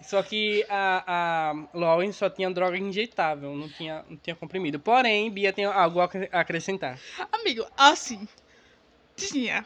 Só 0.01 0.23
que 0.23 0.65
a, 0.69 1.03
a 1.51 1.77
Lauren 1.77 2.11
só 2.13 2.29
tinha 2.29 2.49
droga 2.49 2.77
injetável, 2.77 3.53
não 3.53 3.67
tinha, 3.67 4.05
não 4.09 4.15
tinha 4.17 4.35
comprimido. 4.35 4.79
Porém, 4.79 5.29
Bia 5.29 5.51
tem 5.51 5.65
algo 5.65 5.99
a 5.99 6.05
acre- 6.05 6.29
acrescentar. 6.31 6.97
Amigo, 7.33 7.65
assim. 7.75 8.25
Tinha. 9.17 9.65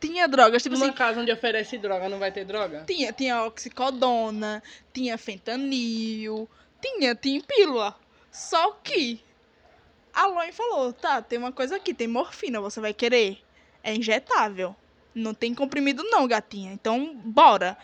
Tinha 0.00 0.26
drogas, 0.26 0.62
tipo 0.62 0.74
Numa 0.74 0.86
assim. 0.86 0.94
casa 0.96 1.20
onde 1.20 1.30
oferece 1.32 1.76
droga, 1.76 2.08
não 2.08 2.18
vai 2.18 2.32
ter 2.32 2.44
droga? 2.46 2.84
Tinha, 2.86 3.12
tinha 3.12 3.44
oxicodona, 3.44 4.62
tinha 4.94 5.18
fentanil, 5.18 6.48
tinha, 6.80 7.14
tinha 7.14 7.42
pílula. 7.42 7.94
Só 8.30 8.72
que 8.82 9.20
a 10.18 10.26
Loen 10.26 10.50
falou, 10.50 10.92
tá, 10.92 11.22
tem 11.22 11.38
uma 11.38 11.52
coisa 11.52 11.76
aqui, 11.76 11.94
tem 11.94 12.08
morfina, 12.08 12.60
você 12.60 12.80
vai 12.80 12.92
querer? 12.92 13.38
É 13.84 13.94
injetável. 13.94 14.74
Não 15.14 15.32
tem 15.32 15.54
comprimido 15.54 16.02
não, 16.02 16.26
gatinha. 16.26 16.72
Então, 16.72 17.14
bora. 17.24 17.78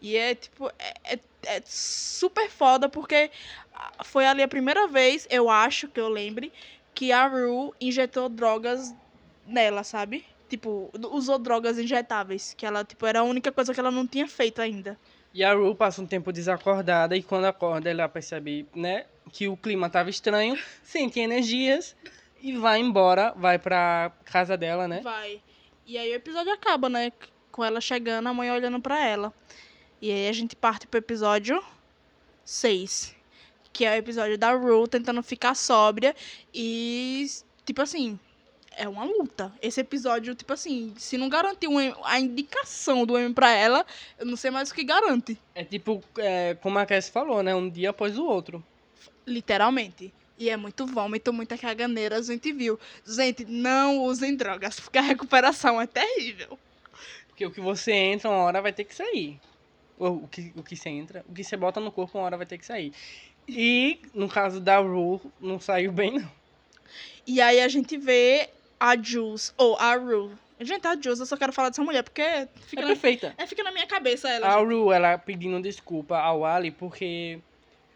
E 0.00 0.14
é 0.14 0.34
tipo, 0.34 0.68
é, 0.78 1.14
é- 1.14 1.18
é 1.46 1.62
super 1.64 2.50
foda 2.50 2.90
porque 2.90 3.30
ah, 3.72 4.04
foi 4.04 4.26
ali 4.26 4.42
a 4.42 4.48
primeira 4.48 4.86
vez, 4.86 5.26
eu 5.30 5.48
acho 5.48 5.88
que 5.88 5.98
eu 5.98 6.08
lembre, 6.10 6.52
que 6.94 7.10
a 7.10 7.26
Rue 7.26 7.72
injetou 7.80 8.28
drogas 8.28 8.94
nela, 9.46 9.82
sabe? 9.82 10.26
Tipo, 10.48 10.90
usou 11.10 11.38
drogas 11.38 11.78
injetáveis, 11.78 12.54
que 12.54 12.66
ela, 12.66 12.84
tipo, 12.84 13.06
era 13.06 13.20
a 13.20 13.24
única 13.24 13.50
coisa 13.50 13.72
que 13.72 13.80
ela 13.80 13.90
não 13.90 14.06
tinha 14.06 14.28
feito 14.28 14.60
ainda. 14.60 14.98
E 15.32 15.44
a 15.44 15.52
Rue 15.52 15.74
passa 15.74 16.00
um 16.02 16.06
tempo 16.06 16.32
desacordada 16.32 17.16
e 17.16 17.22
quando 17.22 17.44
acorda 17.44 17.90
ela 17.90 18.08
percebe, 18.08 18.66
né, 18.74 19.04
que 19.32 19.46
o 19.46 19.56
clima 19.56 19.90
tava 19.90 20.10
estranho, 20.10 20.58
sente 20.82 21.20
energias 21.20 21.94
e 22.42 22.56
vai 22.56 22.80
embora, 22.80 23.32
vai 23.36 23.58
pra 23.58 24.12
casa 24.24 24.56
dela, 24.56 24.88
né? 24.88 25.00
Vai. 25.02 25.40
E 25.86 25.98
aí 25.98 26.12
o 26.12 26.14
episódio 26.14 26.52
acaba, 26.52 26.88
né? 26.88 27.12
Com 27.50 27.64
ela 27.64 27.80
chegando, 27.80 28.28
a 28.28 28.34
mãe 28.34 28.50
olhando 28.50 28.80
pra 28.80 29.04
ela. 29.04 29.32
E 30.00 30.10
aí 30.10 30.28
a 30.28 30.32
gente 30.32 30.54
parte 30.54 30.86
pro 30.86 30.98
episódio 30.98 31.62
6. 32.44 33.16
Que 33.72 33.84
é 33.84 33.92
o 33.92 33.94
episódio 33.94 34.38
da 34.38 34.52
Rue 34.52 34.88
tentando 34.88 35.22
ficar 35.22 35.54
sóbria. 35.54 36.14
E, 36.52 37.26
tipo 37.64 37.82
assim, 37.82 38.18
é 38.78 38.88
uma 38.88 39.04
luta. 39.04 39.52
Esse 39.60 39.80
episódio, 39.80 40.34
tipo 40.34 40.52
assim, 40.52 40.94
se 40.96 41.18
não 41.18 41.28
garantir 41.28 41.68
a 42.04 42.20
indicação 42.20 43.04
do 43.04 43.18
M 43.18 43.34
pra 43.34 43.52
ela, 43.52 43.84
eu 44.18 44.24
não 44.24 44.36
sei 44.36 44.50
mais 44.50 44.70
o 44.70 44.74
que 44.74 44.84
garante. 44.84 45.36
É 45.54 45.64
tipo, 45.64 46.02
é, 46.16 46.54
como 46.62 46.78
a 46.78 46.86
Cass 46.86 47.08
falou, 47.08 47.42
né, 47.42 47.54
um 47.54 47.68
dia 47.68 47.90
após 47.90 48.16
o 48.16 48.24
outro. 48.24 48.64
Literalmente. 49.26 50.14
E 50.38 50.48
é 50.48 50.56
muito 50.56 50.86
vômito, 50.86 51.32
muita 51.32 51.58
caganeira, 51.58 52.18
a 52.18 52.22
gente 52.22 52.52
viu. 52.52 52.78
Gente, 53.04 53.44
não 53.44 54.04
usem 54.04 54.36
drogas, 54.36 54.78
porque 54.78 54.98
a 54.98 55.02
recuperação 55.02 55.80
é 55.80 55.86
terrível. 55.86 56.56
Porque 57.26 57.44
o 57.44 57.50
que 57.50 57.60
você 57.60 57.92
entra, 57.92 58.30
uma 58.30 58.44
hora 58.44 58.62
vai 58.62 58.72
ter 58.72 58.84
que 58.84 58.94
sair. 58.94 59.40
O 59.98 60.28
que, 60.28 60.52
o 60.54 60.62
que 60.62 60.76
você 60.76 60.88
entra, 60.88 61.24
o 61.28 61.34
que 61.34 61.42
você 61.42 61.56
bota 61.56 61.80
no 61.80 61.90
corpo, 61.90 62.16
uma 62.16 62.24
hora 62.24 62.36
vai 62.36 62.46
ter 62.46 62.56
que 62.56 62.64
sair. 62.64 62.92
E, 63.48 64.00
no 64.14 64.28
caso 64.28 64.60
da 64.60 64.78
Rue, 64.78 65.20
não 65.40 65.58
saiu 65.58 65.90
bem, 65.90 66.20
não. 66.20 66.38
E 67.26 67.40
aí 67.40 67.60
a 67.60 67.68
gente 67.68 67.96
vê 67.98 68.48
a 68.80 68.96
Jules, 68.96 69.52
ou 69.56 69.76
a 69.76 69.94
Rue. 69.96 70.30
Gente, 70.60 70.86
a 70.86 70.94
Jules, 71.00 71.20
eu 71.20 71.26
só 71.26 71.36
quero 71.36 71.52
falar 71.52 71.68
dessa 71.68 71.82
mulher, 71.84 72.02
porque 72.02 72.48
fica, 72.66 72.82
É 72.82 72.84
na, 72.84 72.88
perfeita. 72.88 73.34
é, 73.38 73.46
fica 73.46 73.62
na 73.62 73.70
minha 73.72 73.86
cabeça 73.86 74.28
ela. 74.28 74.48
A 74.48 74.58
gente. 74.58 74.68
Rue, 74.72 74.92
ela 74.94 75.16
pedindo 75.18 75.60
desculpa 75.62 76.18
ao 76.18 76.44
Ali 76.44 76.70
porque 76.70 77.38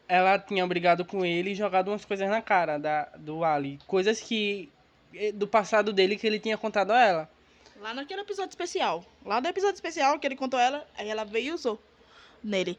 ela 0.08 0.38
tinha 0.38 0.66
brigado 0.66 1.04
com 1.04 1.24
ele 1.24 1.50
e 1.50 1.54
jogado 1.54 1.88
umas 1.88 2.04
coisas 2.04 2.28
na 2.28 2.40
cara 2.40 2.78
da, 2.78 3.08
do 3.18 3.44
Ali. 3.44 3.78
Coisas 3.86 4.20
que. 4.20 4.68
eh, 5.14 5.32
do 5.32 5.46
passado 5.48 5.92
dele 5.92 6.16
que 6.16 6.26
ele 6.26 6.38
tinha 6.38 6.56
contado 6.56 6.92
a 6.92 7.00
ela. 7.00 7.30
Lá 7.80 7.92
naquele 7.92 8.20
episódio 8.20 8.50
especial. 8.50 9.04
Lá 9.24 9.40
do 9.40 9.48
episódio 9.48 9.74
especial 9.74 10.18
que 10.20 10.26
ele 10.26 10.36
contou 10.36 10.60
ela, 10.60 10.86
aí 10.96 11.08
ela 11.08 11.24
veio 11.24 11.48
e 11.48 11.52
usou 11.52 11.82
nele. 12.42 12.78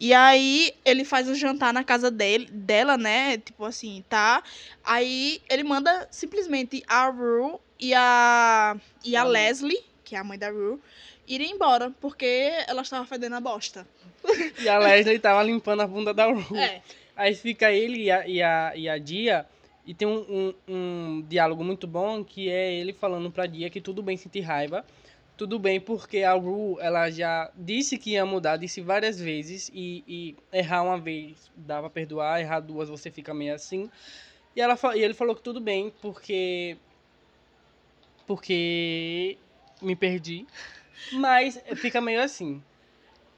E 0.00 0.12
aí 0.12 0.74
ele 0.84 1.04
faz 1.04 1.28
um 1.28 1.34
jantar 1.34 1.72
na 1.72 1.84
casa 1.84 2.10
dele, 2.10 2.46
dela, 2.50 2.96
né? 2.96 3.38
Tipo 3.38 3.64
assim, 3.64 4.04
tá? 4.08 4.42
Aí 4.84 5.40
ele 5.48 5.62
manda 5.62 6.08
simplesmente 6.10 6.82
a 6.88 7.08
Rue 7.08 7.58
e 7.78 7.94
a 7.94 8.76
e 9.04 9.14
a 9.14 9.22
A 9.22 9.24
Leslie, 9.24 9.78
que 10.02 10.16
é 10.16 10.18
a 10.18 10.24
mãe 10.24 10.38
da 10.38 10.50
Rue, 10.50 10.80
irem 11.28 11.52
embora 11.52 11.92
porque 12.00 12.52
ela 12.66 12.82
estava 12.82 13.06
fedendo 13.06 13.36
a 13.36 13.40
bosta. 13.40 13.86
E 14.60 14.68
a 14.68 14.78
Leslie 14.78 15.18
tava 15.18 15.42
limpando 15.42 15.82
a 15.82 15.86
bunda 15.86 16.12
da 16.12 16.26
Ru. 16.26 16.56
É. 16.56 16.82
Aí 17.16 17.34
fica 17.34 17.70
ele 17.70 18.04
e 18.04 18.10
a, 18.10 18.26
e 18.26 18.42
a, 18.42 18.72
e 18.74 18.88
a 18.88 18.98
Dia. 18.98 19.46
E 19.86 19.92
tem 19.92 20.06
um, 20.06 20.24
um, 20.28 20.54
um 20.68 21.26
diálogo 21.28 21.62
muito 21.64 21.86
bom 21.86 22.24
que 22.24 22.48
é 22.48 22.72
ele 22.72 22.92
falando 22.92 23.30
pra 23.30 23.46
Dia 23.46 23.68
que 23.68 23.80
tudo 23.80 24.02
bem 24.02 24.16
sentir 24.16 24.40
raiva. 24.40 24.84
Tudo 25.36 25.58
bem, 25.58 25.80
porque 25.80 26.22
a 26.22 26.34
Ru, 26.34 26.78
ela 26.80 27.10
já 27.10 27.50
disse 27.56 27.98
que 27.98 28.10
ia 28.10 28.24
mudar, 28.24 28.56
disse 28.56 28.80
várias 28.80 29.18
vezes. 29.18 29.70
E, 29.72 30.04
e 30.06 30.36
errar 30.52 30.82
uma 30.82 30.98
vez 30.98 31.50
dá 31.56 31.80
pra 31.80 31.90
perdoar, 31.90 32.40
errar 32.40 32.60
duas 32.60 32.88
você 32.88 33.10
fica 33.10 33.32
meio 33.32 33.54
assim. 33.54 33.90
E, 34.54 34.60
ela, 34.60 34.78
e 34.94 35.00
ele 35.02 35.14
falou 35.14 35.34
que 35.34 35.42
tudo 35.42 35.60
bem, 35.60 35.92
porque. 36.00 36.76
Porque. 38.26 39.38
Me 39.80 39.96
perdi. 39.96 40.46
Mas 41.12 41.60
fica 41.76 42.00
meio 42.00 42.22
assim. 42.22 42.62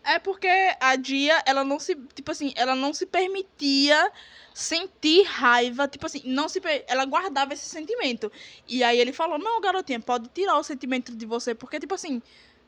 É 0.04 0.18
porque 0.18 0.48
a 0.80 0.96
Dia, 0.96 1.42
ela 1.46 1.64
não 1.64 1.80
se, 1.80 1.96
tipo 2.14 2.30
assim, 2.30 2.52
ela 2.56 2.74
não 2.74 2.92
se 2.92 3.06
permitia 3.06 4.12
sentir 4.52 5.24
raiva, 5.24 5.88
tipo 5.88 6.04
assim, 6.06 6.22
não 6.26 6.48
se 6.48 6.60
ela 6.86 7.04
guardava 7.06 7.54
esse 7.54 7.66
sentimento. 7.68 8.30
E 8.68 8.84
aí 8.84 9.00
ele 9.00 9.12
falou: 9.12 9.38
"Não, 9.38 9.60
garotinha, 9.60 9.98
pode 10.00 10.28
tirar 10.28 10.58
o 10.58 10.62
sentimento 10.62 11.14
de 11.16 11.24
você, 11.26 11.54
porque 11.54 11.80
tipo 11.80 11.94
assim, 11.94 12.20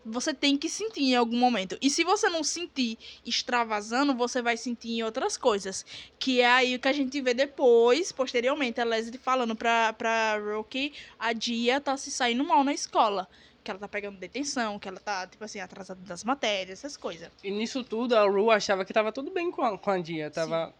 você 0.05 0.33
tem 0.33 0.57
que 0.57 0.69
sentir 0.69 1.03
em 1.03 1.17
algum 1.17 1.37
momento. 1.37 1.77
E 1.83 1.91
se 1.91 2.05
você 2.05 2.29
não 2.29 2.45
sentir 2.45 2.97
extravasando, 3.25 4.15
você 4.15 4.41
vai 4.41 4.57
sentir 4.57 4.91
em 4.91 5.03
outras 5.03 5.37
coisas. 5.37 5.85
Que 6.19 6.41
é 6.41 6.47
aí 6.51 6.77
o 6.77 6.81
que 6.81 6.89
a 6.89 6.93
gente 6.93 7.21
vê 7.21 7.35
depois, 7.35 8.13
posteriormente, 8.13 8.81
a 8.81 8.85
Leslie 8.85 9.19
falando 9.19 9.55
pra, 9.57 9.93
pra 9.93 10.39
Rocky, 10.39 10.93
a 11.19 11.33
Dia 11.33 11.81
tá 11.81 11.97
se 11.97 12.11
saindo 12.11 12.45
mal 12.45 12.63
na 12.65 12.73
escola. 12.73 13.29
Que 13.67 13.73
ela 13.73 13.81
tá 13.81 13.89
pegando 13.89 14.17
detenção, 14.17 14.79
que 14.79 14.87
ela 14.87 15.01
tá, 15.01 15.27
tipo 15.27 15.43
assim, 15.43 15.59
atrasada 15.59 16.01
das 16.03 16.23
matérias, 16.23 16.79
essas 16.79 16.97
coisas. 16.97 17.29
E 17.43 17.51
nisso 17.51 17.83
tudo, 17.83 18.17
a 18.17 18.23
Ru 18.25 18.49
achava 18.49 18.85
que 18.85 18.93
tava 18.93 19.11
tudo 19.11 19.33
bem 19.33 19.51
com 19.51 19.61
a, 19.61 19.77
com 19.77 19.91
a 19.91 19.99
Dia. 19.99 20.31
Tava 20.31 20.73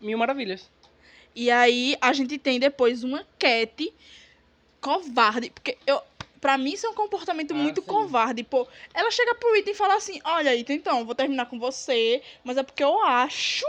mil 0.00 0.16
maravilhas. 0.16 0.70
E 1.34 1.50
aí 1.50 1.96
a 2.00 2.12
gente 2.12 2.38
tem 2.38 2.60
depois 2.60 3.02
uma 3.02 3.26
Cat 3.40 3.92
covarde, 4.80 5.50
porque 5.50 5.76
eu 5.84 6.00
Pra 6.40 6.56
mim, 6.56 6.74
isso 6.74 6.86
é 6.86 6.90
um 6.90 6.94
comportamento 6.94 7.52
Ah, 7.52 7.56
muito 7.56 7.80
sim. 7.80 7.88
covarde. 7.88 8.44
Pô, 8.44 8.64
ela 8.94 9.10
chega 9.10 9.34
pro 9.34 9.56
Ethan 9.56 9.72
e 9.72 9.74
fala 9.74 9.96
assim: 9.96 10.20
Olha, 10.24 10.56
Ethan, 10.56 10.74
então, 10.74 11.04
vou 11.04 11.12
terminar 11.12 11.46
com 11.46 11.58
você, 11.58 12.22
mas 12.44 12.56
é 12.56 12.62
porque 12.62 12.84
eu 12.84 13.02
acho 13.04 13.66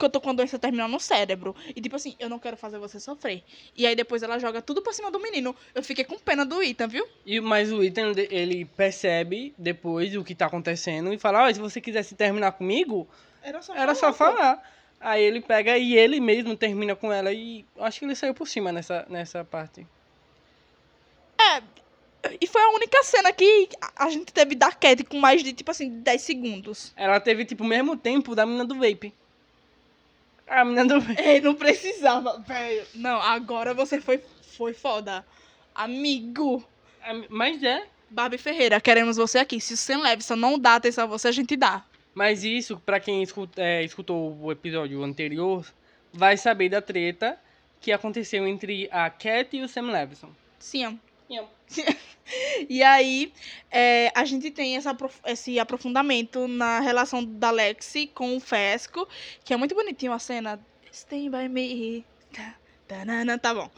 que 0.00 0.04
eu 0.06 0.10
tô 0.10 0.20
com 0.20 0.30
a 0.30 0.32
doença 0.32 0.58
terminal 0.58 0.88
no 0.88 0.98
cérebro. 0.98 1.54
E 1.76 1.80
tipo 1.80 1.94
assim, 1.94 2.16
eu 2.18 2.28
não 2.28 2.38
quero 2.38 2.56
fazer 2.56 2.78
você 2.78 2.98
sofrer. 2.98 3.44
E 3.76 3.86
aí 3.86 3.94
depois 3.94 4.22
ela 4.22 4.38
joga 4.38 4.60
tudo 4.62 4.82
pra 4.82 4.92
cima 4.92 5.10
do 5.10 5.20
menino. 5.20 5.54
Eu 5.74 5.82
fiquei 5.84 6.04
com 6.04 6.18
pena 6.18 6.44
do 6.44 6.62
Ethan, 6.62 6.88
viu? 6.88 7.06
E, 7.24 7.38
mas 7.40 7.70
o 7.70 7.82
Ethan, 7.82 8.12
ele 8.30 8.64
percebe 8.64 9.54
depois 9.58 10.16
o 10.16 10.24
que 10.24 10.34
tá 10.34 10.46
acontecendo 10.46 11.12
e 11.12 11.18
fala, 11.18 11.46
ó, 11.46 11.52
se 11.52 11.60
você 11.60 11.80
quisesse 11.80 12.14
terminar 12.14 12.52
comigo, 12.52 13.06
Era 13.42 13.60
só 13.62 13.74
era 13.74 13.94
só 13.94 14.12
falar. 14.12 14.62
Aí 14.98 15.22
ele 15.22 15.40
pega 15.40 15.78
e 15.78 15.94
ele 15.96 16.18
mesmo 16.20 16.56
termina 16.56 16.94
com 16.96 17.12
ela 17.12 17.32
e 17.32 17.64
acho 17.78 17.98
que 18.00 18.04
ele 18.04 18.14
saiu 18.16 18.34
por 18.34 18.48
cima 18.48 18.72
nessa, 18.72 19.06
nessa 19.08 19.44
parte. 19.44 19.86
E 22.40 22.46
foi 22.46 22.60
a 22.62 22.68
única 22.70 23.02
cena 23.02 23.32
que 23.32 23.68
a- 23.80 24.04
a 24.06 24.10
gente 24.10 24.30
teve 24.32 24.54
da 24.54 24.70
Cat 24.70 25.02
com 25.04 25.18
mais 25.18 25.42
de, 25.42 25.52
tipo 25.54 25.70
assim, 25.70 25.88
10 26.00 26.20
segundos. 26.20 26.92
Ela 26.94 27.18
teve, 27.18 27.44
tipo, 27.46 27.64
o 27.64 27.66
mesmo 27.66 27.96
tempo 27.96 28.34
da 28.34 28.44
menina 28.44 28.64
do 28.66 28.74
vape. 28.74 29.12
A 30.50 30.64
menina 30.64 30.84
do. 30.84 31.00
Ei, 31.16 31.40
não 31.40 31.54
precisava, 31.54 32.40
velho. 32.40 32.84
Não, 32.96 33.22
agora 33.22 33.72
você 33.72 34.00
foi, 34.00 34.20
foi 34.56 34.74
foda. 34.74 35.24
Amigo. 35.72 36.66
Mas 37.28 37.62
é. 37.62 37.86
Barbie 38.10 38.38
Ferreira, 38.38 38.80
queremos 38.80 39.16
você 39.16 39.38
aqui. 39.38 39.60
Se 39.60 39.74
o 39.74 39.76
Sam 39.76 40.02
Levinson 40.02 40.34
não 40.34 40.58
dá 40.58 40.74
atenção 40.74 41.04
a 41.04 41.06
você, 41.06 41.28
a 41.28 41.32
gente 41.32 41.56
dá. 41.56 41.84
Mas 42.12 42.42
isso, 42.42 42.76
pra 42.84 42.98
quem 42.98 43.22
escuta, 43.22 43.62
é, 43.62 43.84
escutou 43.84 44.36
o 44.42 44.50
episódio 44.50 45.04
anterior, 45.04 45.64
vai 46.12 46.36
saber 46.36 46.68
da 46.68 46.82
treta 46.82 47.38
que 47.80 47.92
aconteceu 47.92 48.44
entre 48.48 48.88
a 48.90 49.08
Cat 49.08 49.56
e 49.56 49.62
o 49.62 49.68
Sam 49.68 49.92
Levinson. 49.92 50.30
Sim. 50.58 50.98
E 52.68 52.80
aí, 52.80 53.32
é, 53.70 54.12
a 54.14 54.24
gente 54.24 54.52
tem 54.52 54.76
essa, 54.76 54.96
esse 55.26 55.58
aprofundamento 55.58 56.46
na 56.46 56.78
relação 56.78 57.24
da 57.24 57.50
Lexi 57.50 58.06
com 58.06 58.36
o 58.36 58.40
Fesco, 58.40 59.08
que 59.44 59.52
é 59.52 59.56
muito 59.56 59.74
bonitinho 59.74 60.12
a 60.12 60.18
cena. 60.18 60.60
Stay 60.92 61.28
by 61.28 61.48
me. 61.48 62.04
Tá 63.38 63.54
bom. 63.54 63.70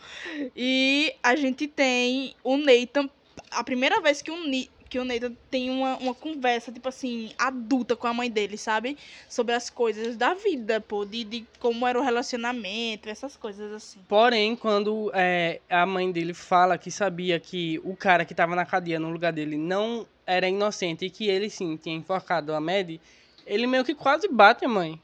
E 0.57 1.15
a 1.23 1.37
gente 1.37 1.67
tem 1.67 2.35
o 2.43 2.57
Nathan, 2.57 3.09
a 3.53 3.65
primeira 3.65 4.01
vez 4.01 4.23
que 4.23 4.31
o, 4.31 4.47
Ni- 4.47 4.71
que 4.89 4.99
o 4.99 5.05
Nathan 5.05 5.35
tem 5.51 5.71
uma, 5.71 5.97
uma 5.97 6.15
conversa, 6.15 6.71
tipo 6.71 6.89
assim, 6.89 7.33
adulta 7.39 7.97
com 7.97 8.07
a 8.07 8.13
mãe 8.13 8.31
dele, 8.31 8.59
sabe? 8.59 8.99
Sobre 9.29 9.55
as 9.55 9.71
coisas 9.71 10.17
da 10.17 10.35
vida, 10.35 10.81
pô, 10.81 11.05
de, 11.05 11.25
de 11.25 11.47
como 11.59 11.87
era 11.87 11.99
o 11.99 12.03
relacionamento, 12.03 13.09
essas 13.09 13.37
coisas 13.37 13.73
assim. 13.73 14.01
Porém, 14.09 14.55
quando 14.55 15.11
é, 15.15 15.61
a 15.71 15.87
mãe 15.87 16.13
dele 16.13 16.35
fala 16.35 16.77
que 16.77 16.91
sabia 16.91 17.41
que 17.41 17.81
o 17.85 17.97
cara 17.97 18.25
que 18.25 18.35
tava 18.35 18.55
na 18.55 18.67
cadeia 18.67 19.01
no 19.01 19.11
lugar 19.11 19.33
dele 19.33 19.57
não 19.57 20.07
era 20.27 20.49
inocente 20.49 21.07
e 21.07 21.11
que 21.11 21.27
ele 21.29 21.49
sim 21.49 21.77
tinha 21.77 21.97
enforcado 21.97 22.53
a 22.55 22.61
Maddie, 22.61 23.01
ele 23.47 23.67
meio 23.67 23.85
que 23.85 23.95
quase 23.95 24.29
bate 24.29 24.65
a 24.65 24.69
mãe. 24.69 25.01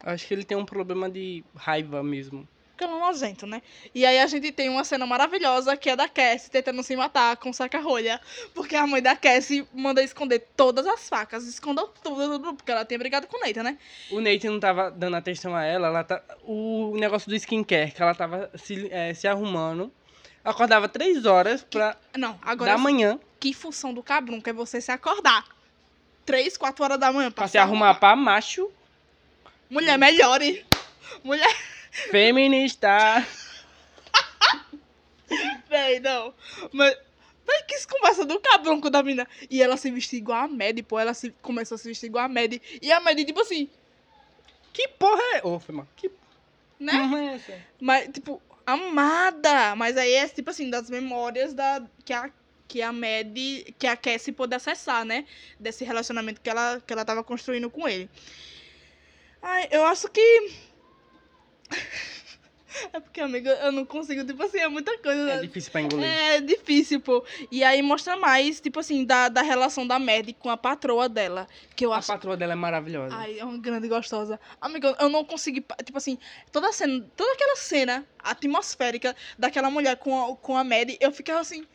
Acho 0.00 0.28
que 0.28 0.34
ele 0.34 0.44
tem 0.44 0.56
um 0.56 0.64
problema 0.64 1.10
de 1.10 1.42
raiva 1.56 2.02
mesmo. 2.04 2.46
É 2.84 2.86
nojento, 2.86 3.46
né? 3.46 3.62
E 3.94 4.04
aí 4.04 4.18
a 4.18 4.26
gente 4.26 4.52
tem 4.52 4.68
uma 4.68 4.84
cena 4.84 5.06
maravilhosa 5.06 5.76
que 5.76 5.90
é 5.90 5.96
da 5.96 6.08
Cassie 6.08 6.50
tentando 6.50 6.82
se 6.82 6.96
matar 6.96 7.36
com 7.36 7.52
saca-rolha. 7.52 8.20
Porque 8.54 8.76
a 8.76 8.86
mãe 8.86 9.02
da 9.02 9.16
Cassie 9.16 9.66
manda 9.72 10.02
esconder 10.02 10.46
todas 10.56 10.86
as 10.86 11.08
facas. 11.08 11.46
Escondeu 11.46 11.88
tudo, 12.02 12.38
tudo, 12.38 12.54
porque 12.54 12.70
ela 12.70 12.84
tinha 12.84 12.98
brigado 12.98 13.26
com 13.26 13.36
o 13.36 13.40
Nathan, 13.40 13.62
né? 13.62 13.78
O 14.10 14.20
Nathan 14.20 14.50
não 14.50 14.60
tava 14.60 14.90
dando 14.90 15.16
atenção 15.16 15.54
a 15.54 15.64
ela, 15.64 15.88
ela 15.88 16.04
tá. 16.04 16.22
O 16.44 16.96
negócio 16.98 17.28
do 17.28 17.34
skincare, 17.36 17.92
que 17.92 18.02
ela 18.02 18.14
tava 18.14 18.50
se, 18.54 18.88
é, 18.92 19.12
se 19.14 19.26
arrumando. 19.26 19.92
Acordava 20.44 20.88
três 20.88 21.26
horas 21.26 21.62
pra, 21.62 21.96
Não, 22.16 22.38
agora 22.40 22.72
da 22.72 22.78
manhã 22.78 23.18
que 23.38 23.52
função 23.52 23.92
do 23.92 24.02
cabrunco 24.02 24.48
é 24.48 24.52
você 24.52 24.80
se 24.80 24.90
acordar. 24.90 25.44
Três, 26.24 26.56
quatro 26.56 26.84
horas 26.84 26.98
da 26.98 27.12
manhã 27.12 27.30
pra 27.30 27.48
se 27.48 27.58
arrumar 27.58 27.94
pra 27.94 28.14
macho 28.14 28.70
Mulher, 29.70 29.98
melhore. 29.98 30.64
Mulher, 31.22 31.54
feminista. 32.10 33.26
véi, 35.68 36.00
não. 36.00 36.34
Mas, 36.72 36.94
véi, 37.46 37.62
que 37.66 37.86
conversa 37.86 38.24
do 38.24 38.40
cabrunco 38.40 38.90
da 38.90 39.02
mina. 39.02 39.26
E 39.50 39.62
ela 39.62 39.76
se 39.76 39.90
vestiu 39.90 40.18
igual 40.18 40.44
a 40.44 40.48
Maddie, 40.48 40.82
pô. 40.82 40.98
Ela 40.98 41.14
se, 41.14 41.30
começou 41.42 41.76
a 41.76 41.78
se 41.78 41.88
vestir 41.88 42.06
igual 42.06 42.24
a 42.24 42.28
Maddie. 42.28 42.62
E 42.80 42.90
a 42.92 43.00
Maddie, 43.00 43.24
tipo 43.24 43.40
assim, 43.40 43.68
Que 44.72 44.88
porra 44.88 45.22
é? 45.34 45.46
Ô, 45.46 45.60
mal. 45.72 45.86
Que 45.96 46.10
né? 46.78 46.92
porra 46.92 47.18
é 47.18 47.34
essa? 47.34 47.58
Mas, 47.80 48.08
tipo, 48.12 48.40
amada. 48.66 49.74
Mas 49.76 49.96
aí 49.96 50.14
é, 50.14 50.28
tipo 50.28 50.50
assim, 50.50 50.70
das 50.70 50.88
memórias 50.90 51.52
da, 51.52 51.82
que 52.04 52.12
a 52.12 52.30
que 52.68 52.82
a 52.82 52.92
Maddie, 52.92 53.74
que 53.78 53.86
a 53.86 53.96
Cassie 53.96 54.30
pôde 54.30 54.54
acessar, 54.54 55.04
né? 55.04 55.24
Desse 55.58 55.84
relacionamento 55.84 56.40
que 56.40 56.50
ela, 56.50 56.80
que 56.86 56.92
ela 56.92 57.04
tava 57.04 57.24
construindo 57.24 57.70
com 57.70 57.88
ele. 57.88 58.10
Ai, 59.40 59.68
eu 59.70 59.84
acho 59.86 60.06
que... 60.08 60.52
é 62.92 63.00
porque, 63.00 63.20
amiga, 63.20 63.50
eu 63.62 63.72
não 63.72 63.84
consigo, 63.84 64.24
tipo 64.24 64.42
assim, 64.42 64.58
é 64.58 64.68
muita 64.68 64.96
coisa. 64.98 65.32
É 65.32 65.40
difícil 65.40 65.72
pra 65.72 65.80
engolir. 65.80 66.06
É 66.06 66.40
difícil, 66.40 67.00
pô. 67.00 67.24
E 67.50 67.64
aí 67.64 67.82
mostra 67.82 68.16
mais, 68.16 68.60
tipo 68.60 68.80
assim, 68.80 69.04
da, 69.04 69.28
da 69.28 69.42
relação 69.42 69.86
da 69.86 69.98
Maddie 69.98 70.34
com 70.34 70.50
a 70.50 70.56
patroa 70.56 71.08
dela. 71.08 71.46
Que 71.74 71.84
eu 71.84 71.92
A 71.92 71.98
acho 71.98 72.08
patroa 72.08 72.36
dela 72.36 72.52
é 72.52 72.56
maravilhosa. 72.56 73.14
Ai, 73.14 73.38
é 73.38 73.44
uma 73.44 73.58
grande 73.58 73.88
gostosa. 73.88 74.38
Amiga, 74.60 74.96
eu 75.00 75.08
não 75.08 75.24
consegui. 75.24 75.64
Tipo 75.84 75.98
assim, 75.98 76.18
toda 76.52 76.72
cena, 76.72 77.04
toda 77.16 77.32
aquela 77.32 77.56
cena 77.56 78.06
atmosférica 78.18 79.14
daquela 79.38 79.70
mulher 79.70 79.96
com 79.96 80.32
a, 80.32 80.36
com 80.36 80.56
a 80.56 80.64
Maddie, 80.64 80.98
eu 81.00 81.12
ficava 81.12 81.40
assim. 81.40 81.66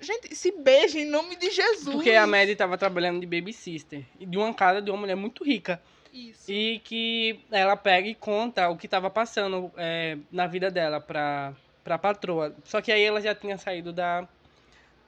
Gente, 0.00 0.32
se 0.34 0.52
beija 0.52 1.00
em 1.00 1.06
nome 1.06 1.34
de 1.34 1.50
Jesus. 1.50 1.92
Porque 1.92 2.12
a 2.12 2.24
Maddie 2.24 2.54
tava 2.54 2.78
trabalhando 2.78 3.18
de 3.20 3.26
baby 3.26 3.52
sister. 3.52 4.04
E 4.20 4.24
de 4.24 4.38
uma 4.38 4.54
casa 4.54 4.80
de 4.80 4.90
uma 4.90 4.98
mulher 4.98 5.16
muito 5.16 5.42
rica. 5.42 5.82
Isso. 6.12 6.50
E 6.50 6.80
que 6.80 7.40
ela 7.50 7.76
pega 7.76 8.08
e 8.08 8.14
conta 8.14 8.68
o 8.68 8.76
que 8.76 8.88
tava 8.88 9.10
passando 9.10 9.70
é, 9.76 10.18
na 10.30 10.46
vida 10.46 10.70
dela 10.70 11.00
pra, 11.00 11.52
pra 11.84 11.98
patroa. 11.98 12.54
Só 12.64 12.80
que 12.80 12.92
aí 12.92 13.02
ela 13.02 13.20
já 13.20 13.34
tinha 13.34 13.58
saído 13.58 13.92
da, 13.92 14.26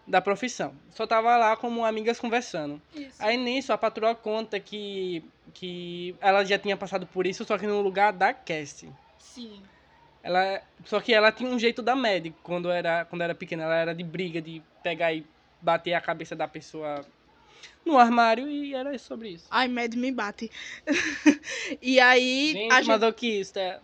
da 0.07 0.21
profissão. 0.21 0.75
Só 0.91 1.07
tava 1.07 1.37
lá 1.37 1.57
como 1.57 1.85
amigas 1.85 2.19
conversando. 2.19 2.81
Isso. 2.95 3.17
Aí 3.19 3.37
nisso 3.37 3.73
a 3.73 3.79
patroa 3.79 4.15
conta 4.15 4.59
que 4.61 5.25
que 5.53 6.15
ela 6.21 6.45
já 6.45 6.59
tinha 6.59 6.77
passado 6.77 7.07
por 7.07 7.27
isso, 7.27 7.45
só 7.45 7.59
que 7.59 7.67
no 7.67 7.81
lugar 7.81 8.13
da 8.13 8.33
Cassie. 8.33 8.89
Sim. 9.19 9.61
Ela, 10.23 10.63
só 10.85 11.01
que 11.01 11.13
ela 11.13 11.33
tinha 11.33 11.51
um 11.51 11.59
jeito 11.59 11.83
da 11.83 11.97
Mad 11.97 12.29
quando 12.43 12.71
era, 12.71 13.05
quando 13.07 13.23
era 13.23 13.35
pequena. 13.35 13.65
Ela 13.65 13.77
era 13.77 13.95
de 13.95 14.05
briga, 14.05 14.41
de 14.41 14.63
pegar 14.83 15.13
e 15.13 15.27
bater 15.61 15.95
a 15.95 16.01
cabeça 16.01 16.37
da 16.37 16.47
pessoa 16.47 17.05
no 17.85 17.99
armário 17.99 18.49
e 18.49 18.75
era 18.75 18.97
sobre 18.99 19.31
isso. 19.31 19.47
Ai, 19.51 19.69
Mad 19.69 19.95
me 19.95 20.13
bate. 20.13 20.51
e 21.81 21.99
aí. 21.99 22.53
Gente, 22.53 22.73
a 22.73 22.77
gente... 22.77 22.89
masoquista. 22.89 23.83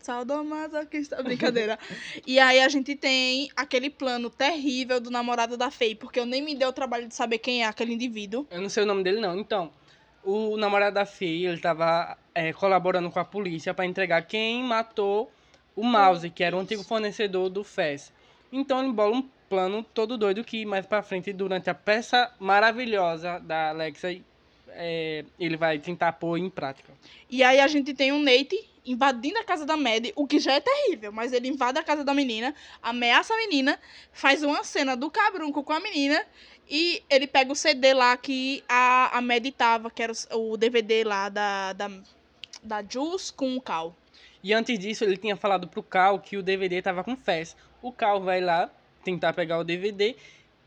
Sadomasoquista, 0.00 1.22
brincadeira. 1.22 1.78
e 2.26 2.40
aí 2.40 2.60
a 2.60 2.68
gente 2.68 2.96
tem 2.96 3.50
aquele 3.54 3.88
plano 3.88 4.28
terrível 4.28 5.00
do 5.00 5.10
namorado 5.10 5.56
da 5.56 5.70
Faye, 5.70 5.94
porque 5.94 6.18
eu 6.18 6.26
nem 6.26 6.42
me 6.42 6.56
dei 6.56 6.66
o 6.66 6.72
trabalho 6.72 7.06
de 7.06 7.14
saber 7.14 7.38
quem 7.38 7.62
é 7.62 7.66
aquele 7.66 7.94
indivíduo. 7.94 8.46
Eu 8.50 8.60
não 8.60 8.68
sei 8.68 8.82
o 8.82 8.86
nome 8.86 9.04
dele, 9.04 9.20
não. 9.20 9.38
Então, 9.38 9.72
o 10.24 10.56
namorado 10.56 10.94
da 10.94 11.06
Faye, 11.06 11.46
ele 11.46 11.60
tava 11.60 12.18
é, 12.34 12.52
colaborando 12.52 13.10
com 13.10 13.20
a 13.20 13.24
polícia 13.24 13.72
para 13.72 13.86
entregar 13.86 14.22
quem 14.22 14.64
matou 14.64 15.30
o 15.74 15.84
Mouse, 15.84 16.28
que 16.30 16.44
era 16.44 16.56
o 16.56 16.60
antigo 16.60 16.82
fornecedor 16.82 17.48
do 17.48 17.64
Fez. 17.64 18.12
Então 18.52 18.82
ele 18.82 18.92
bola 18.92 19.16
um 19.16 19.28
plano 19.52 19.82
todo 19.82 20.16
doido 20.16 20.42
que 20.42 20.64
mais 20.64 20.86
pra 20.86 21.02
frente, 21.02 21.30
durante 21.30 21.68
a 21.68 21.74
peça 21.74 22.32
maravilhosa 22.40 23.38
da 23.38 23.68
Alexa, 23.68 24.08
é, 24.70 25.26
ele 25.38 25.58
vai 25.58 25.78
tentar 25.78 26.12
pôr 26.12 26.38
em 26.38 26.48
prática. 26.48 26.90
E 27.28 27.44
aí 27.44 27.60
a 27.60 27.66
gente 27.66 27.92
tem 27.92 28.12
o 28.12 28.18
Nate 28.18 28.58
invadindo 28.86 29.38
a 29.38 29.44
casa 29.44 29.66
da 29.66 29.76
Mad, 29.76 30.06
o 30.16 30.26
que 30.26 30.38
já 30.38 30.54
é 30.54 30.60
terrível, 30.60 31.12
mas 31.12 31.34
ele 31.34 31.48
invade 31.48 31.78
a 31.78 31.82
casa 31.84 32.02
da 32.02 32.14
menina, 32.14 32.54
ameaça 32.82 33.34
a 33.34 33.36
menina, 33.36 33.78
faz 34.10 34.42
uma 34.42 34.64
cena 34.64 34.96
do 34.96 35.10
cabrunco 35.10 35.62
com 35.62 35.74
a 35.74 35.80
menina 35.80 36.24
e 36.66 37.02
ele 37.10 37.26
pega 37.26 37.52
o 37.52 37.54
CD 37.54 37.92
lá 37.92 38.16
que 38.16 38.64
a, 38.66 39.18
a 39.18 39.20
Mad 39.20 39.46
tava, 39.48 39.90
que 39.90 40.02
era 40.02 40.14
o, 40.32 40.52
o 40.52 40.56
DVD 40.56 41.04
lá 41.04 41.28
da, 41.28 41.74
da, 41.74 41.90
da 42.62 42.82
Juice 42.82 43.30
com 43.30 43.54
o 43.54 43.60
Cal. 43.60 43.94
E 44.42 44.54
antes 44.54 44.78
disso, 44.78 45.04
ele 45.04 45.18
tinha 45.18 45.36
falado 45.36 45.68
pro 45.68 45.82
Cal 45.82 46.18
que 46.18 46.38
o 46.38 46.42
DVD 46.42 46.80
tava 46.80 47.04
com 47.04 47.14
Fez. 47.14 47.54
O 47.82 47.92
Cal 47.92 48.18
vai 48.18 48.40
lá 48.40 48.70
tentar 49.02 49.32
pegar 49.32 49.58
o 49.58 49.64
DVD 49.64 50.16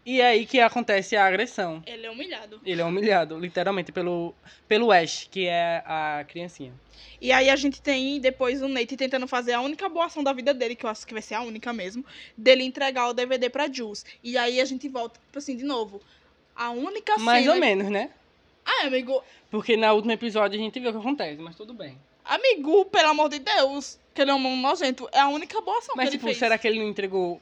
e 0.06 0.22
é 0.22 0.28
aí 0.28 0.46
que 0.46 0.60
acontece 0.60 1.16
a 1.16 1.26
agressão. 1.26 1.82
Ele 1.86 2.06
é 2.06 2.12
humilhado. 2.12 2.62
Ele 2.64 2.80
é 2.80 2.86
humilhado, 2.86 3.40
literalmente, 3.40 3.92
pelo, 3.92 4.36
pelo 4.68 4.92
Ash, 4.92 5.28
que 5.32 5.48
é 5.48 5.82
a 5.84 6.24
criancinha. 6.28 6.72
E 7.20 7.32
aí 7.32 7.50
a 7.50 7.56
gente 7.56 7.82
tem 7.82 8.20
depois 8.20 8.62
o 8.62 8.68
Nate 8.68 8.96
tentando 8.96 9.28
fazer 9.28 9.54
a 9.54 9.62
única 9.62 9.90
boa 9.90 10.06
ação 10.06 10.24
da 10.24 10.32
vida 10.32 10.54
dele, 10.54 10.76
que 10.76 10.86
eu 10.86 10.90
acho 10.92 11.08
que 11.08 11.14
vai 11.14 11.24
ser 11.24 11.34
a 11.34 11.42
única 11.42 11.74
mesmo, 11.74 12.06
dele 12.38 12.64
entregar 12.64 13.08
o 13.08 13.14
DVD 13.14 13.50
pra 13.50 13.72
Jules. 13.72 14.06
E 14.24 14.38
aí 14.38 14.62
a 14.62 14.66
gente 14.66 14.88
volta, 14.88 15.20
tipo 15.26 15.40
assim, 15.40 15.58
de 15.58 15.64
novo. 15.64 16.00
A 16.56 16.70
única 16.70 17.18
Mais 17.18 17.44
cena... 17.44 17.56
ou 17.56 17.60
menos, 17.60 17.90
né? 17.90 18.12
Ah, 18.64 18.86
amigo, 18.86 19.24
Porque 19.50 19.76
no 19.76 19.92
último 19.92 20.12
episódio 20.12 20.60
a 20.60 20.62
gente 20.62 20.80
viu 20.80 20.90
o 20.90 20.94
que 20.94 21.00
acontece, 21.00 21.42
mas 21.42 21.56
tudo 21.56 21.74
bem. 21.74 21.98
amigo, 22.24 22.86
pelo 22.86 23.10
amor 23.10 23.30
de 23.30 23.40
Deus, 23.40 23.98
que 24.14 24.22
ele 24.22 24.30
é 24.30 24.36
um 24.36 24.62
nojento, 24.62 25.10
é 25.12 25.20
a 25.20 25.28
única 25.28 25.60
boa 25.62 25.80
ação 25.80 25.96
Mas, 25.96 26.10
que 26.10 26.16
ele 26.16 26.18
tipo, 26.18 26.28
fez. 26.28 26.38
será 26.38 26.58
que 26.60 26.68
ele 26.68 26.80
não 26.80 26.88
entregou. 26.88 27.42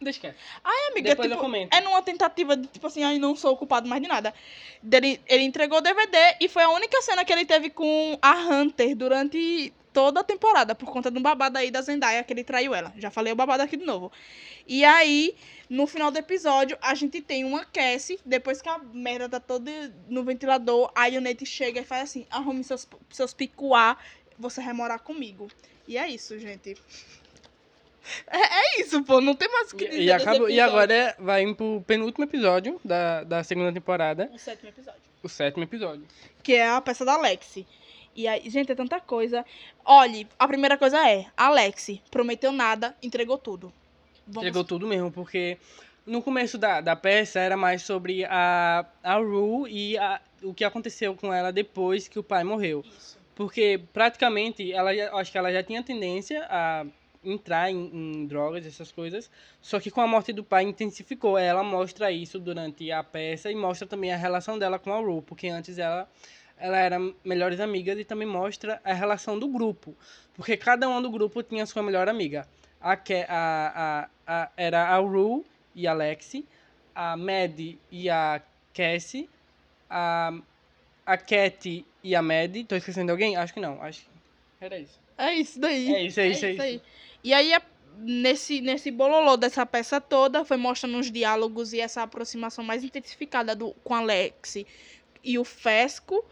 Deixa 0.00 0.20
quieto. 0.20 0.36
É, 0.64 0.90
amiga, 0.90 1.10
Depois 1.10 1.28
tipo, 1.28 1.38
eu 1.38 1.42
comento. 1.42 1.76
é 1.76 1.80
numa 1.80 2.02
tentativa 2.02 2.56
de, 2.56 2.66
tipo 2.66 2.86
assim, 2.86 3.02
ai, 3.02 3.18
não 3.18 3.34
sou 3.34 3.56
culpado 3.56 3.88
mais 3.88 4.02
de 4.02 4.08
nada. 4.08 4.34
Dele, 4.82 5.20
ele 5.26 5.44
entregou 5.44 5.78
o 5.78 5.80
DVD 5.80 6.36
e 6.40 6.48
foi 6.48 6.62
a 6.62 6.68
única 6.70 7.00
cena 7.02 7.24
que 7.24 7.32
ele 7.32 7.44
teve 7.46 7.70
com 7.70 8.18
a 8.20 8.32
Hunter 8.32 8.94
durante 8.94 9.72
toda 9.94 10.20
a 10.20 10.24
temporada, 10.24 10.74
por 10.74 10.90
conta 10.90 11.08
do 11.08 11.20
babado 11.20 11.56
aí 11.56 11.70
da 11.70 11.80
Zendaya, 11.80 12.24
que 12.24 12.32
ele 12.32 12.42
traiu 12.42 12.74
ela. 12.74 12.92
Já 12.98 13.10
falei 13.10 13.32
o 13.32 13.36
babado 13.36 13.62
aqui 13.62 13.76
de 13.76 13.86
novo. 13.86 14.10
E 14.66 14.84
aí, 14.84 15.36
no 15.70 15.86
final 15.86 16.10
do 16.10 16.18
episódio, 16.18 16.76
a 16.82 16.94
gente 16.94 17.22
tem 17.22 17.44
uma 17.44 17.64
Cassie, 17.64 18.18
depois 18.26 18.60
que 18.60 18.68
a 18.68 18.78
merda 18.78 19.28
tá 19.28 19.38
toda 19.38 19.70
no 20.08 20.24
ventilador, 20.24 20.90
aí 20.96 21.16
o 21.16 21.20
Nate 21.20 21.46
chega 21.46 21.80
e 21.80 21.84
faz 21.84 22.02
assim, 22.02 22.26
arrume 22.28 22.64
seus, 22.64 22.86
seus 23.10 23.32
picuá, 23.32 23.96
você 24.36 24.60
vai 24.60 24.74
morar 24.74 24.98
comigo. 24.98 25.48
E 25.86 25.96
é 25.96 26.08
isso, 26.08 26.36
gente. 26.40 26.76
É, 28.30 28.38
é 28.38 28.80
isso, 28.80 29.02
pô, 29.04 29.20
não 29.20 29.34
tem 29.34 29.48
mais 29.50 29.72
o 29.72 29.76
que 29.76 29.88
dizer 29.88 30.00
E, 30.02 30.04
e, 30.06 30.12
acabou, 30.12 30.48
e 30.50 30.60
agora 30.60 30.92
é- 30.94 31.14
vai 31.18 31.42
indo 31.42 31.54
pro 31.54 31.82
penúltimo 31.86 32.24
episódio 32.24 32.80
da, 32.84 33.24
da 33.24 33.42
segunda 33.44 33.72
temporada, 33.72 34.30
O 34.32 34.38
sétimo 34.38 34.68
episódio. 34.68 35.00
o 35.22 35.28
sétimo 35.28 35.62
episódio. 35.64 36.04
Que 36.42 36.54
é 36.54 36.68
a 36.68 36.80
peça 36.80 37.04
da 37.04 37.14
Alexi. 37.14 37.66
E 38.16 38.28
aí, 38.28 38.48
gente, 38.48 38.70
é 38.70 38.74
tanta 38.74 39.00
coisa. 39.00 39.44
Olhe, 39.84 40.26
a 40.38 40.46
primeira 40.46 40.76
coisa 40.78 40.98
é, 41.08 41.26
Alexi 41.36 42.00
prometeu 42.10 42.52
nada, 42.52 42.94
entregou 43.02 43.36
tudo. 43.38 43.72
Vamos... 44.26 44.42
Entregou 44.48 44.62
tudo 44.64 44.86
mesmo, 44.86 45.10
porque 45.10 45.58
no 46.06 46.22
começo 46.22 46.56
da, 46.58 46.80
da 46.80 46.94
peça 46.94 47.40
era 47.40 47.56
mais 47.56 47.82
sobre 47.82 48.24
a, 48.26 48.84
a 49.02 49.16
Rue 49.16 49.68
e 49.70 49.98
a- 49.98 50.20
o 50.42 50.52
que 50.54 50.62
aconteceu 50.64 51.14
com 51.16 51.32
ela 51.32 51.50
depois 51.50 52.06
que 52.06 52.18
o 52.18 52.22
pai 52.22 52.44
morreu. 52.44 52.84
Isso. 52.86 53.18
Porque 53.34 53.80
praticamente 53.92 54.72
ela 54.72 54.94
já- 54.94 55.12
acho 55.16 55.32
que 55.32 55.38
ela 55.38 55.50
já 55.52 55.62
tinha 55.62 55.82
tendência 55.82 56.46
a 56.48 56.86
entrar 57.24 57.70
em, 57.70 57.90
em 57.92 58.26
drogas, 58.26 58.66
essas 58.66 58.92
coisas. 58.92 59.30
Só 59.60 59.80
que 59.80 59.90
com 59.90 60.00
a 60.00 60.06
morte 60.06 60.32
do 60.32 60.44
pai 60.44 60.64
intensificou. 60.64 61.38
Ela 61.38 61.62
mostra 61.62 62.10
isso 62.12 62.38
durante 62.38 62.90
a 62.92 63.02
peça 63.02 63.50
e 63.50 63.54
mostra 63.54 63.86
também 63.86 64.12
a 64.12 64.16
relação 64.16 64.58
dela 64.58 64.78
com 64.78 64.92
a 64.92 64.98
Rue, 64.98 65.22
porque 65.22 65.48
antes 65.48 65.78
ela 65.78 66.08
ela 66.56 66.78
era 66.78 66.98
melhores 67.24 67.58
amigas 67.58 67.98
e 67.98 68.04
também 68.04 68.28
mostra 68.28 68.80
a 68.84 68.92
relação 68.92 69.36
do 69.36 69.48
grupo, 69.48 69.92
porque 70.34 70.56
cada 70.56 70.88
um 70.88 71.02
do 71.02 71.10
grupo 71.10 71.42
tinha 71.42 71.66
sua 71.66 71.82
melhor 71.82 72.08
amiga. 72.08 72.46
A, 72.80 72.96
Ke- 72.96 73.26
a, 73.28 74.08
a, 74.26 74.42
a 74.44 74.50
era 74.56 74.84
a 74.88 74.98
Rue 74.98 75.44
e 75.74 75.86
a 75.88 75.92
Lexi, 75.92 76.46
a 76.94 77.16
Maddie 77.16 77.76
e 77.90 78.08
a 78.08 78.40
Cassie, 78.72 79.28
a 79.90 80.32
a 81.04 81.16
Cat 81.18 81.84
e 82.02 82.14
a 82.16 82.22
Maddie. 82.22 82.64
Tô 82.64 82.76
esquecendo 82.76 83.06
de 83.06 83.10
alguém? 83.12 83.36
Acho 83.36 83.52
que 83.52 83.60
não. 83.60 83.82
Acho 83.82 84.02
que 84.58 84.64
era 84.64 84.78
isso. 84.78 84.98
É 85.18 85.34
isso 85.34 85.60
daí. 85.60 85.92
É 85.94 86.02
isso, 86.04 86.20
é 86.20 86.28
isso, 86.28 86.44
é 86.46 86.50
isso. 86.52 86.84
E 87.24 87.32
aí, 87.32 87.52
a- 87.54 87.62
nesse, 87.98 88.60
nesse 88.60 88.90
bololô 88.90 89.36
dessa 89.36 89.64
peça 89.64 90.00
toda, 90.00 90.44
foi 90.44 90.56
mostrando 90.58 90.98
os 90.98 91.10
diálogos 91.10 91.72
e 91.72 91.80
essa 91.80 92.02
aproximação 92.02 92.62
mais 92.62 92.84
intensificada 92.84 93.56
do, 93.56 93.72
com 93.82 93.94
a 93.94 94.02
Lexi 94.02 94.66
e 95.24 95.38
o 95.38 95.44
Fesco. 95.44 96.24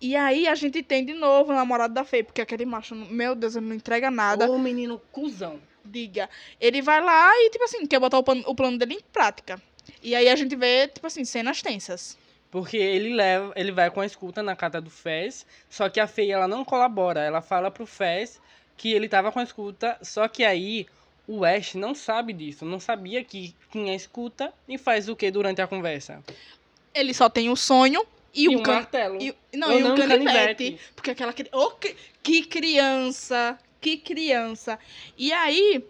E 0.00 0.14
aí 0.14 0.46
a 0.46 0.54
gente 0.54 0.82
tem 0.82 1.04
de 1.04 1.14
novo 1.14 1.50
o 1.50 1.54
namorado 1.54 1.92
da 1.94 2.04
Fei, 2.04 2.22
porque 2.22 2.40
aquele 2.40 2.64
macho, 2.64 2.94
meu 2.94 3.34
Deus, 3.34 3.56
ele 3.56 3.66
não 3.66 3.74
entrega 3.74 4.10
nada. 4.10 4.48
Ô, 4.50 4.58
menino 4.58 5.00
cuzão. 5.10 5.60
diga. 5.84 6.28
Ele 6.60 6.82
vai 6.82 7.00
lá 7.00 7.32
e, 7.34 7.50
tipo 7.50 7.64
assim, 7.64 7.84
quer 7.86 7.98
botar 7.98 8.18
o 8.18 8.22
plano, 8.22 8.44
o 8.46 8.54
plano 8.54 8.78
dele 8.78 8.94
em 8.94 9.00
prática. 9.00 9.60
E 10.02 10.14
aí 10.14 10.28
a 10.28 10.36
gente 10.36 10.54
vê, 10.54 10.86
tipo 10.86 11.06
assim, 11.06 11.24
cenas 11.24 11.62
tensas. 11.62 12.16
Porque 12.50 12.76
ele 12.76 13.14
leva, 13.14 13.52
ele 13.56 13.72
vai 13.72 13.90
com 13.90 14.00
a 14.00 14.06
escuta 14.06 14.42
na 14.42 14.54
casa 14.54 14.80
do 14.80 14.90
Fez, 14.90 15.44
só 15.68 15.88
que 15.88 15.98
a 15.98 16.06
Fei 16.06 16.30
ela 16.30 16.46
não 16.46 16.64
colabora. 16.64 17.20
Ela 17.20 17.40
fala 17.42 17.70
pro 17.70 17.84
Fez 17.86 18.40
que 18.78 18.90
ele 18.92 19.08
tava 19.08 19.30
com 19.30 19.38
a 19.40 19.42
escuta, 19.42 19.98
só 20.00 20.26
que 20.28 20.42
aí 20.44 20.86
o 21.26 21.44
Ash 21.44 21.74
não 21.74 21.94
sabe 21.94 22.32
disso, 22.32 22.64
não 22.64 22.80
sabia 22.80 23.22
que 23.22 23.54
tinha 23.70 23.94
escuta 23.94 24.50
e 24.66 24.78
faz 24.78 25.08
o 25.10 25.14
que 25.16 25.30
durante 25.30 25.60
a 25.60 25.66
conversa? 25.66 26.24
Ele 26.94 27.12
só 27.12 27.28
tem 27.28 27.50
o 27.50 27.56
sonho 27.56 28.02
e, 28.34 28.44
E 28.44 28.48
o 28.48 28.60
um 28.60 28.62
can... 28.62 28.72
martelo. 28.74 29.18
e- 29.20 29.34
Não, 29.54 29.70
Ou 29.70 29.78
e 29.78 29.84
um 29.84 29.88
não, 29.88 29.96
canivete. 29.96 30.24
canivete. 30.64 30.80
Porque 30.94 31.10
aquela. 31.10 31.34
Ô, 31.52 31.70
que, 31.72 31.94
que 32.22 32.42
criança! 32.44 33.58
Que 33.80 33.96
criança! 33.98 34.78
E 35.18 35.30
aí. 35.32 35.84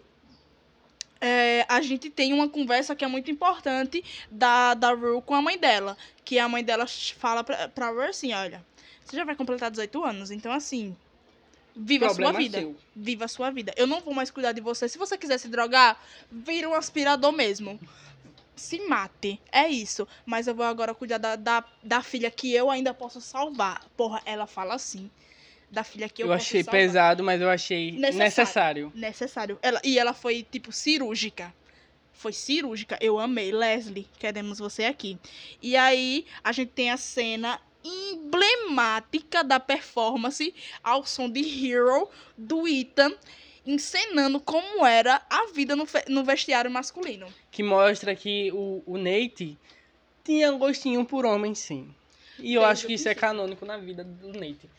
é, 1.21 1.65
a 1.67 1.81
gente 1.81 2.09
tem 2.09 2.33
uma 2.33 2.47
conversa 2.49 2.95
que 2.95 3.03
é 3.03 3.07
muito 3.07 3.29
importante 3.31 4.03
da, 4.31 4.73
da 4.73 4.91
Rue 4.93 5.21
com 5.21 5.35
a 5.35 5.41
mãe 5.41 5.57
dela. 5.57 5.97
Que 6.25 6.37
a 6.39 6.47
mãe 6.49 6.63
dela 6.63 6.85
fala 6.87 7.43
pra, 7.43 7.67
pra 7.69 7.89
Rue 7.89 8.05
assim: 8.07 8.33
olha, 8.33 8.63
você 9.05 9.15
já 9.15 9.23
vai 9.23 9.35
completar 9.35 9.71
18 9.71 10.03
anos, 10.03 10.31
então 10.31 10.51
assim. 10.51 10.95
Viva 11.75 12.07
a 12.07 12.13
sua 12.13 12.31
vida. 12.31 12.59
seu. 12.59 12.75
Viva 12.95 13.25
a 13.25 13.27
sua 13.27 13.49
vida. 13.51 13.73
Eu 13.77 13.87
não 13.87 14.01
vou 14.01 14.13
mais 14.13 14.29
cuidar 14.31 14.51
de 14.51 14.61
você. 14.61 14.87
Se 14.89 14.97
você 14.97 15.17
quiser 15.17 15.37
se 15.37 15.47
drogar, 15.47 16.01
vira 16.31 16.67
um 16.67 16.73
aspirador 16.73 17.31
mesmo. 17.31 17.79
Se 18.55 18.79
mate. 18.87 19.39
É 19.51 19.67
isso. 19.67 20.07
Mas 20.25 20.47
eu 20.47 20.53
vou 20.55 20.65
agora 20.65 20.93
cuidar 20.93 21.17
da, 21.17 21.35
da, 21.35 21.63
da 21.81 22.01
filha 22.01 22.29
que 22.29 22.53
eu 22.53 22.69
ainda 22.69 22.93
posso 22.93 23.21
salvar. 23.21 23.85
Porra, 23.95 24.21
ela 24.25 24.45
fala 24.45 24.73
assim. 24.75 25.09
Da 25.71 25.83
filha 25.83 26.09
que 26.09 26.21
eu, 26.23 26.27
Eu, 26.27 26.33
posso 26.33 26.47
achei 26.47 26.63
salvar. 26.63 26.81
pesado, 26.81 27.23
mas 27.23 27.39
eu 27.41 27.49
achei 27.49 27.91
Necessário. 27.91 28.17
necessário. 28.23 28.91
Necessário. 28.95 29.59
Ela, 29.61 29.79
e 29.83 29.99
ela 29.99 30.13
foi, 30.13 30.45
tipo, 30.51 30.71
cirúrgica. 30.71 31.53
Foi 32.11 32.33
cirúrgica. 32.33 32.97
Eu 32.99 33.17
amei. 33.19 33.51
Leslie, 33.51 34.07
queremos 34.17 34.59
você 34.59 34.83
aqui. 34.85 35.17
E 35.61 35.77
aí, 35.77 36.25
a 36.43 36.51
gente 36.51 36.71
tem 36.71 36.89
a 36.91 36.97
cena 36.97 37.61
emblemática 37.83 39.43
da 39.43 39.59
performance 39.59 40.53
ao 40.83 41.05
som 41.05 41.29
de 41.29 41.39
Hero 41.41 42.09
do 42.37 42.67
Ethan 42.67 43.13
encenando 43.65 44.39
como 44.39 44.85
era 44.85 45.21
a 45.29 45.47
vida 45.53 45.75
no, 45.75 45.87
no 46.07 46.23
vestiário 46.23 46.71
masculino. 46.71 47.27
Que 47.51 47.61
mostra 47.61 48.15
que 48.15 48.51
o, 48.51 48.81
o 48.85 48.97
Nate 48.97 49.57
tinha 50.23 50.51
gostinho 50.51 51.05
por 51.05 51.25
homem, 51.25 51.53
sim. 51.53 51.93
E 52.39 52.53
eu 52.53 52.63
acho 52.63 52.87
que 52.87 52.93
isso 52.93 53.07
é 53.07 53.13
gostinho. 53.13 53.31
canônico 53.31 53.65
na 53.65 53.77
vida 53.77 54.03
do 54.03 54.29
Nate. 54.33 54.69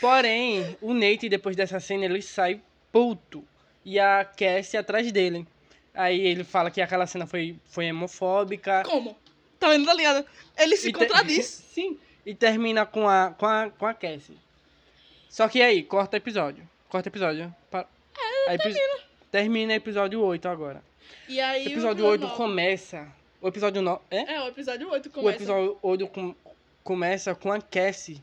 Porém, 0.00 0.76
o 0.80 0.92
Nate, 0.92 1.28
depois 1.28 1.56
dessa 1.56 1.80
cena, 1.80 2.04
ele 2.04 2.20
sai 2.22 2.60
puto. 2.92 3.42
E 3.84 3.98
a 3.98 4.24
Cassie 4.24 4.76
atrás 4.78 5.10
dele. 5.10 5.46
Aí 5.94 6.20
ele 6.20 6.44
fala 6.44 6.70
que 6.70 6.80
aquela 6.80 7.06
cena 7.06 7.26
foi, 7.26 7.56
foi 7.64 7.90
homofóbica. 7.90 8.82
Como? 8.84 9.16
Tá 9.58 9.68
vendo, 9.70 9.86
tá 9.86 9.94
ligado? 9.94 10.24
Ele 10.56 10.76
se 10.76 10.90
E 10.90 10.92
te- 10.92 10.98
contradiz. 10.98 11.46
Sim. 11.74 11.98
E 12.28 12.34
termina 12.34 12.84
com 12.86 13.08
a, 13.08 13.34
com 13.36 13.46
a, 13.46 13.70
com 13.70 13.86
a 13.86 13.94
Cassie. 13.94 14.36
Só 15.28 15.48
que 15.48 15.60
aí, 15.62 15.82
corta 15.82 16.16
episódio. 16.16 16.68
Corta 16.88 17.08
episódio. 17.08 17.54
Pa- 17.70 17.86
É, 18.46 18.50
Aí, 18.50 18.58
termina. 18.58 18.98
Termina 19.30 19.74
episódio 19.74 20.20
8 20.22 20.48
agora. 20.48 20.82
E 21.28 21.40
aí. 21.40 21.66
O 21.66 21.70
episódio 21.70 22.04
o 22.04 22.08
8 22.08 22.20
nove- 22.22 22.36
começa. 22.36 23.06
O 23.40 23.48
episódio 23.48 23.82
9. 23.82 24.00
É? 24.10 24.34
É, 24.34 24.40
o 24.42 24.48
episódio 24.48 24.90
8 24.90 25.06
O 25.06 25.10
começa. 25.10 25.36
episódio 25.36 25.78
8 25.82 26.06
com- 26.08 26.34
começa 26.82 27.34
com 27.34 27.52
a 27.52 27.60
Cassie, 27.60 28.22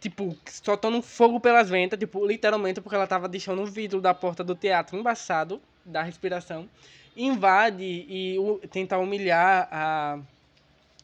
tipo, 0.00 0.36
soltando 0.46 1.00
fogo 1.00 1.38
pelas 1.38 1.70
ventas, 1.70 1.98
tipo, 1.98 2.26
literalmente 2.26 2.80
porque 2.80 2.96
ela 2.96 3.06
tava 3.06 3.28
deixando 3.28 3.62
o 3.62 3.66
vidro 3.66 4.00
da 4.00 4.12
porta 4.12 4.42
do 4.42 4.54
teatro 4.56 4.96
embaçado, 4.98 5.62
da 5.84 6.02
respiração. 6.02 6.68
Invade 7.16 7.84
e 8.08 8.38
o- 8.38 8.58
tenta 8.70 8.98
humilhar 8.98 9.68
a 9.70 10.18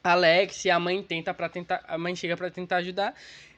Alex 0.02 0.64
e 0.64 0.70
a 0.70 0.78
mãe 0.78 1.02
tenta 1.02 1.34
para 1.34 1.48
tentar, 1.48 1.82
a 1.86 1.98
mãe 1.98 2.14
chega 2.16 2.36
para 2.36 2.50
tentar 2.50 2.76
ajudar 2.76 3.14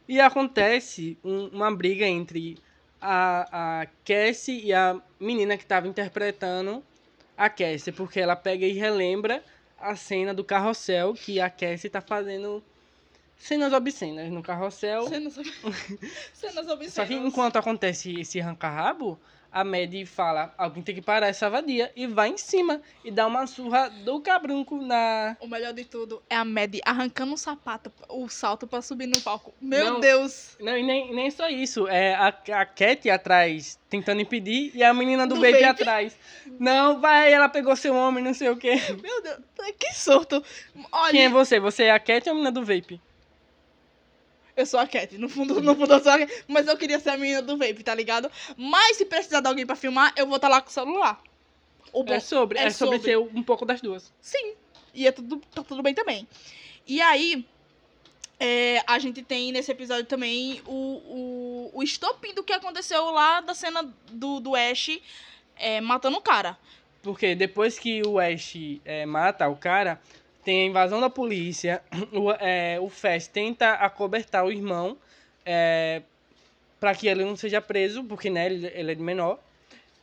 e 0.09 0.21
acontece 0.21 1.17
um- 1.25 1.49
uma 1.49 1.75
briga 1.75 2.07
entre 2.07 2.59
a, 3.01 3.81
a 3.83 3.87
Cassie 4.05 4.65
e 4.65 4.73
a 4.75 5.01
menina 5.19 5.57
que 5.57 5.63
estava 5.63 5.87
interpretando 5.89 6.83
a 7.37 7.49
Cassie, 7.49 7.93
porque 7.93 8.21
ela 8.21 8.37
pega 8.37 8.67
e 8.67 8.73
relembra 8.73 9.43
a 9.79 9.97
cena 9.97 10.35
do 10.35 10.45
carrossel 10.45 11.15
que 11.15 11.41
a 11.41 11.49
Cassie 11.49 11.89
tá 11.89 12.01
fazendo 12.01 12.63
cenas 13.39 13.73
obscenas 13.73 14.31
no 14.31 14.43
carrossel. 14.43 15.09
Cenas, 15.09 15.39
ob- 15.39 15.47
cenas 16.35 16.69
obscenas. 16.69 16.93
Só 16.93 17.07
que 17.07 17.15
enquanto 17.15 17.57
acontece 17.57 18.21
esse 18.21 18.41
arranca-rabo, 18.41 19.19
a 19.53 19.65
Maddie 19.65 20.07
fala, 20.07 20.55
alguém 20.57 20.83
tem 20.83 20.95
que 20.95 21.03
parar 21.03 21.29
essa 21.29 21.51
vadia, 21.51 21.91
e 21.97 22.07
vai 22.07 22.29
em 22.29 22.39
cima 22.39 22.81
e 23.05 23.11
dá 23.11 23.27
uma 23.27 23.47
surra 23.47 23.89
do 23.89 24.21
cabrunco 24.21 24.81
na... 24.81 25.37
O 25.41 25.49
melhor 25.49 25.73
de 25.73 25.85
tudo 25.85 26.23
é 26.31 26.37
a 26.37 26.45
Maddie 26.45 26.81
arrancando 26.85 27.35
o 27.35 27.37
sapato, 27.37 27.93
o 28.09 28.29
salto 28.29 28.67
pra 28.67 28.81
subir 28.83 29.07
no 29.07 29.21
palco. 29.21 29.53
Meu 29.61 29.95
Não. 29.95 30.01
Deus! 30.01 30.57
Não, 30.61 30.77
e 30.77 30.83
nem, 30.83 31.15
nem 31.15 31.31
só 31.31 31.49
isso, 31.49 31.89
é 31.89 32.15
a, 32.15 32.29
a 32.29 32.67
Cat 32.67 33.09
atrás 33.11 33.79
tentando 33.89 34.21
impedir 34.21 34.71
e 34.75 34.85
a 34.85 34.95
menina 34.95 35.27
do, 35.27 35.35
Do 35.35 35.41
baby 35.41 35.61
vape. 35.61 35.65
atrás. 35.83 36.17
Não, 36.59 37.01
vai, 37.01 37.33
ela 37.33 37.49
pegou 37.49 37.75
seu 37.75 37.95
homem, 37.95 38.23
não 38.23 38.33
sei 38.35 38.49
o 38.49 38.57
quê. 38.57 38.77
Meu 39.03 39.23
Deus, 39.23 39.39
que 39.79 39.93
surto! 39.95 40.43
Olha, 40.93 41.11
Quem 41.11 41.25
é 41.25 41.29
você? 41.29 41.59
Você 41.59 41.85
é 41.85 41.91
a 41.91 41.99
Cat 41.99 42.29
ou 42.29 42.33
a 42.33 42.35
menina 42.35 42.53
do 42.53 42.65
vape? 42.65 43.01
Eu 44.61 44.67
sou 44.67 44.81
a 44.81 44.87
Cat, 44.87 45.17
no 45.19 45.29
fundo, 45.29 45.61
no 45.61 45.75
fundo 45.75 45.95
eu 45.95 46.01
sou 46.01 46.13
a 46.13 46.19
Cat, 46.19 46.45
mas 46.47 46.67
eu 46.67 46.77
queria 46.77 46.99
ser 46.99 47.11
a 47.11 47.17
menina 47.17 47.43
do 47.43 47.57
vape, 47.57 47.83
tá 47.83 47.95
ligado? 47.95 48.31
Mas 48.57 48.97
se 48.97 49.05
precisar 49.05 49.41
de 49.41 49.49
alguém 49.49 49.67
pra 49.67 49.77
filmar, 49.77 50.13
eu 50.17 50.27
vou 50.27 50.37
estar 50.37 50.49
lá 50.49 50.61
com 50.61 50.69
o 50.69 50.73
celular. 50.73 51.21
O 51.93 52.05
É 52.07 52.21
sobre, 52.21 52.59
é, 52.59 52.65
é 52.65 52.71
sobre, 52.71 52.99
sobre. 52.99 53.13
ser 53.13 53.19
um 53.19 53.43
pouco 53.43 53.65
das 53.65 53.81
duas. 53.81 54.13
Sim. 54.21 54.55
E 54.95 55.07
é 55.07 55.13
tudo, 55.13 55.41
tá 55.55 55.63
tudo 55.63 55.83
bem 55.83 55.95
também. 55.95 56.27
E 56.87 57.01
aí, 57.01 57.45
é, 58.39 58.83
a 58.87 58.99
gente 58.99 59.23
tem 59.23 59.53
nesse 59.53 59.71
episódio 59.71 60.07
também 60.07 60.63
o, 60.67 60.73
o, 60.73 61.71
o 61.75 61.83
estopim 61.83 62.33
do 62.33 62.43
que 62.43 62.53
aconteceu 62.53 63.11
lá 63.11 63.41
da 63.41 63.55
cena 63.55 63.93
do, 64.11 64.41
do 64.41 64.57
Ash 64.57 64.99
é, 65.57 65.81
matando 65.81 66.17
o 66.17 66.23
cara. 66.23 66.57
Porque 67.03 67.35
depois 67.35 67.79
que 67.79 68.03
o 68.07 68.19
Ash 68.19 68.55
é, 68.85 69.07
mata 69.07 69.49
o 69.49 69.57
cara, 69.57 70.01
tem 70.51 70.63
a 70.63 70.67
invasão 70.67 71.01
da 71.01 71.09
polícia, 71.09 71.81
o, 72.13 72.33
é, 72.33 72.81
o 72.81 72.89
Fast 72.89 73.31
tenta 73.31 73.75
acobertar 73.75 74.45
o 74.45 74.51
irmão 74.51 74.99
é, 75.47 76.03
para 76.81 76.93
que 76.93 77.07
ele 77.07 77.25
não 77.25 77.37
seja 77.37 77.61
preso, 77.61 78.03
porque 78.03 78.29
né, 78.29 78.47
ele, 78.47 78.67
ele 78.75 78.91
é 78.91 78.95
de 78.97 79.01
menor. 79.01 79.39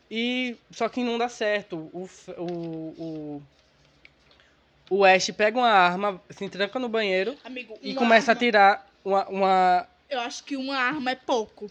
E 0.10 0.56
só 0.72 0.88
que 0.88 1.04
não 1.04 1.18
dá 1.18 1.28
certo. 1.28 1.76
O, 1.92 2.10
o, 2.38 2.94
o, 2.98 3.42
o 4.90 5.04
Ash 5.04 5.30
pega 5.32 5.58
uma 5.58 5.70
arma, 5.70 6.22
se 6.30 6.48
tranca 6.48 6.80
no 6.80 6.88
banheiro 6.88 7.36
Amigo, 7.44 7.78
e 7.82 7.92
uma 7.92 8.00
começa 8.00 8.32
a 8.32 8.34
arma- 8.34 8.40
tirar 8.40 8.88
uma, 9.04 9.28
uma 9.28 9.88
Eu 10.10 10.22
acho 10.22 10.46
que 10.46 10.56
uma 10.56 10.78
arma 10.78 11.12
é 11.12 11.16
pouco. 11.16 11.70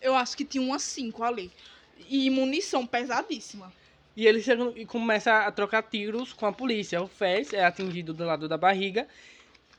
Eu 0.00 0.14
acho 0.16 0.34
que 0.34 0.46
tinha 0.46 0.64
umas 0.64 0.82
cinco 0.82 1.22
ali. 1.22 1.50
E 2.08 2.30
munição 2.30 2.86
pesadíssima. 2.86 3.70
E 4.16 4.26
ele 4.26 4.40
chega 4.40 4.72
e 4.76 4.86
começa 4.86 5.40
a 5.40 5.50
trocar 5.50 5.82
tiros 5.82 6.32
com 6.32 6.46
a 6.46 6.52
polícia. 6.52 7.02
O 7.02 7.08
Fez 7.08 7.52
é 7.52 7.64
atingido 7.64 8.12
do 8.14 8.24
lado 8.24 8.48
da 8.48 8.56
barriga. 8.56 9.08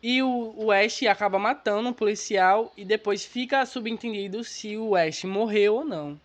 E 0.03 0.21
o, 0.21 0.71
Ash 0.71 1.03
acaba 1.03 1.39
matando 1.39 1.89
um 1.89 1.93
policial. 1.93 2.71
E 2.75 2.83
depois 2.83 3.23
fica 3.25 3.65
subentendido 3.65 4.43
se 4.43 4.77
o 4.77 4.95
Ash 4.95 5.23
morreu 5.23 5.75
ou 5.75 5.86
não. 5.86 6.19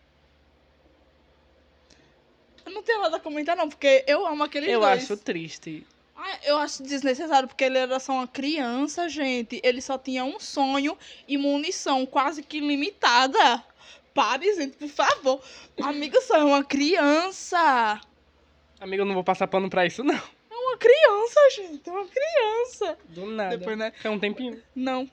Eu 2.66 2.72
não 2.72 2.82
tenho 2.82 3.00
nada 3.00 3.16
a 3.16 3.20
comentar, 3.20 3.56
não, 3.56 3.68
porque 3.68 4.04
eu 4.06 4.26
amo 4.26 4.44
aqueles 4.44 4.68
Eu 4.68 4.80
dois. 4.80 5.02
acho 5.04 5.16
triste. 5.16 5.86
Ah, 6.16 6.38
eu 6.44 6.58
acho 6.58 6.82
desnecessário, 6.82 7.48
porque 7.48 7.64
ele 7.64 7.78
era 7.78 7.98
só 7.98 8.12
uma 8.12 8.28
criança, 8.28 9.08
gente. 9.08 9.60
Ele 9.64 9.80
só 9.80 9.96
tinha 9.96 10.24
um 10.24 10.38
sonho 10.38 10.96
e 11.26 11.38
munição 11.38 12.04
quase 12.04 12.42
que 12.42 12.60
limitada. 12.60 13.64
Pare, 14.20 14.54
gente, 14.54 14.76
por 14.76 14.88
favor. 14.90 15.42
Amigo, 15.82 16.20
só 16.20 16.36
é 16.36 16.44
uma 16.44 16.62
criança. 16.62 17.98
Amigo, 18.78 19.00
eu 19.00 19.06
não 19.06 19.14
vou 19.14 19.24
passar 19.24 19.46
pano 19.46 19.70
pra 19.70 19.86
isso, 19.86 20.04
não. 20.04 20.14
É 20.14 20.54
uma 20.54 20.76
criança, 20.76 21.40
gente. 21.56 21.88
É 21.88 21.90
uma 21.90 22.06
criança. 22.06 22.98
Do 23.08 23.24
nada. 23.24 23.56
Depois, 23.56 23.78
né? 23.78 23.94
É 24.04 24.10
um 24.10 24.18
tempinho. 24.18 24.62
Não. 24.76 25.10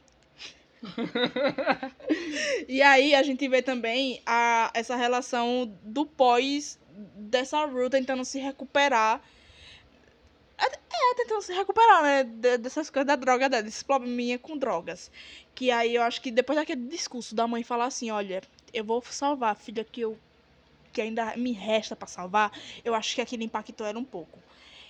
e 2.68 2.82
aí 2.82 3.16
a 3.16 3.24
gente 3.24 3.48
vê 3.48 3.62
também 3.62 4.22
a, 4.26 4.72
essa 4.74 4.98
relação 4.98 5.74
do 5.84 6.06
pós 6.06 6.78
dessa 7.16 7.64
Rue 7.64 7.90
tentando 7.90 8.26
se 8.26 8.40
recuperar. 8.40 9.22
É, 10.58 10.66
é, 10.66 11.16
tentando 11.16 11.44
se 11.44 11.54
recuperar, 11.54 12.04
né? 12.04 12.24
de- 12.26 12.58
dessas 12.58 12.90
coisas 12.90 13.08
da 13.08 13.16
droga 13.16 13.48
dela, 13.48 13.64
desse 13.64 13.86
probleminha 13.86 14.38
com 14.38 14.58
drogas. 14.58 15.10
Que 15.56 15.72
aí 15.72 15.96
eu 15.96 16.02
acho 16.02 16.22
que 16.22 16.30
depois 16.30 16.60
daquele 16.60 16.90
discurso 16.90 17.34
da 17.34 17.48
mãe 17.48 17.64
falar 17.64 17.86
assim, 17.86 18.12
olha, 18.12 18.42
eu 18.74 18.84
vou 18.84 19.02
salvar 19.02 19.52
a 19.52 19.56
filha 19.56 19.84
que 19.84 20.02
eu 20.02 20.18
que 20.92 21.02
ainda 21.02 21.38
me 21.38 21.52
resta 21.52 21.96
pra 21.96 22.08
salvar, 22.08 22.52
eu 22.84 22.96
acho 22.96 23.14
que 23.14 23.22
aquilo 23.22 23.44
impactou 23.44 23.86
ela 23.86 24.00
um 24.00 24.04
pouco. 24.04 24.40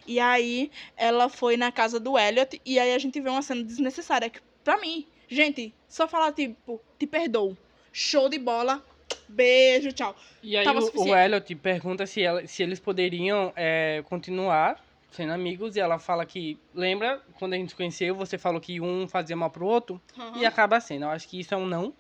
E 0.05 0.21
aí 0.21 0.71
ela 0.95 1.27
foi 1.27 1.57
na 1.57 1.69
casa 1.69 1.99
do 1.99 2.17
Elliot 2.17 2.61
e 2.65 2.79
aí 2.79 2.93
a 2.93 2.97
gente 2.97 3.19
vê 3.19 3.29
uma 3.29 3.41
cena 3.41 3.61
desnecessária 3.61 4.29
que 4.29 4.39
pra 4.63 4.77
mim, 4.77 5.05
gente, 5.27 5.73
só 5.87 6.07
falar 6.07 6.31
tipo, 6.31 6.81
te 6.97 7.05
perdoo. 7.05 7.57
Show 7.91 8.29
de 8.29 8.39
bola. 8.39 8.83
Beijo, 9.27 9.91
tchau. 9.91 10.15
E 10.41 10.55
aí 10.55 10.63
Tava 10.63 10.79
o, 10.79 11.01
o. 11.01 11.15
Elliot 11.15 11.55
pergunta 11.55 12.05
se, 12.05 12.21
ela, 12.23 12.45
se 12.47 12.63
eles 12.63 12.79
poderiam 12.79 13.51
é, 13.55 14.01
continuar 14.07 14.81
sendo 15.11 15.33
amigos. 15.33 15.75
E 15.75 15.79
ela 15.79 15.99
fala 15.99 16.25
que... 16.25 16.57
Lembra, 16.73 17.21
quando 17.39 17.53
a 17.53 17.57
gente 17.57 17.69
se 17.69 17.75
conheceu, 17.75 18.15
você 18.15 18.37
falou 18.37 18.61
que 18.61 18.79
um 18.79 19.07
fazia 19.07 19.35
mal 19.35 19.49
pro 19.49 19.65
outro? 19.65 20.01
E 20.35 20.45
acaba 20.45 20.79
sendo. 20.79 21.03
Eu 21.03 21.09
acho 21.09 21.27
que 21.27 21.39
isso 21.39 21.53
é 21.53 21.57
um 21.57 21.65
não, 21.65 21.93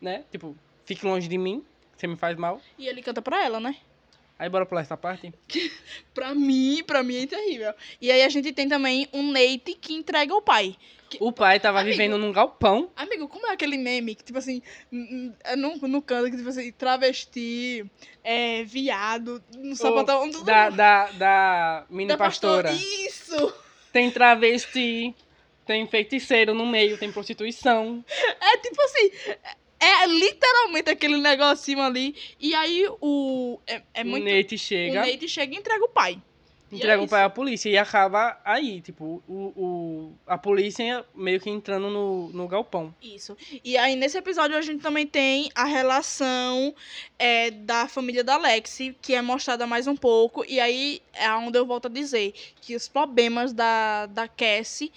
né? 0.00 0.24
Tipo, 0.30 0.56
fique 0.94 1.06
longe 1.06 1.28
de 1.28 1.38
mim, 1.38 1.64
você 1.96 2.06
me 2.06 2.16
faz 2.16 2.36
mal. 2.36 2.60
E 2.78 2.86
ele 2.88 3.02
canta 3.02 3.20
pra 3.22 3.44
ela, 3.44 3.58
né? 3.60 3.76
Aí 4.38 4.48
bora 4.48 4.66
pular 4.66 4.80
essa 4.80 4.96
parte. 4.96 5.32
Pra 6.12 6.34
mim, 6.34 6.82
pra 6.84 7.02
mim 7.02 7.22
é 7.22 7.26
terrível. 7.26 7.72
E 8.00 8.10
aí 8.10 8.22
a 8.22 8.28
gente 8.28 8.52
tem 8.52 8.68
também 8.68 9.08
um 9.12 9.30
Nate 9.30 9.74
que 9.80 9.94
entrega 9.94 10.34
o 10.34 10.42
pai. 10.42 10.76
O 11.20 11.30
pai 11.30 11.60
tava 11.60 11.80
Amigo. 11.80 11.92
vivendo 11.92 12.18
num 12.18 12.32
galpão. 12.32 12.90
Amigo, 12.96 13.28
como 13.28 13.46
é 13.46 13.52
aquele 13.52 13.76
meme 13.78 14.14
que, 14.14 14.24
tipo 14.24 14.38
assim, 14.38 14.60
n- 14.90 15.26
n- 15.26 15.34
é 15.44 15.54
no, 15.54 15.76
no 15.76 16.02
canto, 16.02 16.30
que, 16.30 16.36
tipo 16.36 16.48
assim, 16.48 16.72
travesti, 16.72 17.84
é, 18.24 18.64
viado, 18.64 19.42
no 19.56 19.76
sapatão. 19.76 20.30
tudo- 20.30 20.44
Da, 20.44 20.70
da, 20.70 21.10
da 21.12 21.86
mini 21.90 22.08
da 22.08 22.16
pastora. 22.16 22.72
Isso! 22.72 23.54
Tem 23.92 24.10
travesti, 24.10 25.14
tem 25.66 25.86
feiticeiro 25.86 26.52
no 26.54 26.66
meio, 26.66 26.98
tem 26.98 27.12
prostituição. 27.12 28.02
É 28.40 28.56
tipo 28.58 28.80
assim, 28.82 29.10
é 29.82 30.06
literalmente 30.06 30.90
aquele 30.90 31.16
negocinho 31.18 31.82
ali. 31.82 32.14
E 32.38 32.54
aí 32.54 32.86
o. 33.00 33.58
É, 33.66 33.82
é 33.94 34.02
o 34.02 34.06
muito. 34.06 34.24
Nate 34.24 34.54
O 34.54 34.58
chega, 34.58 35.00
Nate 35.00 35.28
chega 35.28 35.54
e 35.54 35.58
entrega 35.58 35.84
o 35.84 35.88
pai. 35.88 36.22
Entrega 36.70 36.94
é 36.94 36.98
o 36.98 37.02
isso. 37.02 37.10
pai 37.10 37.22
à 37.22 37.28
polícia 37.28 37.68
e 37.68 37.76
acaba 37.76 38.40
aí, 38.42 38.80
tipo, 38.80 39.22
o, 39.28 39.34
o, 39.34 40.12
a 40.26 40.38
polícia 40.38 41.04
meio 41.14 41.38
que 41.38 41.50
entrando 41.50 41.90
no, 41.90 42.30
no 42.30 42.48
galpão. 42.48 42.94
Isso. 43.02 43.36
E 43.62 43.76
aí, 43.76 43.94
nesse 43.94 44.16
episódio, 44.16 44.56
a 44.56 44.62
gente 44.62 44.80
também 44.80 45.06
tem 45.06 45.50
a 45.54 45.64
relação 45.64 46.74
é, 47.18 47.50
da 47.50 47.86
família 47.86 48.24
da 48.24 48.38
Lexi, 48.38 48.96
que 49.02 49.14
é 49.14 49.20
mostrada 49.20 49.66
mais 49.66 49.86
um 49.86 49.94
pouco. 49.94 50.46
E 50.48 50.58
aí 50.58 51.02
é 51.12 51.30
onde 51.34 51.58
eu 51.58 51.66
volto 51.66 51.86
a 51.86 51.90
dizer 51.90 52.32
que 52.62 52.74
os 52.74 52.88
problemas 52.88 53.52
da, 53.52 54.06
da 54.06 54.26
Cassie 54.26 54.90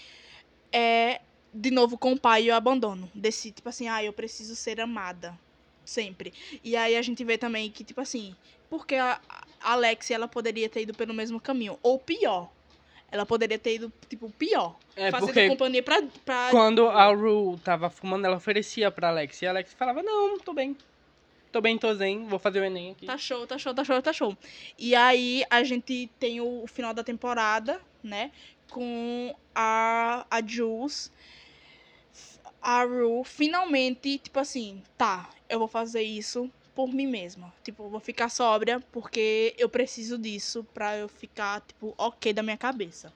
é, 0.72 1.20
de 1.56 1.72
novo, 1.72 1.98
com 1.98 2.12
o 2.12 2.20
pai 2.20 2.44
e 2.44 2.52
o 2.52 2.56
abandono. 2.56 3.10
Desse, 3.16 3.52
tipo 3.52 3.70
assim, 3.70 3.88
ah, 3.88 4.04
eu 4.04 4.12
preciso 4.12 4.56
ser 4.56 4.82
amada. 4.82 5.38
Sempre. 5.86 6.34
E 6.64 6.76
aí 6.76 6.96
a 6.96 7.02
gente 7.02 7.24
vê 7.24 7.38
também 7.38 7.70
que, 7.70 7.84
tipo 7.84 8.02
assim, 8.02 8.36
porque 8.70 8.96
a, 8.96 9.20
a 9.62 9.76
Lexi, 9.76 10.14
ela 10.14 10.28
poderia 10.28 10.68
ter 10.68 10.82
ido 10.82 10.94
pelo 10.94 11.14
mesmo 11.14 11.40
caminho. 11.40 11.80
Ou 11.82 11.98
pior. 11.98 12.50
Ela 13.12 13.26
poderia 13.26 13.58
ter 13.58 13.76
ido, 13.76 13.94
tipo, 14.10 14.30
pior. 14.32 14.76
É 14.96 15.12
fazendo 15.12 15.50
companhia 15.50 15.82
pra, 15.82 16.02
pra 16.26 16.50
quando 16.52 16.88
a 16.88 17.14
Ru 17.14 17.58
tava 17.64 17.90
fumando, 17.90 18.26
ela 18.26 18.36
oferecia 18.36 18.92
pra 18.92 19.10
Alex. 19.10 19.42
E 19.42 19.46
a 19.46 19.52
Alex 19.52 19.74
falava, 19.74 20.04
não, 20.04 20.38
tô 20.40 20.54
bem. 20.54 20.76
Tô 21.52 21.62
bem, 21.62 21.78
tô 21.78 21.94
zen, 21.94 22.26
vou 22.26 22.38
fazer 22.38 22.60
o 22.60 22.66
Enem 22.66 22.92
aqui. 22.92 23.06
Tá 23.06 23.18
show, 23.18 23.48
tá 23.48 23.58
show, 23.58 23.74
tá 23.74 23.84
show, 23.86 24.02
tá 24.02 24.12
show. 24.12 24.38
E 24.78 24.94
aí 24.94 25.46
a 25.50 25.64
gente 25.64 26.10
tem 26.20 26.42
o, 26.42 26.64
o 26.64 26.68
final 26.68 26.94
da 26.94 27.02
temporada, 27.02 27.80
né? 28.04 28.32
Com 28.70 29.34
a, 29.54 30.26
a 30.30 30.46
Jules 30.46 31.10
a 32.66 32.84
Ru 32.84 33.24
finalmente, 33.24 34.18
tipo 34.18 34.40
assim, 34.40 34.82
tá, 34.98 35.30
eu 35.48 35.60
vou 35.60 35.68
fazer 35.68 36.02
isso 36.02 36.50
por 36.74 36.88
mim 36.92 37.06
mesma. 37.06 37.54
Tipo, 37.64 37.84
eu 37.84 37.90
vou 37.92 38.00
ficar 38.00 38.28
sóbria 38.28 38.82
porque 38.92 39.54
eu 39.60 39.70
preciso 39.70 40.18
disso 40.18 40.66
pra 40.74 40.98
eu 40.98 41.08
ficar, 41.08 41.62
tipo, 41.62 41.94
ok 41.96 42.34
da 42.34 42.42
minha 42.42 42.58
cabeça. 42.58 43.14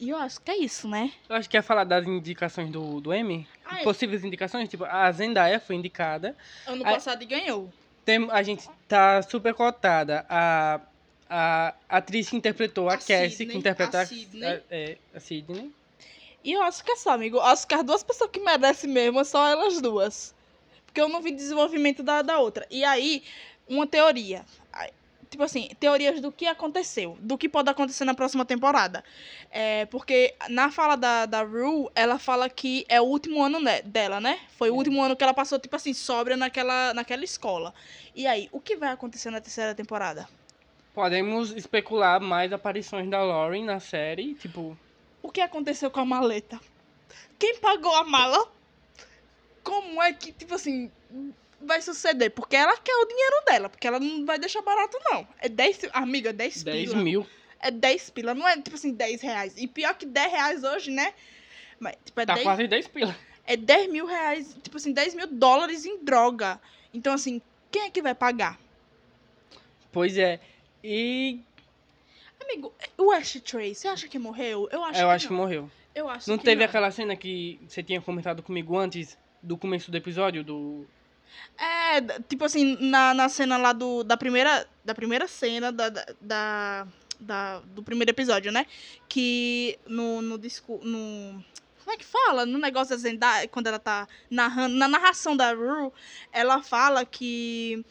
E 0.00 0.08
eu 0.08 0.16
acho 0.16 0.40
que 0.40 0.50
é 0.50 0.58
isso, 0.58 0.88
né? 0.88 1.12
Eu 1.28 1.36
acho 1.36 1.48
que 1.48 1.56
ia 1.56 1.62
falar 1.62 1.84
das 1.84 2.04
indicações 2.06 2.68
do, 2.68 3.00
do 3.00 3.14
Emmy. 3.14 3.46
Ah, 3.64 3.80
é. 3.80 3.84
Possíveis 3.84 4.24
indicações, 4.24 4.68
tipo, 4.68 4.84
a 4.84 5.10
Zendaya 5.12 5.60
foi 5.60 5.76
indicada. 5.76 6.36
Ano 6.66 6.84
Ai- 6.84 6.94
passado 6.94 7.22
e 7.22 7.26
ganhou. 7.26 7.72
Tem, 8.04 8.28
a 8.30 8.42
gente 8.42 8.68
tá 8.88 9.22
super 9.22 9.54
cotada. 9.54 10.26
A, 10.28 10.80
a 11.30 11.74
atriz 11.88 12.28
que 12.28 12.36
interpretou 12.36 12.88
a, 12.88 12.94
A 12.94 12.98
Cassie, 12.98 13.30
Sydney, 13.30 13.48
que 13.48 13.58
interpreta 13.58 13.98
a 13.98 14.02
a, 14.02 14.06
Sydney. 14.06 14.44
a, 14.48 14.62
é, 14.70 14.98
a 15.14 15.20
Sydney. 15.20 15.72
E 16.46 16.52
eu 16.52 16.62
acho 16.62 16.84
que 16.84 16.92
é 16.92 16.96
só, 16.96 17.10
amigo. 17.10 17.40
Acho 17.40 17.66
que 17.66 17.74
as 17.74 17.82
duas 17.82 18.04
pessoas 18.04 18.30
que 18.30 18.38
merecem 18.38 18.88
mesmo 18.88 19.24
são 19.24 19.44
elas 19.44 19.80
duas. 19.80 20.32
Porque 20.84 21.00
eu 21.00 21.08
não 21.08 21.20
vi 21.20 21.32
desenvolvimento 21.32 22.04
da, 22.04 22.22
da 22.22 22.38
outra. 22.38 22.64
E 22.70 22.84
aí, 22.84 23.24
uma 23.68 23.84
teoria. 23.84 24.44
Tipo 25.28 25.42
assim, 25.42 25.68
teorias 25.80 26.20
do 26.20 26.30
que 26.30 26.46
aconteceu, 26.46 27.18
do 27.20 27.36
que 27.36 27.48
pode 27.48 27.68
acontecer 27.68 28.04
na 28.04 28.14
próxima 28.14 28.44
temporada. 28.44 29.02
É, 29.50 29.84
porque 29.86 30.36
na 30.48 30.70
fala 30.70 30.94
da, 30.94 31.26
da 31.26 31.42
Rue, 31.42 31.90
ela 31.96 32.16
fala 32.16 32.48
que 32.48 32.86
é 32.88 33.00
o 33.00 33.04
último 33.04 33.42
ano 33.42 33.58
né, 33.58 33.82
dela, 33.82 34.20
né? 34.20 34.38
Foi 34.56 34.70
o 34.70 34.74
É. 34.74 34.78
último 34.78 35.02
ano 35.02 35.16
que 35.16 35.24
ela 35.24 35.34
passou, 35.34 35.58
tipo 35.58 35.74
assim, 35.74 35.92
sóbria 35.92 36.36
naquela, 36.36 36.94
naquela 36.94 37.24
escola. 37.24 37.74
E 38.14 38.24
aí, 38.24 38.48
o 38.52 38.60
que 38.60 38.76
vai 38.76 38.92
acontecer 38.92 39.30
na 39.32 39.40
terceira 39.40 39.74
temporada? 39.74 40.28
Podemos 40.94 41.50
especular 41.50 42.20
mais 42.20 42.52
aparições 42.52 43.10
da 43.10 43.20
Lauren 43.22 43.64
na 43.64 43.80
série. 43.80 44.32
Tipo, 44.34 44.78
O 45.26 45.28
que 45.28 45.40
aconteceu 45.40 45.90
com 45.90 45.98
a 45.98 46.04
maleta? 46.04 46.60
Quem 47.36 47.58
pagou 47.58 47.92
a 47.96 48.04
mala? 48.04 48.48
Como 49.64 50.00
é 50.00 50.12
que, 50.12 50.30
tipo 50.30 50.54
assim, 50.54 50.88
vai 51.60 51.82
suceder? 51.82 52.30
Porque 52.30 52.54
ela 52.54 52.76
quer 52.76 52.94
o 52.94 53.06
dinheiro 53.06 53.44
dela, 53.44 53.68
porque 53.68 53.88
ela 53.88 53.98
não 53.98 54.24
vai 54.24 54.38
deixar 54.38 54.62
barato, 54.62 54.96
não. 55.04 55.26
É 55.40 55.48
10, 55.48 55.88
amiga, 55.92 56.32
10 56.32 56.62
10 56.62 56.90
pila. 56.90 57.02
mil. 57.02 57.26
É 57.58 57.72
10 57.72 58.10
pila, 58.10 58.34
não 58.34 58.46
é 58.46 58.54
tipo 58.54 58.76
assim, 58.76 58.92
10 58.92 59.20
reais. 59.20 59.54
E 59.56 59.66
pior 59.66 59.94
que 59.96 60.06
10 60.06 60.30
reais 60.30 60.62
hoje, 60.62 60.92
né? 60.92 61.12
Mas, 61.80 61.96
tipo, 62.04 62.20
é, 62.20 62.24
Tá 62.24 62.34
10, 62.34 62.44
quase 62.46 62.68
10 62.68 62.86
pila. 62.86 63.16
é 63.44 63.56
10 63.56 63.90
mil 63.90 64.06
reais, 64.06 64.56
tipo 64.62 64.76
assim, 64.76 64.92
10 64.92 65.16
mil 65.16 65.26
dólares 65.26 65.84
em 65.84 66.04
droga. 66.04 66.60
Então, 66.94 67.12
assim, 67.12 67.42
quem 67.72 67.82
é 67.82 67.90
que 67.90 68.00
vai 68.00 68.14
pagar? 68.14 68.60
Pois 69.90 70.16
é. 70.16 70.38
E 70.84 71.40
Amigo, 72.48 72.72
o 72.96 73.10
Ashtray, 73.12 73.74
você 73.74 73.88
acha 73.88 74.08
que 74.08 74.18
morreu? 74.18 74.68
Eu 74.70 74.82
acho 74.84 75.00
eu 75.00 75.06
que 75.08 75.12
acho 75.14 75.26
que 75.28 75.32
morreu. 75.34 75.70
Eu 75.94 76.08
acho 76.08 76.30
Não 76.30 76.38
que 76.38 76.44
teve 76.44 76.62
aquela 76.62 76.90
cena 76.90 77.16
que 77.16 77.58
você 77.66 77.82
tinha 77.82 78.00
comentado 78.00 78.42
comigo 78.42 78.76
antes 78.78 79.18
do 79.42 79.56
começo 79.56 79.90
do 79.90 79.96
episódio? 79.96 80.44
Do. 80.44 80.86
É, 81.58 82.00
tipo 82.28 82.44
assim, 82.44 82.76
na, 82.80 83.12
na 83.14 83.28
cena 83.28 83.56
lá 83.56 83.72
do, 83.72 84.04
da 84.04 84.16
primeira. 84.16 84.66
Da 84.84 84.94
primeira 84.94 85.26
cena 85.26 85.72
da, 85.72 85.88
da, 85.88 86.06
da- 86.20 86.86
da- 87.18 87.60
do 87.60 87.82
primeiro 87.82 88.10
episódio, 88.10 88.52
né? 88.52 88.66
Que 89.08 89.78
no, 89.86 90.22
no 90.22 90.38
disco. 90.38 90.78
No, 90.84 91.42
como 91.82 91.94
é 91.94 91.96
que 91.96 92.04
fala? 92.04 92.44
No 92.46 92.58
negócio 92.58 92.94
da 92.94 93.00
Zendaya, 93.00 93.48
quando 93.48 93.66
ela 93.68 93.78
tá 93.78 94.06
narrando. 94.30 94.76
Na 94.76 94.86
narração 94.86 95.36
da 95.36 95.52
Rue, 95.52 95.90
ela 96.32 96.62
fala 96.62 97.04
que 97.06 97.84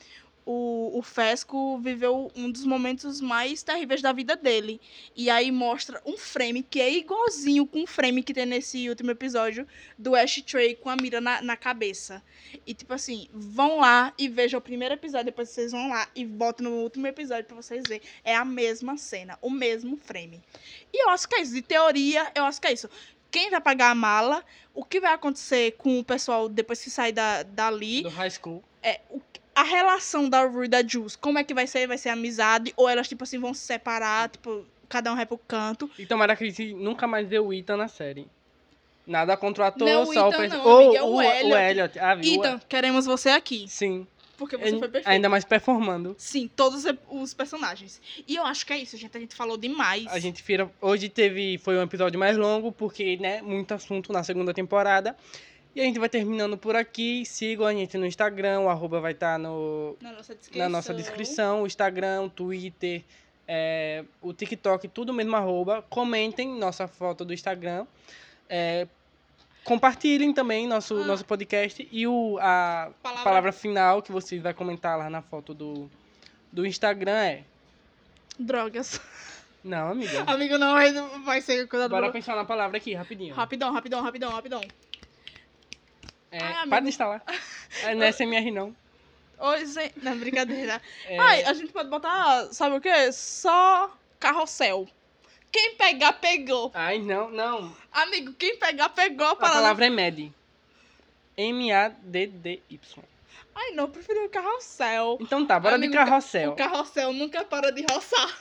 o, 0.46 0.91
o 0.98 1.02
Fesco 1.02 1.78
viveu 1.80 2.32
um 2.36 2.52
dos 2.52 2.64
momentos 2.66 3.20
mais 3.20 3.64
terríveis 3.64 4.02
da 4.02 4.12
vida 4.14 4.36
dele. 4.36 4.80
E 5.16 5.30
aí 5.30 5.52
mostra 5.52 6.02
um 6.06 6.18
frame 6.18 6.62
que 6.62 6.80
é 6.80 6.93
igualzinho 6.93 7.66
com 7.66 7.84
o 7.84 7.88
frame 7.88 8.22
que 8.22 8.34
tem 8.34 8.46
nesse 8.46 8.88
último 8.88 9.12
episódio 9.12 9.68
do 9.98 10.16
Ashtray 10.16 10.76
com 10.76 10.89
a 10.89 10.96
mira 10.96 11.20
na, 11.20 11.41
na 11.41 11.58
cabeça. 11.58 12.22
E 12.66 12.74
tipo 12.74 12.93
assim, 12.93 13.28
vão 13.34 13.80
lá 13.80 14.14
e 14.18 14.28
vejam 14.30 14.60
o 14.60 14.62
primeiro 14.62 14.93
episódio, 14.93 15.26
depois 15.26 15.50
vocês 15.50 15.72
vão 15.72 15.89
lá 15.89 16.08
e 16.16 16.24
voltam 16.26 16.70
no 16.70 16.76
último 16.84 17.08
episódio 17.08 17.46
pra 17.46 17.56
vocês 17.56 17.84
verem. 17.88 18.08
É 18.24 18.36
a 18.36 18.46
mesma 18.46 18.98
cena, 18.98 19.39
o 19.41 19.50
mesmo 19.50 19.98
frame. 19.98 20.41
E 20.93 21.04
eu 21.04 21.10
acho 21.10 21.28
que 21.28 21.36
é 21.36 21.41
isso. 21.41 21.54
De 21.54 21.62
teoria, 21.62 22.32
eu 22.36 22.43
acho 22.46 22.62
que 22.62 22.68
é 22.68 22.74
isso. 22.74 22.89
Quem 23.32 23.50
vai 23.50 23.60
pagar 23.60 23.89
a 23.91 23.96
mala? 23.96 24.46
O 24.74 24.84
que 24.86 25.00
vai 25.02 25.14
acontecer 25.14 25.72
com 25.78 26.00
o 26.00 26.04
pessoal 26.04 26.48
depois 26.48 26.82
que 26.84 26.89
sair 26.89 27.12
da, 27.12 27.43
dali? 27.43 28.04
Do 28.04 28.10
high 28.10 28.30
school. 28.30 28.64
É, 28.82 29.02
o- 29.10 29.20
a 29.56 29.64
relação 29.64 30.30
da 30.30 30.43
Rue 30.45 30.66
e 30.66 30.68
da 30.68 30.86
Jules, 30.86 31.16
como 31.16 31.39
é 31.39 31.43
que 31.43 31.53
vai 31.53 31.66
ser? 31.66 31.88
Vai 31.88 31.97
ser 31.97 32.10
amizade? 32.10 32.74
Ou 32.76 32.88
elas, 32.89 33.08
tipo 33.08 33.24
assim, 33.24 33.39
vão 33.39 33.53
se 33.53 33.62
separar, 33.62 34.30
tipo, 34.30 34.66
cada 34.89 35.12
um 35.12 35.16
vai 35.16 35.26
pro 35.26 35.38
canto? 35.38 35.89
E 35.97 36.06
tomara 36.06 36.36
que 36.36 36.74
nunca 36.74 37.08
mais 37.08 37.28
vê 37.28 37.39
o 37.39 37.53
Ethan 37.53 37.78
na 37.78 37.88
série. 37.88 38.28
Nada 39.08 39.38
contra 39.38 39.64
o 39.64 39.68
ator, 39.68 39.88
Não, 39.88 40.06
só 40.08 40.26
o 40.26 40.30
Ethan 40.30 40.38
perso- 40.38 40.58
não, 40.58 40.66
Ou 40.68 40.80
amiga, 40.80 40.97
é 40.97 41.03
o 41.03 41.06
o, 41.14 41.22
Elliot. 41.22 41.45
o 41.53 41.58
Elliot. 41.58 41.99
Ah? 41.99 42.18
Ethan, 42.22 42.60
queremos 42.68 43.06
você 43.06 43.30
aqui. 43.30 43.66
Sim. 43.68 44.06
Porque 44.38 44.58
você 44.58 44.64
Ele- 44.68 44.80
foi 44.80 44.89
perfeito. 44.89 45.08
Ainda 45.08 45.30
mais 45.30 45.45
performando. 45.45 46.14
Sim, 46.18 46.49
todos 46.53 46.84
os- 46.84 46.95
os 47.10 47.34
personagens. 47.34 48.01
E 48.28 48.36
eu 48.36 48.45
acho 48.45 48.66
que 48.66 48.74
é 48.74 48.78
isso, 48.78 48.97
gente. 48.97 49.16
A 49.16 49.20
gente 49.22 49.34
falou 49.34 49.56
demais. 49.56 50.08
A 50.08 50.20
gente 50.20 50.43
vira. 50.43 50.70
Hoje 50.82 51.08
teve. 51.08 51.58
Foi 51.60 51.78
um 51.78 51.82
episódio 51.84 52.20
mais 52.20 52.36
longo, 52.36 52.70
porque, 52.70 53.16
né, 53.16 53.41
muito 53.41 53.74
assunto 53.74 54.12
na 54.12 54.24
segunda 54.26 54.53
temporada. 54.53 55.16
E 55.76 55.82
a 55.82 55.84
gente 55.84 56.00
vai 56.00 56.08
terminando 56.08 56.58
por 56.58 56.76
aqui. 56.76 57.26
Sigam 57.26 57.66
a 57.68 57.74
gente 57.74 57.98
no 57.98 58.06
Instagram, 58.06 58.62
o 58.62 58.70
arroba 58.70 59.02
vai 59.02 59.12
estar 59.12 59.38
no, 59.38 59.98
Na 60.02 60.14
nossa 60.14 60.34
descrição. 60.34 60.64
na 60.64 60.70
nossa 60.70 60.94
descrição. 60.94 61.62
O 61.64 61.68
Instagram, 61.68 62.22
o 62.24 62.30
Twitter, 62.30 63.04
é, 63.48 64.06
o 64.22 64.32
TikTok, 64.32 64.88
tudo 64.88 65.14
mesmo 65.14 65.36
arroba. 65.36 65.82
Comentem 65.90 66.48
nossa 66.58 66.88
foto 66.88 67.26
do 67.26 67.34
Instagram. 67.34 67.86
É, 68.50 68.88
compartilhem 69.66 70.32
também 70.34 70.66
nosso, 70.66 70.96
Ah. 70.98 71.06
nosso 71.06 71.26
podcast. 71.26 71.86
E 71.92 72.08
o, 72.08 72.38
a 72.40 72.92
Palavra- 73.04 73.24
palavra 73.26 73.52
final 73.52 74.02
que 74.02 74.14
vocês 74.14 74.42
vão 74.42 74.54
comentar 74.54 74.98
lá 74.98 75.10
na 75.10 75.22
foto 75.22 75.54
do, 75.54 75.90
do 76.54 76.66
Instagram 76.66 77.18
é. 77.22 77.44
Drogas. 78.40 79.00
Não, 79.64 79.90
amiga. 79.92 80.24
Amigo, 80.28 80.58
não 80.60 80.74
vai, 80.74 80.94
vai 81.24 81.42
ser 81.42 81.68
coisa 81.68 81.90
do... 81.90 81.92
Bora 81.92 82.12
pensar 82.12 82.36
na 82.36 82.46
palavra 82.46 82.78
aqui, 82.78 82.94
rapidinho. 82.94 83.34
Rapidão, 83.34 83.74
rapidão, 83.74 84.02
rapidão, 84.02 84.30
rapidão. 84.32 84.62
É, 86.36 86.44
Ai, 86.44 86.68
para 86.68 86.82
de 86.82 86.90
instalar. 86.90 87.24
É, 87.84 87.96
não 87.96 88.04
é 88.04 88.12
SMR, 88.12 88.52
não. 88.52 88.76
Oi, 89.40 89.66
gente... 89.66 89.94
Não, 90.04 90.18
brincadeira. 90.18 90.82
É, 91.08 91.18
Ai, 91.18 91.44
a 91.46 91.54
gente 91.54 91.72
pode 91.72 91.90
botar, 91.90 92.48
sabe 92.52 92.76
o 92.76 92.82
quê? 92.82 93.12
Só 93.14 93.90
carrossel. 94.20 94.86
Quem 95.50 95.76
pegar, 95.76 96.14
pegou. 96.14 96.72
Ai, 96.74 97.00
não, 97.00 97.30
não. 97.30 97.74
Amigo, 97.90 98.34
quem 98.34 98.58
pegar, 98.58 98.90
pegou. 98.90 99.28
A 99.28 99.36
Para 99.38 99.50
palavra 99.50 99.86
é 99.86 99.90
MED. 99.90 100.34
M-A-D-D-Y. 101.38 103.04
Ai, 103.56 103.72
não, 103.72 103.86
eu 103.86 103.90
preferi 103.90 104.20
o 104.20 104.30
carrossel. 104.30 105.18
Então 105.22 105.46
tá, 105.46 105.58
bora 105.58 105.76
Amigo, 105.76 105.94
de 105.94 105.98
carrossel. 105.98 106.52
O 106.52 106.56
carrossel 106.56 107.14
nunca 107.14 107.46
para 107.46 107.72
de 107.72 107.86
roçar. 107.90 108.38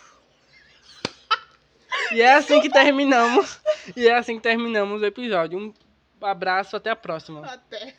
E 2.10 2.20
é 2.20 2.34
assim 2.34 2.60
que 2.60 2.68
terminamos. 2.68 3.60
E 3.94 4.08
é 4.08 4.16
assim 4.16 4.34
que 4.36 4.42
terminamos 4.42 5.00
o 5.00 5.06
episódio. 5.06 5.58
Um 5.58 5.72
abraço, 6.26 6.76
até 6.76 6.90
a 6.90 6.96
próxima. 6.96 7.44
Até. 7.46 7.94